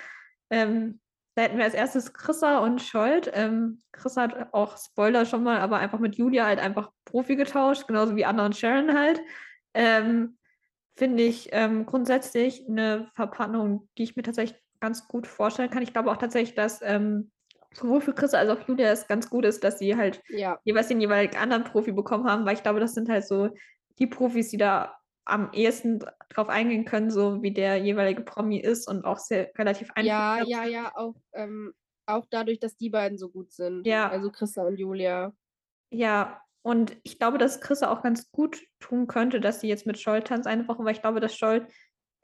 [0.51, 1.01] Ähm,
[1.35, 3.31] da hätten wir als erstes Chrissa und Scholt.
[3.35, 7.86] Ähm, Chrissa hat auch Spoiler schon mal, aber einfach mit Julia halt einfach Profi getauscht,
[7.86, 9.20] genauso wie Anna und Sharon halt.
[9.74, 10.39] Ähm,
[10.97, 15.82] Finde ich ähm, grundsätzlich eine Verpackung, die ich mir tatsächlich ganz gut vorstellen kann.
[15.82, 17.31] Ich glaube auch tatsächlich, dass ähm,
[17.74, 20.59] sowohl für Chris als auch Julia es ganz gut ist, dass sie halt ja.
[20.64, 23.51] jeweils den jeweiligen anderen Profi bekommen haben, weil ich glaube, das sind halt so
[23.98, 24.97] die Profis, die da
[25.27, 29.90] am ehesten drauf eingehen können, so wie der jeweilige Promi ist und auch sehr relativ
[29.90, 30.07] einfach.
[30.09, 31.74] Ja, ja, ja, auch, ähm,
[32.07, 33.86] auch dadurch, dass die beiden so gut sind.
[33.86, 34.09] Ja.
[34.09, 35.32] Also Christa und Julia.
[35.90, 39.98] Ja, und ich glaube, dass Chrissa auch ganz gut tun könnte, dass sie jetzt mit
[39.98, 41.69] Scholl tanzt eine Woche, weil ich glaube, dass Scholl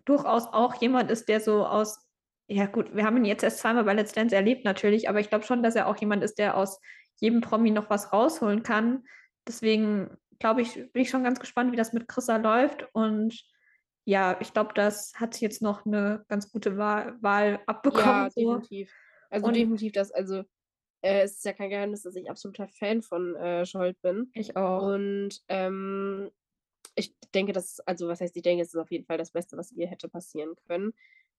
[0.05, 2.09] durchaus auch jemand ist, der so aus,
[2.49, 5.29] ja gut, wir haben ihn jetzt erst zweimal bei Let's Dance erlebt natürlich, aber ich
[5.29, 6.81] glaube schon, dass er auch jemand ist, der aus
[7.21, 9.05] jedem Promi noch was rausholen kann.
[9.47, 12.85] Deswegen glaube ich, bin ich schon ganz gespannt, wie das mit Chrissa läuft.
[12.93, 13.41] Und
[14.05, 18.05] ja, ich glaube, das hat jetzt noch eine ganz gute Wahl, Wahl abbekommen.
[18.05, 18.41] Ja, so.
[18.41, 18.93] definitiv.
[19.31, 20.43] Also und, definitiv das, also
[21.01, 24.31] äh, es ist ja kein Geheimnis, dass ich absoluter Fan von äh, Scholt bin.
[24.35, 24.83] Ich auch.
[24.89, 26.29] Und ähm,
[26.97, 29.57] ich denke, das also was heißt, ich denke, es ist auf jeden Fall das Beste,
[29.57, 30.93] was ihr hätte passieren können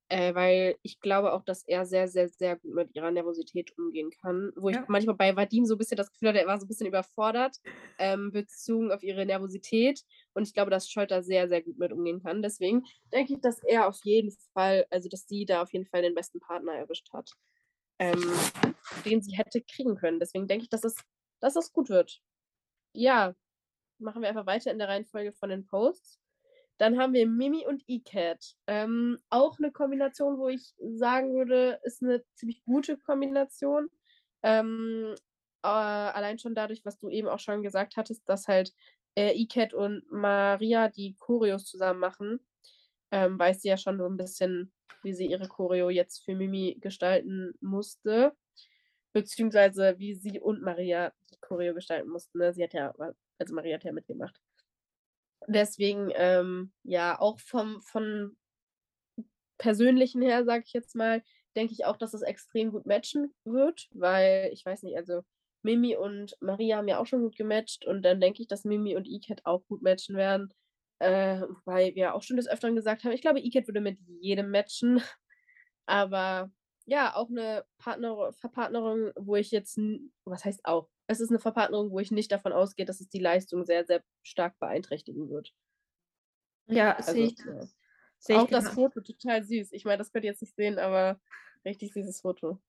[0.10, 4.12] äh, weil ich glaube auch, dass er sehr, sehr, sehr gut mit ihrer Nervosität umgehen
[4.22, 4.52] kann.
[4.56, 4.82] Wo ja.
[4.82, 6.88] ich manchmal bei Vadim so ein bisschen das Gefühl hatte, er war so ein bisschen
[6.88, 7.58] überfordert,
[7.98, 10.02] ähm, bezogen auf ihre Nervosität.
[10.34, 12.42] Und ich glaube, dass Scholter sehr, sehr gut mit umgehen kann.
[12.42, 16.02] Deswegen denke ich, dass er auf jeden Fall, also dass sie da auf jeden Fall
[16.02, 17.32] den besten Partner erwischt hat,
[18.00, 18.22] ähm,
[19.06, 20.20] den sie hätte kriegen können.
[20.20, 20.96] Deswegen denke ich, dass es,
[21.40, 22.22] dass es gut wird.
[22.94, 23.36] Ja,
[24.00, 26.20] machen wir einfach weiter in der Reihenfolge von den Posts.
[26.78, 28.56] Dann haben wir Mimi und E-Cat.
[28.68, 33.90] Ähm, auch eine Kombination, wo ich sagen würde, ist eine ziemlich gute Kombination.
[34.42, 35.16] Ähm,
[35.64, 38.74] äh, allein schon dadurch, was du eben auch schon gesagt hattest, dass halt
[39.16, 42.40] äh, E-Cat und Maria die Choreos zusammen machen,
[43.12, 44.74] ähm, weiß sie ja schon so ein bisschen,
[45.04, 48.34] wie sie ihre Choreo jetzt für Mimi gestalten musste.
[49.14, 52.40] Beziehungsweise wie sie und Maria die Choreo gestalten mussten.
[52.40, 52.54] Ne?
[52.54, 52.94] Sie hat ja,
[53.38, 54.42] also Maria hat ja mitgemacht.
[55.48, 58.36] Deswegen, ähm, ja, auch vom, von
[59.58, 61.24] persönlichen her, sage ich jetzt mal,
[61.56, 65.22] denke ich auch, dass es extrem gut matchen wird, weil ich weiß nicht, also
[65.64, 68.96] Mimi und Maria haben ja auch schon gut gematcht und dann denke ich, dass Mimi
[68.96, 70.54] und Iket auch gut matchen werden.
[71.00, 74.52] Äh, weil wir auch schon des Öfteren gesagt haben, ich glaube, Iket würde mit jedem
[74.52, 75.02] matchen.
[75.86, 76.52] Aber
[76.86, 79.78] ja, auch eine Partner Verpartnerung, wo ich jetzt,
[80.26, 83.20] was heißt auch, es ist eine Verpartnerung, wo ich nicht davon ausgehe, dass es die
[83.20, 85.54] Leistung sehr, sehr stark beeinträchtigen wird.
[86.68, 87.38] Ja, also, sehe ich.
[87.40, 87.68] Ja.
[88.20, 89.74] Seh auch das Foto total süß.
[89.74, 91.20] Ich meine, das könnt ihr jetzt nicht sehen, aber
[91.66, 92.62] richtig süßes Foto.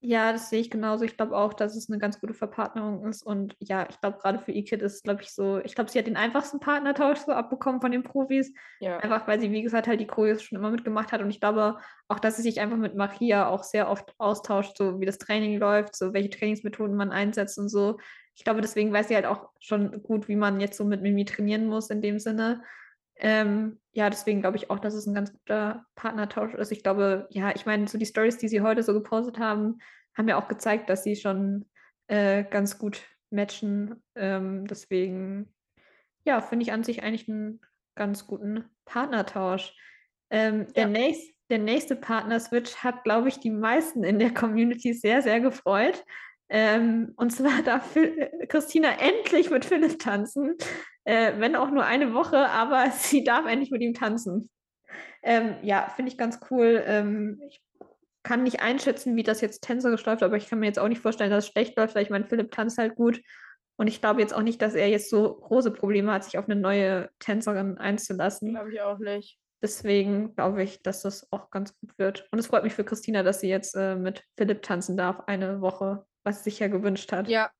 [0.00, 1.04] Ja, das sehe ich genauso.
[1.04, 3.24] Ich glaube auch, dass es eine ganz gute Verpartnerung ist.
[3.24, 5.98] Und ja, ich glaube, gerade für Ikit ist es, glaube ich, so, ich glaube, sie
[5.98, 8.54] hat den einfachsten Partnertausch so abbekommen von den Profis.
[8.78, 8.98] Ja.
[8.98, 11.20] Einfach weil sie, wie gesagt, halt die Choreos schon immer mitgemacht hat.
[11.20, 15.00] Und ich glaube auch, dass sie sich einfach mit Maria auch sehr oft austauscht, so
[15.00, 17.98] wie das Training läuft, so welche Trainingsmethoden man einsetzt und so.
[18.36, 21.24] Ich glaube, deswegen weiß sie halt auch schon gut, wie man jetzt so mit Mimi
[21.24, 22.62] trainieren muss in dem Sinne.
[23.18, 26.72] Ähm, ja, deswegen glaube ich auch, dass es ein ganz guter Partnertausch ist.
[26.72, 29.78] Ich glaube, ja, ich meine, so die Stories, die sie heute so gepostet haben,
[30.16, 31.66] haben ja auch gezeigt, dass sie schon
[32.06, 34.02] äh, ganz gut matchen.
[34.14, 35.52] Ähm, deswegen,
[36.24, 37.60] ja, finde ich an sich eigentlich einen
[37.94, 39.74] ganz guten Partnertausch.
[40.30, 40.72] Ähm, ja.
[40.74, 45.40] Der nächste der nächste Partner-Switch hat, glaube ich, die meisten in der Community sehr, sehr
[45.40, 46.04] gefreut.
[46.50, 47.96] Ähm, und zwar darf
[48.48, 50.56] Christina endlich mit Philipp tanzen,
[51.04, 54.50] äh, wenn auch nur eine Woche, aber sie darf endlich mit ihm tanzen.
[55.22, 56.82] Ähm, ja, finde ich ganz cool.
[56.86, 57.62] Ähm, ich
[58.22, 61.00] kann nicht einschätzen, wie das jetzt tänzerisch läuft, aber ich kann mir jetzt auch nicht
[61.00, 63.20] vorstellen, dass es schlecht läuft, weil ich meine, Philipp tanzt halt gut.
[63.76, 66.48] Und ich glaube jetzt auch nicht, dass er jetzt so große Probleme hat, sich auf
[66.48, 68.50] eine neue Tänzerin einzulassen.
[68.50, 69.38] Glaube ich auch nicht.
[69.62, 72.28] Deswegen glaube ich, dass das auch ganz gut wird.
[72.32, 75.60] Und es freut mich für Christina, dass sie jetzt äh, mit Philipp tanzen darf, eine
[75.60, 77.28] Woche, was sich ja gewünscht hat.
[77.28, 77.50] Ja.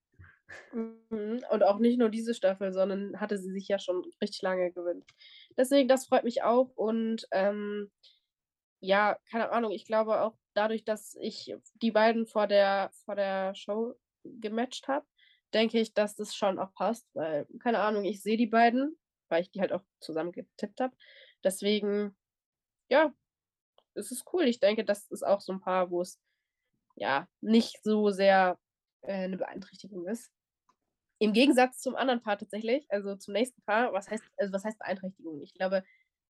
[0.72, 1.42] Mhm.
[1.50, 5.10] Und auch nicht nur diese Staffel, sondern hatte sie sich ja schon richtig lange gewünscht.
[5.56, 6.70] Deswegen, das freut mich auch.
[6.74, 7.90] Und ähm,
[8.80, 13.54] ja, keine Ahnung, ich glaube auch dadurch, dass ich die beiden vor der, vor der
[13.54, 15.06] Show gematcht habe,
[15.54, 19.42] denke ich, dass das schon auch passt, weil, keine Ahnung, ich sehe die beiden, weil
[19.42, 20.94] ich die halt auch zusammen getippt habe.
[21.42, 22.16] Deswegen,
[22.90, 23.14] ja,
[23.94, 24.44] es ist cool.
[24.44, 26.20] Ich denke, das ist auch so ein Paar, wo es
[26.98, 28.58] ja nicht so sehr
[29.02, 30.30] äh, eine Beeinträchtigung ist.
[31.18, 34.78] Im Gegensatz zum anderen Paar tatsächlich, also zum nächsten Paar, was heißt, also was heißt
[34.78, 35.42] Beeinträchtigung?
[35.42, 35.82] Ich glaube,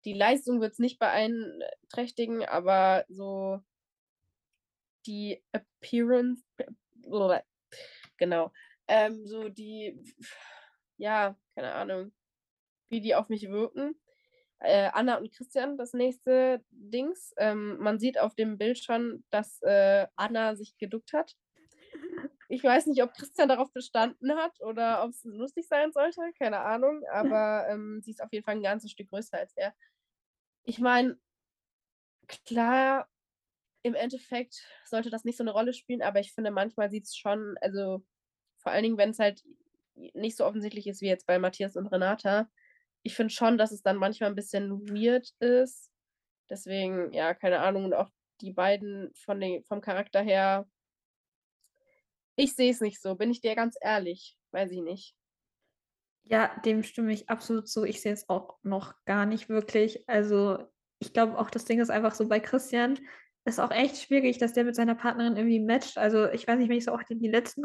[0.04, 3.60] die Leistung wird es nicht beeinträchtigen, aber so
[5.06, 6.42] die Appearance,
[8.16, 8.52] genau,
[8.86, 9.98] ähm, so die,
[10.96, 12.12] ja, keine Ahnung,
[12.88, 13.94] wie die auf mich wirken.
[14.60, 17.32] Äh, Anna und Christian, das nächste Dings.
[17.36, 21.36] Ähm, man sieht auf dem Bild schon, dass äh, Anna sich geduckt hat.
[22.48, 26.60] Ich weiß nicht, ob Christian darauf bestanden hat oder ob es lustig sein sollte, keine
[26.60, 29.74] Ahnung, aber ähm, sie ist auf jeden Fall ein ganzes Stück größer als er.
[30.64, 31.18] Ich meine,
[32.26, 33.08] klar,
[33.82, 37.16] im Endeffekt sollte das nicht so eine Rolle spielen, aber ich finde, manchmal sieht es
[37.16, 38.02] schon, also
[38.58, 39.44] vor allen Dingen, wenn es halt
[39.94, 42.48] nicht so offensichtlich ist wie jetzt bei Matthias und Renata.
[43.02, 45.90] Ich finde schon, dass es dann manchmal ein bisschen weird ist.
[46.50, 47.86] Deswegen, ja, keine Ahnung.
[47.86, 48.10] Und auch
[48.40, 50.66] die beiden von den, vom Charakter her,
[52.36, 54.36] ich sehe es nicht so, bin ich dir ganz ehrlich.
[54.52, 55.14] Weiß ich nicht.
[56.24, 57.84] Ja, dem stimme ich absolut zu.
[57.84, 60.08] Ich sehe es auch noch gar nicht wirklich.
[60.08, 60.58] Also,
[60.98, 62.98] ich glaube auch, das Ding ist einfach so bei Christian,
[63.44, 65.96] ist auch echt schwierig, dass der mit seiner Partnerin irgendwie matcht.
[65.98, 67.64] Also, ich weiß nicht, wenn ich so auch die letzten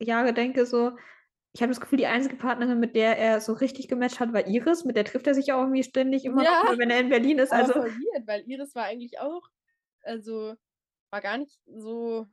[0.00, 0.92] Jahre denke, so,
[1.54, 4.44] ich habe das Gefühl, die einzige Partnerin, mit der er so richtig gematcht hat, war
[4.44, 4.84] Iris.
[4.84, 7.38] Mit der trifft er sich auch irgendwie ständig immer ja, noch, wenn er in Berlin
[7.38, 7.52] ist.
[7.52, 9.48] Also verliert, weil Iris war eigentlich auch,
[10.02, 10.56] also
[11.10, 12.26] war gar nicht so,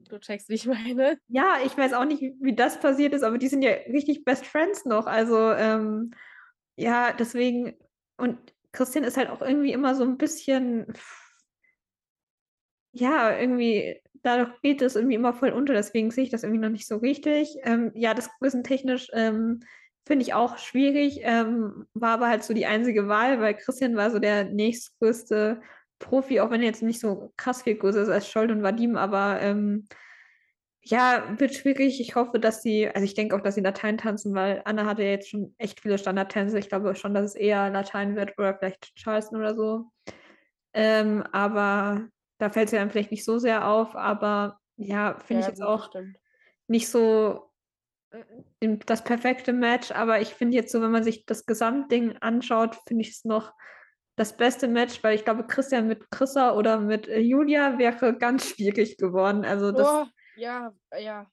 [0.00, 1.20] du checkst, wie ich meine.
[1.28, 4.44] Ja, ich weiß auch nicht, wie das passiert ist, aber die sind ja richtig Best
[4.44, 5.06] Friends noch.
[5.06, 6.10] Also ähm,
[6.74, 7.76] ja, deswegen,
[8.16, 8.38] und
[8.72, 10.92] Christian ist halt auch irgendwie immer so ein bisschen,
[12.90, 16.70] ja, irgendwie dadurch geht es irgendwie immer voll unter, deswegen sehe ich das irgendwie noch
[16.70, 17.56] nicht so richtig.
[17.62, 19.60] Ähm, ja, das Größentechnisch ähm,
[20.06, 24.10] finde ich auch schwierig, ähm, war aber halt so die einzige Wahl, weil Christian war
[24.10, 25.60] so der nächstgrößte
[25.98, 28.96] Profi, auch wenn er jetzt nicht so krass viel größer ist als Scholt und Vadim,
[28.96, 29.86] aber ähm,
[30.86, 32.00] ja, wird schwierig.
[32.00, 35.02] Ich hoffe, dass sie, also ich denke auch, dass sie Latein tanzen, weil Anna hatte
[35.02, 36.58] ja jetzt schon echt viele Standardtänze.
[36.58, 39.86] Ich glaube schon, dass es eher Latein wird oder vielleicht Charleston oder so.
[40.74, 42.08] Ähm, aber
[42.44, 45.52] da fällt es ja dann vielleicht nicht so sehr auf, aber ja, finde ja, ich
[45.54, 46.18] jetzt auch stimmt.
[46.66, 47.50] nicht so
[48.10, 52.76] äh, das perfekte Match, aber ich finde jetzt so, wenn man sich das Gesamtding anschaut,
[52.86, 53.54] finde ich es noch
[54.16, 58.50] das beste Match, weil ich glaube, Christian mit Chrissa oder mit äh, Julia wäre ganz
[58.50, 59.44] schwierig geworden.
[59.46, 60.06] Also das oh,
[60.36, 61.26] ja, ja.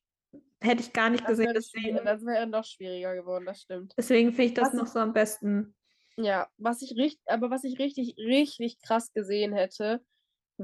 [0.61, 1.53] Hätte ich gar nicht das gesehen.
[1.53, 3.93] Deswegen, das wäre noch schwieriger geworden, das stimmt.
[3.97, 5.75] Deswegen finde ich das was noch so am besten.
[6.15, 10.01] Ja, was ich richtig, aber was ich richtig, richtig krass gesehen hätte,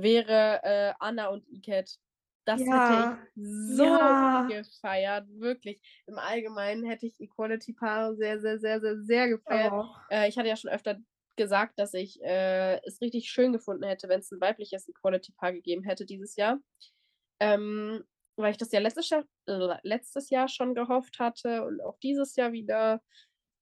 [0.02, 1.98] wäre äh, Anna und Iket.
[2.46, 4.48] Das ja, hätte ich so ja.
[4.48, 5.82] gefeiert, wirklich.
[6.06, 9.74] Im Allgemeinen hätte ich Equality-Paare sehr, sehr, sehr, sehr, sehr gefeiert.
[9.74, 9.86] Oh.
[10.10, 10.98] Äh, ich hatte ja schon öfter
[11.36, 15.84] gesagt, dass ich äh, es richtig schön gefunden hätte, wenn es ein weibliches Equality-Paar gegeben
[15.84, 16.58] hätte dieses Jahr.
[17.42, 18.04] Ähm,
[18.38, 22.36] weil ich das ja letztes Jahr, äh, letztes Jahr schon gehofft hatte und auch dieses
[22.38, 23.02] Jahr wieder.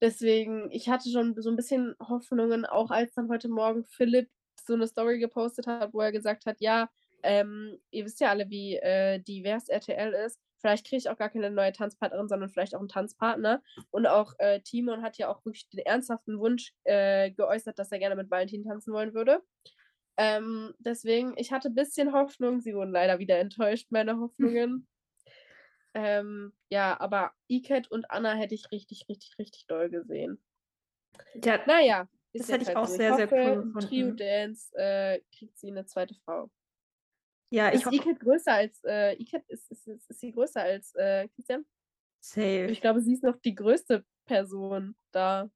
[0.02, 4.30] Deswegen, ich hatte schon so ein bisschen Hoffnungen, auch als dann heute Morgen Philipp
[4.66, 6.90] so eine Story gepostet hat, wo er gesagt hat, ja,
[7.24, 10.40] ähm, ihr wisst ja alle, wie äh, divers RTL ist.
[10.60, 13.62] Vielleicht kriege ich auch gar keine neue Tanzpartnerin, sondern vielleicht auch einen Tanzpartner.
[13.92, 18.00] Und auch äh, Timon hat ja auch wirklich den ernsthaften Wunsch äh, geäußert, dass er
[18.00, 19.42] gerne mit Valentin tanzen wollen würde.
[20.18, 22.62] Ähm, deswegen, ich hatte ein bisschen Hoffnung.
[22.62, 24.88] Sie wurden leider wieder enttäuscht, meine Hoffnungen.
[25.94, 30.42] ähm, ja, aber Iket und Anna hätte ich richtig, richtig, richtig doll gesehen.
[31.44, 32.08] Ja, naja,
[32.40, 33.88] das hätte ich halt auch sehr, hoffe, sehr cool gefunden.
[33.88, 36.50] Trio Dance äh, kriegt sie eine zweite Frau.
[37.50, 37.96] Ja, ist ich hoffe.
[37.96, 41.66] Iket größer als äh, Iket ist, ist, ist, ist sie größer als äh, Christian?
[42.20, 42.66] Safe.
[42.66, 45.50] Ich glaube, sie ist noch die größte Person da.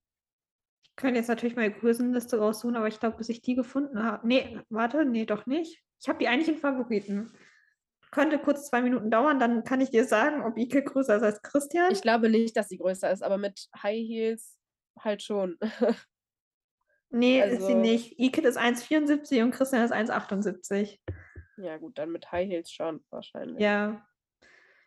[0.96, 4.28] könnte jetzt natürlich meine Größenliste raussuchen, aber ich glaube, bis ich die gefunden habe.
[4.28, 5.84] Nee, warte, nee, doch nicht.
[6.00, 7.32] Ich habe die eigentlich in Favoriten.
[8.12, 11.42] Könnte kurz zwei Minuten dauern, dann kann ich dir sagen, ob Ike größer ist als
[11.42, 11.92] Christian.
[11.92, 14.58] Ich glaube nicht, dass sie größer ist, aber mit High Heels
[15.00, 15.58] halt schon.
[17.10, 17.56] nee, also...
[17.56, 18.20] ist sie also nicht.
[18.20, 21.00] Ike ist 1,74 und Christian ist 1,78.
[21.58, 23.62] Ja, gut, dann mit High Heels schon wahrscheinlich.
[23.62, 24.06] Ja.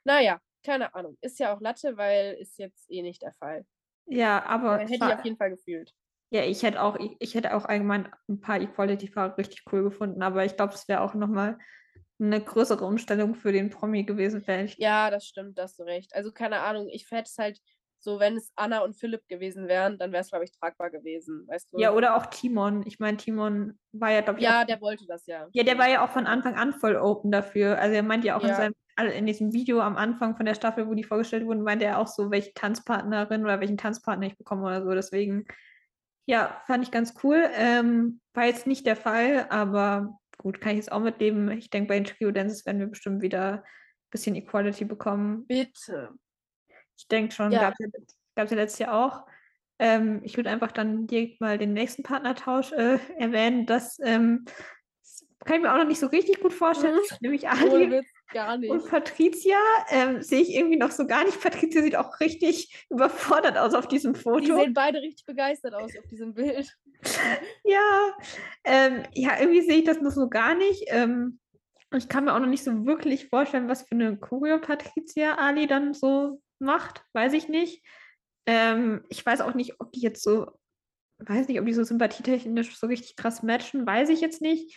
[0.05, 1.19] Naja, keine Ahnung.
[1.21, 3.67] Ist ja auch Latte, weil ist jetzt eh nicht der Fall.
[4.07, 4.79] Ja, aber.
[4.79, 5.93] hätte ich auf jeden Fall gefühlt.
[6.31, 10.23] Ja, ich hätte auch, ich, ich hätte auch allgemein ein paar Equality-Fahrer richtig cool gefunden,
[10.23, 11.59] aber ich glaube, es wäre auch nochmal
[12.19, 16.15] eine größere Umstellung für den Promi gewesen, wäre Ja, das stimmt, da hast du recht.
[16.15, 17.61] Also keine Ahnung, ich hätte es halt
[18.03, 21.47] so, wenn es Anna und Philipp gewesen wären, dann wäre es, glaube ich, tragbar gewesen,
[21.47, 21.79] weißt du?
[21.79, 22.85] Ja, oder auch Timon.
[22.87, 24.45] Ich meine, Timon war ja, glaube ich.
[24.45, 25.47] Ja, auch, der wollte das ja.
[25.53, 27.79] Ja, der war ja auch von Anfang an voll open dafür.
[27.79, 28.51] Also er meint ja auch ja.
[28.51, 28.75] in seinem
[29.17, 32.07] in diesem Video am Anfang von der Staffel, wo die vorgestellt wurden, meinte er auch
[32.07, 34.93] so, welche Tanzpartnerin oder welchen Tanzpartner ich bekomme oder so.
[34.93, 35.47] Deswegen,
[36.27, 37.43] ja, fand ich ganz cool.
[37.55, 41.51] Ähm, war jetzt nicht der Fall, aber gut, kann ich jetzt auch mitleben.
[41.53, 45.47] Ich denke, bei den Trio Dances werden wir bestimmt wieder ein bisschen Equality bekommen.
[45.47, 46.11] Bitte.
[46.97, 47.61] Ich denke schon, ja.
[47.61, 47.87] gab es
[48.37, 49.27] ja, ja letztes Jahr auch.
[49.79, 53.67] Ähm, ich würde einfach dann direkt mal den nächsten Partnertausch äh, erwähnen.
[53.67, 54.45] Das ähm,
[55.45, 56.95] kann ich mir auch noch nicht so richtig gut vorstellen.
[56.95, 57.17] Mhm.
[57.21, 58.03] Nämlich Ali
[58.33, 58.71] Gar nicht.
[58.71, 59.59] Und Patricia
[59.91, 61.41] ähm, sehe ich irgendwie noch so gar nicht.
[61.41, 64.41] Patricia sieht auch richtig überfordert aus auf diesem Foto.
[64.41, 66.75] Die sehen beide richtig begeistert aus auf diesem Bild.
[67.65, 68.17] ja,
[68.65, 70.85] ähm, ja, irgendwie sehe ich das noch so gar nicht.
[70.87, 71.39] Ähm,
[71.95, 75.67] ich kann mir auch noch nicht so wirklich vorstellen, was für eine Choreo Patricia Ali
[75.67, 77.05] dann so macht.
[77.13, 77.85] Weiß ich nicht.
[78.47, 80.47] Ähm, ich weiß auch nicht, ob die jetzt so,
[81.19, 84.77] weiß nicht, ob die so sympathietechnisch so richtig krass matchen, weiß ich jetzt nicht.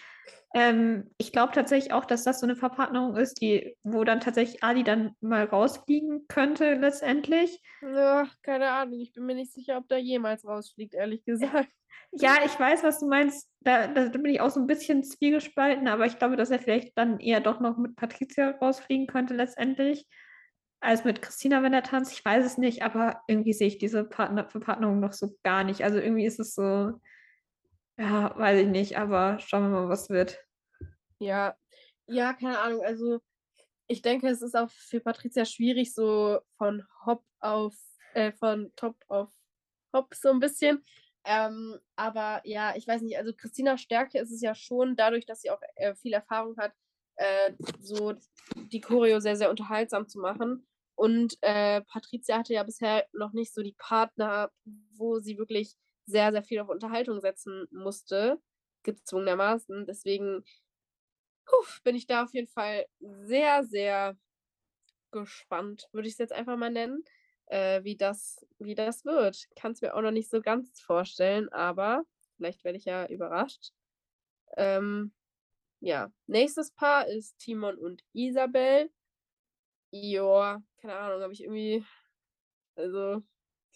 [0.54, 4.64] Ähm, ich glaube tatsächlich auch, dass das so eine Verpartnerung ist, die, wo dann tatsächlich
[4.64, 7.62] Ali dann mal rausfliegen könnte letztendlich.
[7.82, 9.00] Ja, keine Ahnung.
[9.00, 11.70] Ich bin mir nicht sicher, ob da jemals rausfliegt, ehrlich gesagt.
[12.12, 13.50] Ja, ich weiß, was du meinst.
[13.62, 16.98] Da, da, bin ich auch so ein bisschen zwiegespalten, aber ich glaube, dass er vielleicht
[16.98, 20.08] dann eher doch noch mit Patricia rausfliegen könnte letztendlich,
[20.86, 22.14] als mit Christina, wenn er tanzt.
[22.14, 25.84] Ich weiß es nicht, aber irgendwie sehe ich diese Partner Verpartnerung noch so gar nicht.
[25.84, 27.00] Also irgendwie ist es so,
[27.98, 30.40] ja, weiß ich nicht, aber schauen wir mal, was wird.
[31.20, 31.56] Ja,
[32.08, 32.82] ja, keine Ahnung.
[32.84, 33.20] Also
[33.88, 37.76] ich denke, es ist auch für Patricia schwierig, so von Hop auf,
[38.14, 39.30] äh, von Top auf
[39.94, 40.84] Hop so ein bisschen.
[41.24, 45.42] Ähm, aber ja, ich weiß nicht, also Christinas Stärke ist es ja schon dadurch, dass
[45.42, 46.74] sie auch äh, viel Erfahrung hat,
[47.16, 48.14] äh, so
[48.72, 50.68] die Choreo sehr, sehr unterhaltsam zu machen.
[50.96, 54.52] Und äh, Patricia hatte ja bisher noch nicht so die Partner,
[54.98, 58.40] wo sie wirklich sehr, sehr viel auf Unterhaltung setzen musste,
[58.84, 59.86] gezwungenermaßen.
[59.86, 60.44] Deswegen
[61.46, 64.18] puh, bin ich da auf jeden Fall sehr, sehr
[65.12, 67.04] gespannt, würde ich es jetzt einfach mal nennen,
[67.48, 69.46] äh, wie, das, wie das wird.
[69.56, 72.04] Kann es mir auch noch nicht so ganz vorstellen, aber
[72.38, 73.72] vielleicht werde ich ja überrascht.
[74.58, 75.14] Ähm,
[75.80, 78.90] ja, nächstes Paar ist Timon und Isabel.
[79.92, 81.84] Joa, keine Ahnung, habe ich irgendwie,
[82.76, 83.24] also,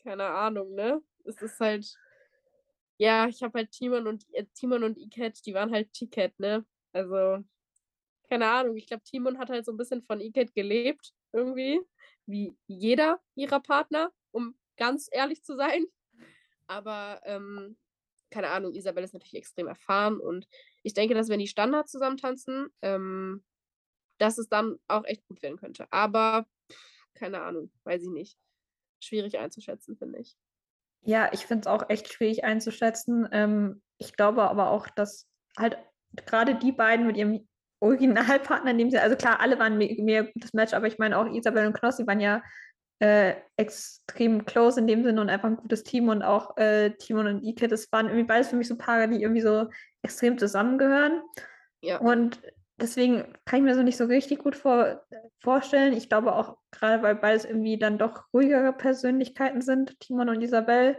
[0.04, 1.02] keine Ahnung, ne?
[1.26, 1.96] Es ist halt,
[2.98, 6.66] ja, ich habe halt Timon und äh, Timon und Iket, die waren halt Ticket, ne?
[6.94, 7.44] Also,
[8.30, 11.82] keine Ahnung, ich glaube, Timon hat halt so ein bisschen von Iket gelebt, irgendwie,
[12.28, 15.86] wie jeder ihrer Partner, um ganz ehrlich zu sein.
[16.68, 17.78] Aber, ähm,
[18.32, 20.48] keine Ahnung, Isabel ist natürlich extrem erfahren und
[20.84, 23.44] ich denke, dass wenn die Standards zusammen tanzen, ähm,
[24.20, 25.92] dass es dann auch echt gut werden könnte.
[25.92, 26.48] Aber,
[27.20, 28.38] keine Ahnung, weiß ich nicht.
[29.02, 30.38] Schwierig einzuschätzen, finde ich.
[31.02, 33.28] Ja, ich finde es auch echt schwierig einzuschätzen.
[33.32, 35.28] Ähm, ich glaube aber auch, dass
[35.58, 35.78] halt
[36.16, 37.48] gerade die beiden mit ihrem
[37.82, 41.18] Originalpartner in dem Sinne, also klar, alle waren mir, mir gutes Match, aber ich meine
[41.18, 42.44] auch Isabel und Knossi waren ja
[43.00, 47.28] äh, extrem close in dem Sinne und einfach ein gutes Team und auch äh, Timon
[47.28, 49.70] und Ike, das waren irgendwie beides für mich so Paare, die irgendwie so
[50.02, 51.22] extrem zusammengehören.
[51.82, 52.00] Ja.
[52.00, 52.42] Und
[52.82, 55.02] deswegen kann ich mir so nicht so richtig gut vor,
[55.40, 55.94] vorstellen.
[55.94, 60.98] Ich glaube auch gerade, weil beides irgendwie dann doch ruhigere Persönlichkeiten sind, Timon und Isabel.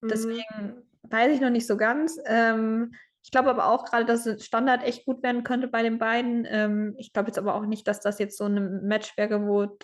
[0.00, 0.08] Mhm.
[0.08, 2.18] Deswegen weiß ich noch nicht so ganz.
[2.26, 5.98] Ähm, ich glaube aber auch gerade, dass es Standard echt gut werden könnte bei den
[5.98, 6.46] beiden.
[6.48, 9.78] Ähm, ich glaube jetzt aber auch nicht, dass das jetzt so ein Match wäre, wo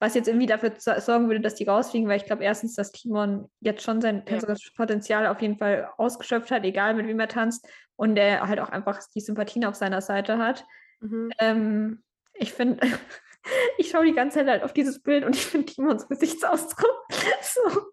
[0.00, 3.50] was jetzt irgendwie dafür sorgen würde, dass die rausfliegen, weil ich glaube erstens, dass Timon
[3.60, 7.66] jetzt schon sein tänzerisches Potenzial auf jeden Fall ausgeschöpft hat, egal mit wem er tanzt,
[7.96, 10.64] und der halt auch einfach die Sympathien auf seiner Seite hat.
[11.00, 11.30] Mhm.
[11.38, 12.02] Ähm,
[12.34, 12.80] ich finde,
[13.78, 17.06] ich schaue die ganze Zeit halt auf dieses Bild und ich finde Timons Gesichtsausdruck
[17.42, 17.88] so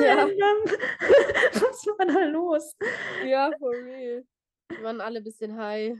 [0.00, 0.26] ja.
[1.52, 2.76] Was war da los?
[3.24, 4.24] Ja, for real.
[4.70, 5.98] Die waren alle ein bisschen high.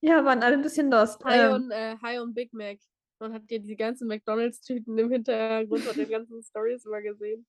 [0.00, 1.24] Ja, waren alle ein bisschen lost.
[1.24, 2.78] High, ähm, on, äh, high on Big Mac.
[3.18, 7.46] Man hat ja die ganzen McDonalds-Tüten im Hintergrund von den ganzen Stories immer gesehen.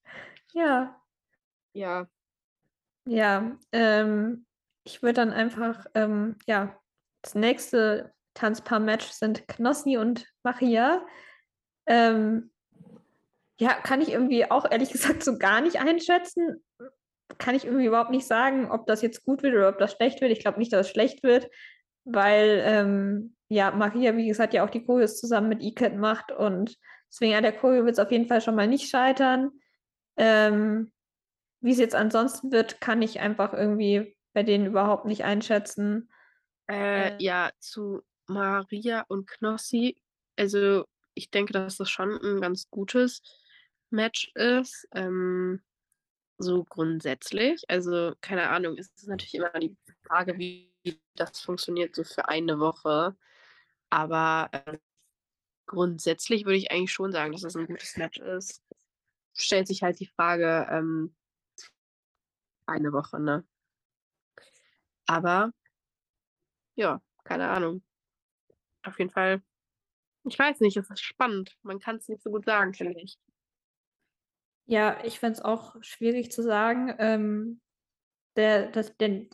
[0.54, 1.02] Ja.
[1.74, 2.08] ja.
[3.06, 4.46] Ja, ähm,
[4.84, 6.78] ich würde dann einfach, ähm, ja,
[7.22, 11.06] das nächste Tanzpaar-Match sind Knossi und Maria.
[11.86, 12.52] Ähm,
[13.60, 16.64] ja, kann ich irgendwie auch ehrlich gesagt so gar nicht einschätzen.
[17.38, 20.22] Kann ich irgendwie überhaupt nicht sagen, ob das jetzt gut wird oder ob das schlecht
[20.22, 20.32] wird.
[20.32, 21.50] Ich glaube nicht, dass es schlecht wird,
[22.08, 26.78] weil ähm, ja, Maria, wie gesagt, ja auch die Choreos zusammen mit Iket macht und
[27.10, 29.52] deswegen an der Choreo wird es auf jeden Fall schon mal nicht scheitern.
[30.18, 30.92] Ähm,
[31.62, 36.10] wie es jetzt ansonsten wird, kann ich einfach irgendwie bei denen überhaupt nicht einschätzen.
[36.70, 40.02] Äh, äh, ja, zu Maria und Knossi.
[40.36, 43.22] Also ich denke, dass das schon ein ganz gutes
[43.90, 44.88] Match ist.
[44.94, 45.62] Ähm,
[46.38, 47.64] so grundsätzlich.
[47.68, 49.76] Also, keine Ahnung, es ist natürlich immer die
[50.06, 50.72] Frage, wie
[51.16, 53.16] das funktioniert so für eine Woche.
[53.90, 54.78] Aber äh,
[55.68, 58.64] grundsätzlich würde ich eigentlich schon sagen, dass das ein gutes Match ist.
[59.34, 61.16] Stellt sich halt die Frage, ähm,
[62.66, 63.46] eine Woche, ne?
[65.08, 65.52] Aber
[66.76, 67.84] ja, keine Ahnung.
[68.84, 69.42] Auf jeden Fall,
[70.24, 71.58] ich weiß nicht, es ist spannend.
[71.64, 73.18] Man kann es nicht so gut sagen, finde ich.
[74.66, 76.94] Ja, ich finde es auch schwierig zu sagen.
[77.00, 77.62] Ähm,
[78.36, 79.28] der, das, der,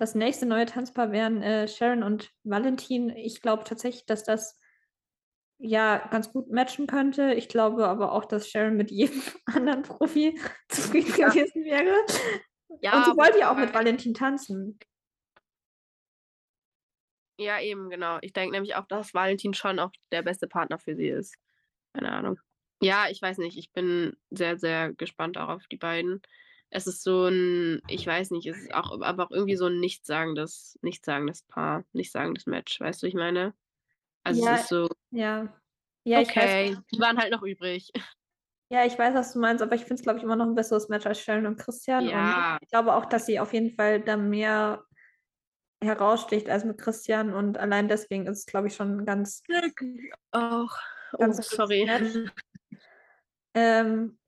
[0.00, 3.10] das nächste neue Tanzpaar wären äh, Sharon und Valentin.
[3.10, 4.58] Ich glaube tatsächlich, dass das
[5.58, 7.34] ja ganz gut matchen könnte.
[7.34, 11.28] Ich glaube aber auch, dass Sharon mit jedem anderen Profi zufrieden ja.
[11.28, 11.94] gewesen wäre.
[12.80, 14.78] Ja, und sie wollte ja auch mit Valentin tanzen.
[17.38, 18.18] Ja, eben, genau.
[18.22, 21.36] Ich denke nämlich auch, dass Valentin schon auch der beste Partner für sie ist.
[21.92, 22.38] Keine Ahnung.
[22.80, 23.58] Ja, ich weiß nicht.
[23.58, 26.22] Ich bin sehr, sehr gespannt auch auf die beiden.
[26.70, 29.80] Es ist so ein, ich weiß nicht, es ist auch, aber auch irgendwie so ein
[29.80, 33.54] nichtssagendes, nichtssagendes Paar, nichtssagendes Match, weißt du, ich meine?
[34.22, 34.88] Also ja, es ist so.
[35.10, 35.52] Ja.
[36.04, 37.90] Ja, okay, weiß, die waren halt noch übrig.
[38.72, 40.54] Ja, ich weiß, was du meinst, aber ich finde es, glaube ich, immer noch ein
[40.54, 42.06] besseres Match als Sharon und Christian.
[42.06, 42.52] Ja.
[42.52, 44.84] Und ich glaube auch, dass sie auf jeden Fall da mehr
[45.82, 49.42] heraussticht als mit Christian und allein deswegen ist es, glaube ich, schon ganz.
[50.30, 50.70] Auch.
[51.14, 51.88] Oh, sorry.
[53.52, 54.19] Ähm,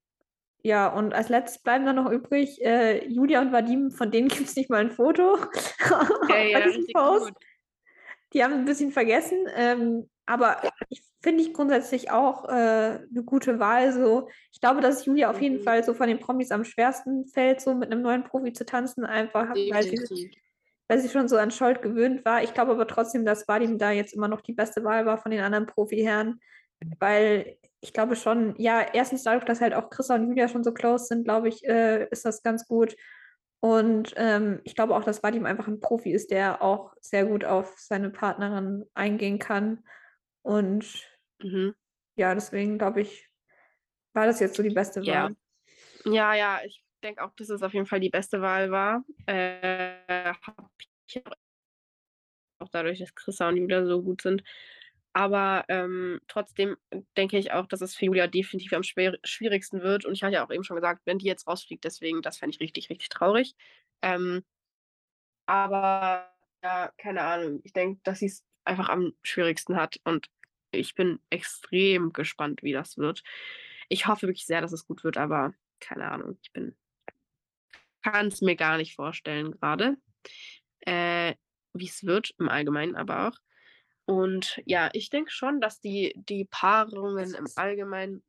[0.63, 4.49] ja, und als letztes bleiben dann noch übrig äh, Julia und Vadim, von denen gibt
[4.49, 5.37] es nicht mal ein Foto.
[6.23, 6.61] Okay, ja,
[6.95, 7.33] Post.
[8.33, 13.59] Die haben ein bisschen vergessen, ähm, aber ich finde ich grundsätzlich auch äh, eine gute
[13.59, 13.93] Wahl.
[13.93, 15.63] So, ich glaube, dass Julia auf jeden mhm.
[15.63, 19.05] Fall so von den Promis am schwersten fällt, so mit einem neuen Profi zu tanzen,
[19.05, 20.31] einfach weil sie,
[20.89, 22.43] weil sie schon so an Scholt gewöhnt war.
[22.43, 25.33] Ich glaube aber trotzdem, dass Vadim da jetzt immer noch die beste Wahl war von
[25.33, 26.41] den anderen Profiherren,
[26.99, 30.73] weil ich glaube schon, ja, erstens dadurch, dass halt auch Chrissa und Julia schon so
[30.73, 32.97] close sind, glaube ich, äh, ist das ganz gut.
[33.59, 37.45] Und ähm, ich glaube auch, dass Vadim einfach ein Profi ist, der auch sehr gut
[37.45, 39.85] auf seine Partnerin eingehen kann.
[40.43, 41.09] Und
[41.43, 41.75] mhm.
[42.17, 43.29] ja, deswegen glaube ich,
[44.15, 45.07] war das jetzt so die beste Wahl.
[45.07, 45.31] Ja,
[46.05, 49.05] ja, ja ich denke auch, dass es auf jeden Fall die beste Wahl war.
[49.27, 50.33] Äh,
[52.61, 54.45] auch dadurch, dass Chrissa und Julia so gut sind,
[55.13, 56.77] aber ähm, trotzdem
[57.17, 60.05] denke ich auch, dass es für Julia definitiv am schwierigsten wird.
[60.05, 62.55] Und ich hatte ja auch eben schon gesagt, wenn die jetzt rausfliegt, deswegen, das fände
[62.55, 63.55] ich richtig, richtig traurig.
[64.03, 64.43] Ähm,
[65.47, 66.33] aber
[66.63, 67.61] ja, keine Ahnung.
[67.65, 70.01] Ich denke, dass sie es einfach am schwierigsten hat.
[70.05, 70.29] Und
[70.71, 73.23] ich bin extrem gespannt, wie das wird.
[73.89, 76.39] Ich hoffe wirklich sehr, dass es gut wird, aber keine Ahnung.
[76.43, 76.77] Ich bin
[78.03, 79.97] kann es mir gar nicht vorstellen gerade,
[80.81, 81.35] äh,
[81.73, 83.39] wie es wird im Allgemeinen, aber auch.
[84.05, 88.23] Und ja, ich denke schon, dass die, die Paarungen im Allgemeinen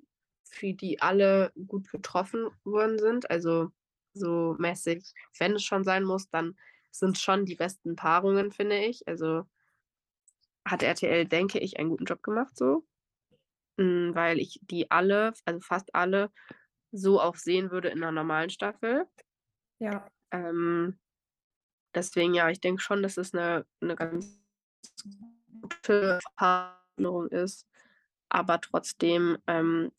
[0.44, 3.30] für die alle gut getroffen worden sind.
[3.30, 3.72] Also
[4.14, 6.56] so mäßig, wenn es schon sein muss, dann
[6.92, 9.08] sind schon die besten Paarungen, finde ich.
[9.08, 9.46] Also
[10.66, 12.86] hat RTL, denke ich, einen guten Job gemacht so.
[13.80, 16.32] Hm, weil ich die alle, also fast alle,
[16.92, 19.08] so auch sehen würde in einer normalen Staffel.
[19.80, 20.08] Ja.
[20.30, 21.00] Ähm,
[21.96, 24.40] deswegen, ja, ich denke schon, dass es eine, eine ganz
[25.62, 27.68] gute Verhandlung ist.
[28.30, 29.92] Aber trotzdem ähm,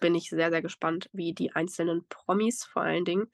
[0.00, 3.30] bin ich sehr, sehr gespannt, wie die einzelnen Promis vor allen Dingen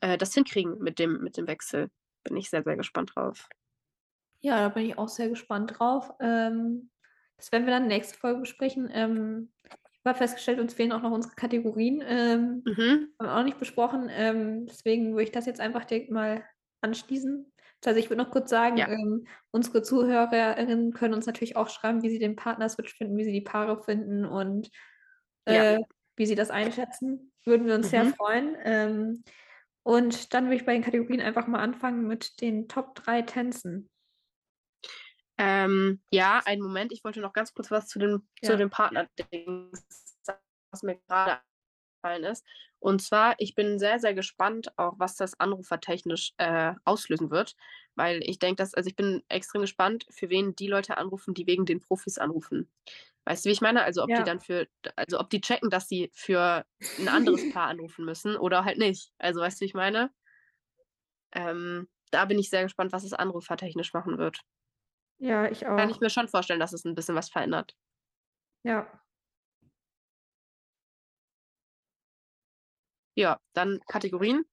[0.00, 1.90] äh, das hinkriegen mit dem, mit dem Wechsel.
[2.24, 3.48] Bin ich sehr, sehr gespannt drauf.
[4.40, 6.12] Ja, da bin ich auch sehr gespannt drauf.
[6.20, 6.90] Ähm,
[7.36, 8.88] das werden wir dann nächste Folge besprechen.
[8.92, 12.02] Ähm, ich habe festgestellt, uns fehlen auch noch unsere Kategorien.
[12.06, 13.12] Ähm, mhm.
[13.18, 14.08] Haben wir auch nicht besprochen.
[14.10, 16.44] Ähm, deswegen würde ich das jetzt einfach direkt mal
[16.80, 17.52] anschließen.
[17.84, 18.88] Also ich würde noch kurz sagen, ja.
[18.88, 23.32] ähm, unsere Zuhörerinnen können uns natürlich auch schreiben, wie sie den Partner-Switch finden, wie sie
[23.32, 24.68] die Paare finden und
[25.44, 25.86] äh, ja.
[26.16, 27.32] wie sie das einschätzen.
[27.44, 27.90] Würden wir uns mhm.
[27.90, 28.56] sehr freuen.
[28.64, 29.24] Ähm,
[29.84, 33.88] und dann würde ich bei den Kategorien einfach mal anfangen mit den Top 3 Tänzen.
[35.38, 36.92] Ähm, ja, einen Moment.
[36.92, 38.50] Ich wollte noch ganz kurz was zu dem, ja.
[38.50, 39.70] zu dem Partner-Ding,
[40.70, 41.40] was mir gerade
[42.08, 42.44] aufgefallen ist.
[42.80, 47.56] Und zwar, ich bin sehr, sehr gespannt, auch was das anrufertechnisch äh, auslösen wird.
[47.96, 51.46] Weil ich denke, dass, also ich bin extrem gespannt, für wen die Leute anrufen, die
[51.46, 52.70] wegen den Profis anrufen.
[53.24, 53.82] Weißt du, wie ich meine?
[53.82, 54.18] Also ob ja.
[54.18, 56.64] die dann für, also ob die checken, dass sie für
[56.98, 59.12] ein anderes Paar anrufen müssen oder halt nicht.
[59.18, 60.10] Also weißt du, wie ich meine?
[61.32, 64.40] Ähm, da bin ich sehr gespannt, was es anrufertechnisch machen wird.
[65.18, 65.76] Ja, ich auch.
[65.76, 67.76] Kann ich mir schon vorstellen, dass es ein bisschen was verändert.
[68.62, 68.86] Ja.
[73.18, 74.44] Ja, dann Kategorien.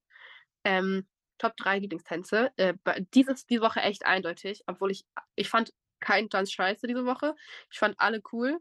[0.63, 2.51] Ähm, Top 3 Lieblingstänze.
[2.57, 2.73] Äh,
[3.13, 5.05] dieses, die Woche echt eindeutig, obwohl ich,
[5.35, 7.35] ich fand keinen Tanz scheiße diese Woche.
[7.71, 8.59] Ich fand alle cool.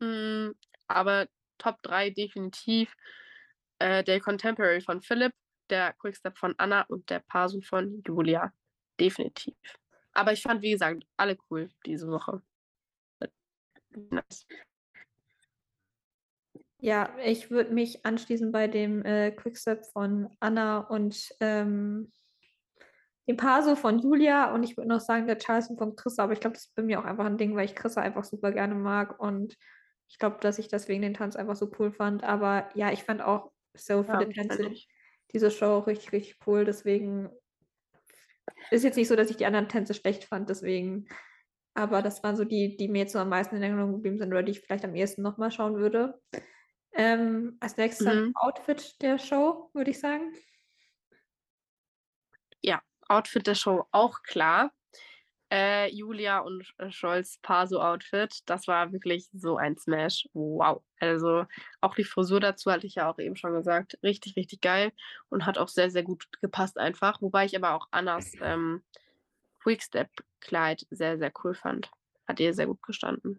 [0.00, 0.52] Mm,
[0.86, 2.96] aber Top 3 definitiv
[3.78, 5.34] äh, der Contemporary von Philipp,
[5.68, 8.54] der Quickstep von Anna und der Pasu von Julia.
[8.98, 9.54] Definitiv.
[10.14, 12.40] Aber ich fand, wie gesagt, alle cool diese Woche.
[13.90, 14.46] Nice.
[16.82, 22.10] Ja, ich würde mich anschließen bei dem äh, Quickstep von Anna und ähm,
[23.28, 26.40] dem Paso von Julia und ich würde noch sagen, der Charleston von Chrissa, aber ich
[26.40, 28.74] glaube, das ist bei mir auch einfach ein Ding, weil ich Chrissa einfach super gerne
[28.74, 29.56] mag und
[30.08, 32.24] ich glaube, dass ich deswegen den Tanz einfach so cool fand.
[32.24, 34.72] Aber ja, ich fand auch so viele ja, Tänze,
[35.32, 36.64] diese Show richtig, richtig cool.
[36.64, 37.30] Deswegen
[38.72, 41.06] ist jetzt nicht so, dass ich die anderen Tänze schlecht fand, deswegen.
[41.74, 44.32] Aber das waren so die, die mir jetzt so am meisten in Erinnerung geblieben sind
[44.32, 46.20] oder die ich vielleicht am ehesten nochmal schauen würde.
[46.94, 48.32] Ähm, als nächstes mhm.
[48.36, 50.34] Outfit der Show, würde ich sagen.
[52.60, 54.72] Ja, Outfit der Show auch klar.
[55.50, 60.26] Äh, Julia und äh, Scholz Paso-Outfit, das war wirklich so ein Smash.
[60.32, 60.82] Wow.
[60.98, 61.44] Also
[61.82, 63.98] auch die Frisur dazu hatte ich ja auch eben schon gesagt.
[64.02, 64.92] Richtig, richtig geil
[65.28, 67.20] und hat auch sehr, sehr gut gepasst einfach.
[67.20, 68.82] Wobei ich aber auch Annas ähm,
[69.62, 71.90] Quickstep-Kleid sehr, sehr cool fand.
[72.26, 73.38] Hat ihr sehr gut gestanden.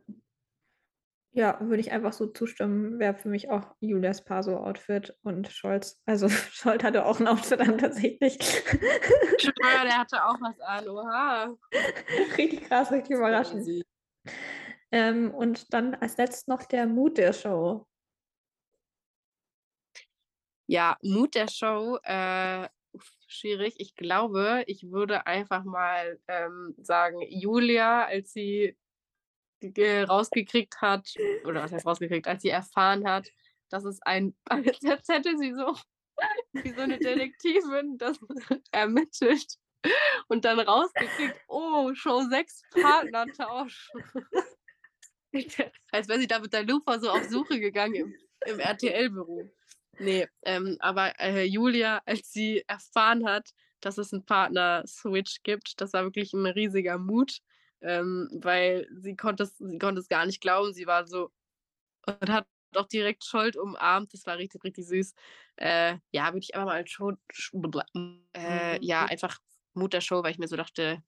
[1.36, 6.00] Ja, würde ich einfach so zustimmen, wäre für mich auch Julias Paso-Outfit und Scholz.
[6.06, 8.38] Also Scholz hatte auch ein Outfit an tatsächlich.
[8.38, 8.46] Ich
[9.42, 11.58] schwöre, der hatte auch was an, oha.
[12.38, 13.68] Richtig krass, richtig überraschend.
[14.92, 17.88] Ähm, und dann als letztes noch der Mut der Show.
[20.68, 22.70] Ja, Mut der Show, äh,
[23.28, 23.74] schwierig.
[23.80, 28.78] Ich glaube, ich würde einfach mal ähm, sagen, Julia, als sie
[30.08, 31.14] rausgekriegt hat,
[31.46, 33.30] oder was heißt rausgekriegt, als sie erfahren hat,
[33.70, 34.36] dass es ein,
[34.82, 35.76] jetzt hätte sie so
[36.54, 38.20] wie so eine Detektivin das
[38.72, 39.58] ermittelt
[40.28, 43.90] und dann rausgekriegt, oh, Show 6 Partnertausch.
[45.92, 48.16] Als wäre sie da mit der Lufa so auf Suche gegangen im,
[48.46, 49.52] im RTL-Büro.
[50.00, 53.50] Nee, ähm, aber äh, Julia, als sie erfahren hat,
[53.82, 57.40] dass es einen Partner-Switch gibt, das war wirklich ein riesiger Mut
[57.84, 60.74] ähm, weil sie konnte, es, sie konnte es gar nicht glauben.
[60.74, 61.32] Sie war so
[62.06, 64.14] und hat auch direkt Scholt umarmt.
[64.14, 65.14] Das war richtig, richtig süß.
[65.58, 67.14] Äh, ja, würde ich aber mal Show.
[68.34, 69.10] Äh, ja, mhm.
[69.10, 69.40] einfach
[69.74, 71.04] Mut der Show, weil ich mir so dachte,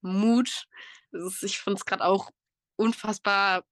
[0.00, 0.66] Mut.
[1.12, 2.30] Ist, ich finde es gerade auch
[2.76, 3.64] unfassbar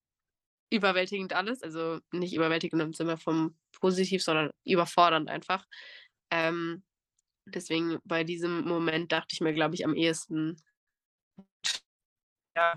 [0.70, 1.62] überwältigend alles.
[1.62, 5.66] Also nicht überwältigend im Sinne vom Positiv, sondern überfordernd einfach.
[6.30, 6.84] Ähm,
[7.46, 10.56] deswegen bei diesem Moment dachte ich mir, glaube ich, am ehesten
[12.56, 12.74] ja,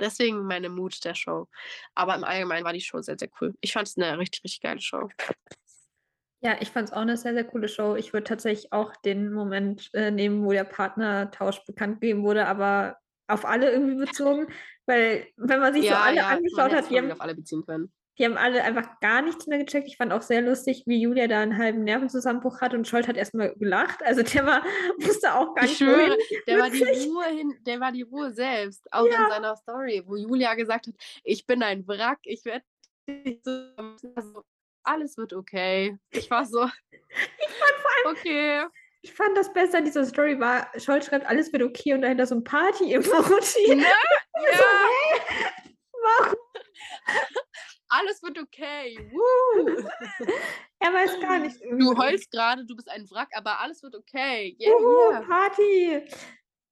[0.00, 1.48] deswegen meine Mut der Show.
[1.94, 3.54] Aber im Allgemeinen war die Show sehr, sehr cool.
[3.60, 5.08] Ich fand es eine richtig, richtig geile Show.
[6.40, 7.96] Ja, ich fand es auch eine sehr, sehr coole Show.
[7.96, 12.98] Ich würde tatsächlich auch den Moment äh, nehmen, wo der Partnertausch bekannt gegeben wurde, aber
[13.26, 14.48] auf alle irgendwie bezogen,
[14.86, 17.64] weil wenn man sich ja, so alle ja, angeschaut hat, die haben, auf alle beziehen
[17.64, 17.92] können.
[18.18, 19.88] Die haben alle einfach gar nichts mehr gecheckt.
[19.88, 23.16] Ich fand auch sehr lustig, wie Julia da einen halben Nervenzusammenbruch hat und Scholt hat
[23.16, 24.02] erstmal gelacht.
[24.04, 24.62] Also der war,
[24.98, 25.80] wusste auch gar ich nicht.
[25.80, 29.24] Ich schwöre, der war, die Ruhe hin, der war die Ruhe selbst, auch ja.
[29.24, 32.64] in seiner Story, wo Julia gesagt hat, ich bin ein Wrack, ich werde
[33.42, 34.42] so,
[34.84, 35.98] alles wird okay.
[36.10, 36.64] Ich war so.
[36.64, 38.16] Ich fand vor allem.
[38.16, 38.64] Okay.
[39.02, 42.26] Ich fand das Beste an dieser Story war, Scholt schreibt, alles wird okay und dahinter
[42.26, 43.74] so ein Party-Emoji.
[43.76, 43.84] Ne?
[44.34, 44.58] Ja.
[44.58, 45.53] So, Warum?
[47.94, 48.98] Alles wird okay.
[49.12, 49.88] Woo.
[50.80, 51.56] er weiß gar nicht.
[51.78, 54.56] Du heulst gerade, du bist ein Wrack, aber alles wird okay.
[54.60, 55.20] Yeah, Uhu, yeah.
[55.20, 56.02] Party.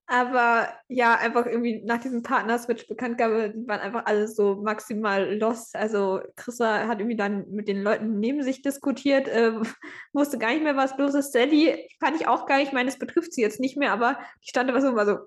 [0.07, 5.77] Aber ja, einfach irgendwie nach diesem Partner-Switch Bekanntgabe, die waren einfach alle so maximal lost.
[5.77, 9.53] Also Chrissa hat irgendwie dann mit den Leuten neben sich diskutiert, äh,
[10.13, 11.33] wusste gar nicht mehr, was los ist.
[11.33, 14.19] Sally fand ich auch gar nicht, ich meine, es betrifft sie jetzt nicht mehr, aber
[14.45, 15.19] die stand da so, war so,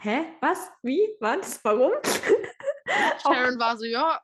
[0.00, 1.92] hä, was, wie, was, warum?
[3.22, 4.20] Sharon war so, ja,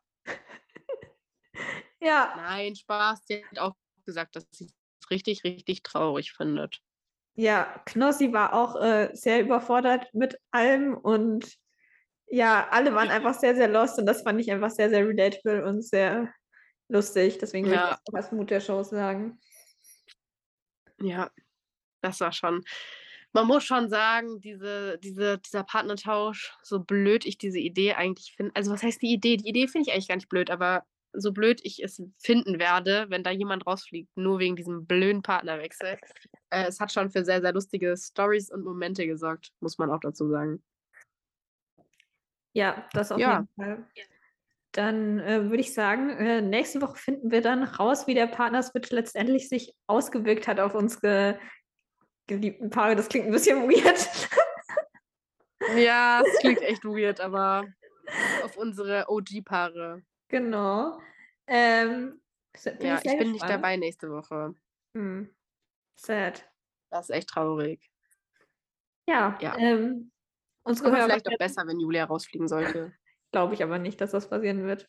[2.01, 2.35] ja.
[2.36, 3.20] Nein, Spaß.
[3.27, 3.74] Sie hat auch
[4.05, 6.81] gesagt, dass sie es richtig, richtig traurig findet.
[7.35, 11.56] Ja, Knossi war auch äh, sehr überfordert mit allem und
[12.27, 15.64] ja, alle waren einfach sehr, sehr lost und das fand ich einfach sehr, sehr relatable
[15.64, 16.32] und sehr,
[16.90, 17.39] lustig.
[17.39, 17.72] Deswegen ja.
[17.72, 19.39] würde ich das als Mut der Show sagen.
[21.01, 21.31] Ja,
[22.02, 22.62] das war schon.
[23.32, 28.52] Man muss schon sagen, diese, diese, dieser Partnertausch, so blöd ich diese Idee eigentlich finde.
[28.56, 29.36] Also, was heißt die Idee?
[29.36, 33.07] Die Idee finde ich eigentlich gar nicht blöd, aber so blöd ich es finden werde,
[33.09, 35.99] wenn da jemand rausfliegt, nur wegen diesem blöden Partnerwechsel.
[36.53, 40.01] Äh, es hat schon für sehr, sehr lustige Stories und Momente gesorgt, muss man auch
[40.01, 40.61] dazu sagen.
[42.53, 43.39] Ja, das auf ja.
[43.39, 43.87] jeden Fall.
[44.73, 48.91] Dann äh, würde ich sagen, äh, nächste Woche finden wir dann raus, wie der Partner-Switch
[48.91, 51.39] letztendlich sich ausgewirkt hat auf unsere
[52.27, 52.97] geliebten Paare.
[52.97, 54.28] Das klingt ein bisschen weird.
[55.77, 57.65] ja, es klingt echt weird, aber
[58.43, 60.03] auf unsere OG-Paare.
[60.31, 61.01] Genau.
[61.47, 62.20] Ähm,
[62.81, 64.55] ja, ich, ich bin nicht dabei nächste Woche.
[64.97, 65.35] Hm.
[65.97, 66.48] Sad.
[66.90, 67.90] Das ist echt traurig.
[69.09, 69.57] Ja, ja.
[69.59, 70.12] Ähm,
[70.62, 72.93] unsere Hörer vielleicht auch besser, wenn Julia rausfliegen sollte.
[73.32, 74.89] Glaube ich aber nicht, dass das passieren wird.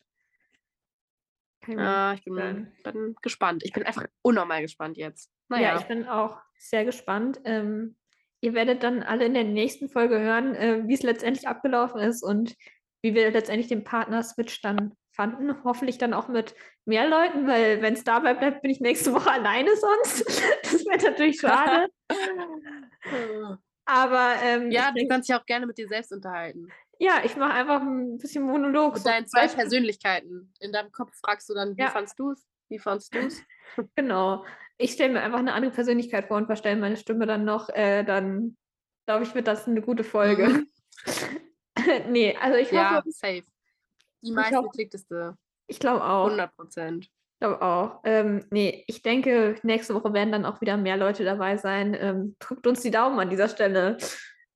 [1.66, 3.62] Ja, ich bin, bin, gespannt.
[3.64, 5.30] Ich bin einfach unnormal gespannt jetzt.
[5.48, 5.74] Naja.
[5.74, 7.40] Ja, ich bin auch sehr gespannt.
[7.44, 7.96] Ähm,
[8.40, 12.24] ihr werdet dann alle in der nächsten Folge hören, äh, wie es letztendlich abgelaufen ist
[12.24, 12.56] und
[13.00, 15.62] wie wir letztendlich den Partner-Switch dann fanden.
[15.64, 19.30] Hoffentlich dann auch mit mehr Leuten, weil wenn es dabei bleibt, bin ich nächste Woche
[19.32, 20.26] alleine sonst.
[20.62, 21.88] das wäre natürlich schade.
[23.84, 26.68] Aber ähm, ja, du kannst dich auch gerne mit dir selbst unterhalten.
[26.98, 28.94] Ja, ich mache einfach ein bisschen Monolog.
[28.94, 30.52] Mit deinen zwei Persönlichkeiten.
[30.60, 31.90] In deinem Kopf fragst du dann, wie ja.
[31.90, 32.46] fandst du es?
[32.68, 33.42] Wie fandst du es?
[33.96, 34.44] genau.
[34.78, 37.68] Ich stelle mir einfach eine andere Persönlichkeit vor und verstelle meine Stimme dann noch.
[37.70, 38.56] Äh, dann
[39.06, 40.48] glaube ich, wird das eine gute Folge.
[40.48, 40.68] Mhm.
[42.10, 43.10] nee, also ich ja, hoffe.
[43.10, 43.42] Safe.
[44.22, 45.36] Die meistgeklickteste.
[45.66, 46.26] Ich glaube auch.
[46.26, 47.04] 100 Prozent.
[47.04, 48.00] Ich glaube auch.
[48.04, 51.96] Ähm, nee, ich denke, nächste Woche werden dann auch wieder mehr Leute dabei sein.
[51.98, 53.98] Ähm, drückt uns die Daumen an dieser Stelle.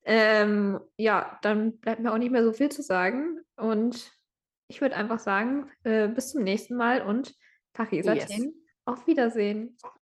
[0.05, 3.41] Ähm, ja, dann bleibt mir auch nicht mehr so viel zu sagen.
[3.57, 4.09] Und
[4.69, 7.35] ich würde einfach sagen, äh, bis zum nächsten Mal und
[7.73, 8.29] Paris yes.
[8.85, 9.77] auf Wiedersehen.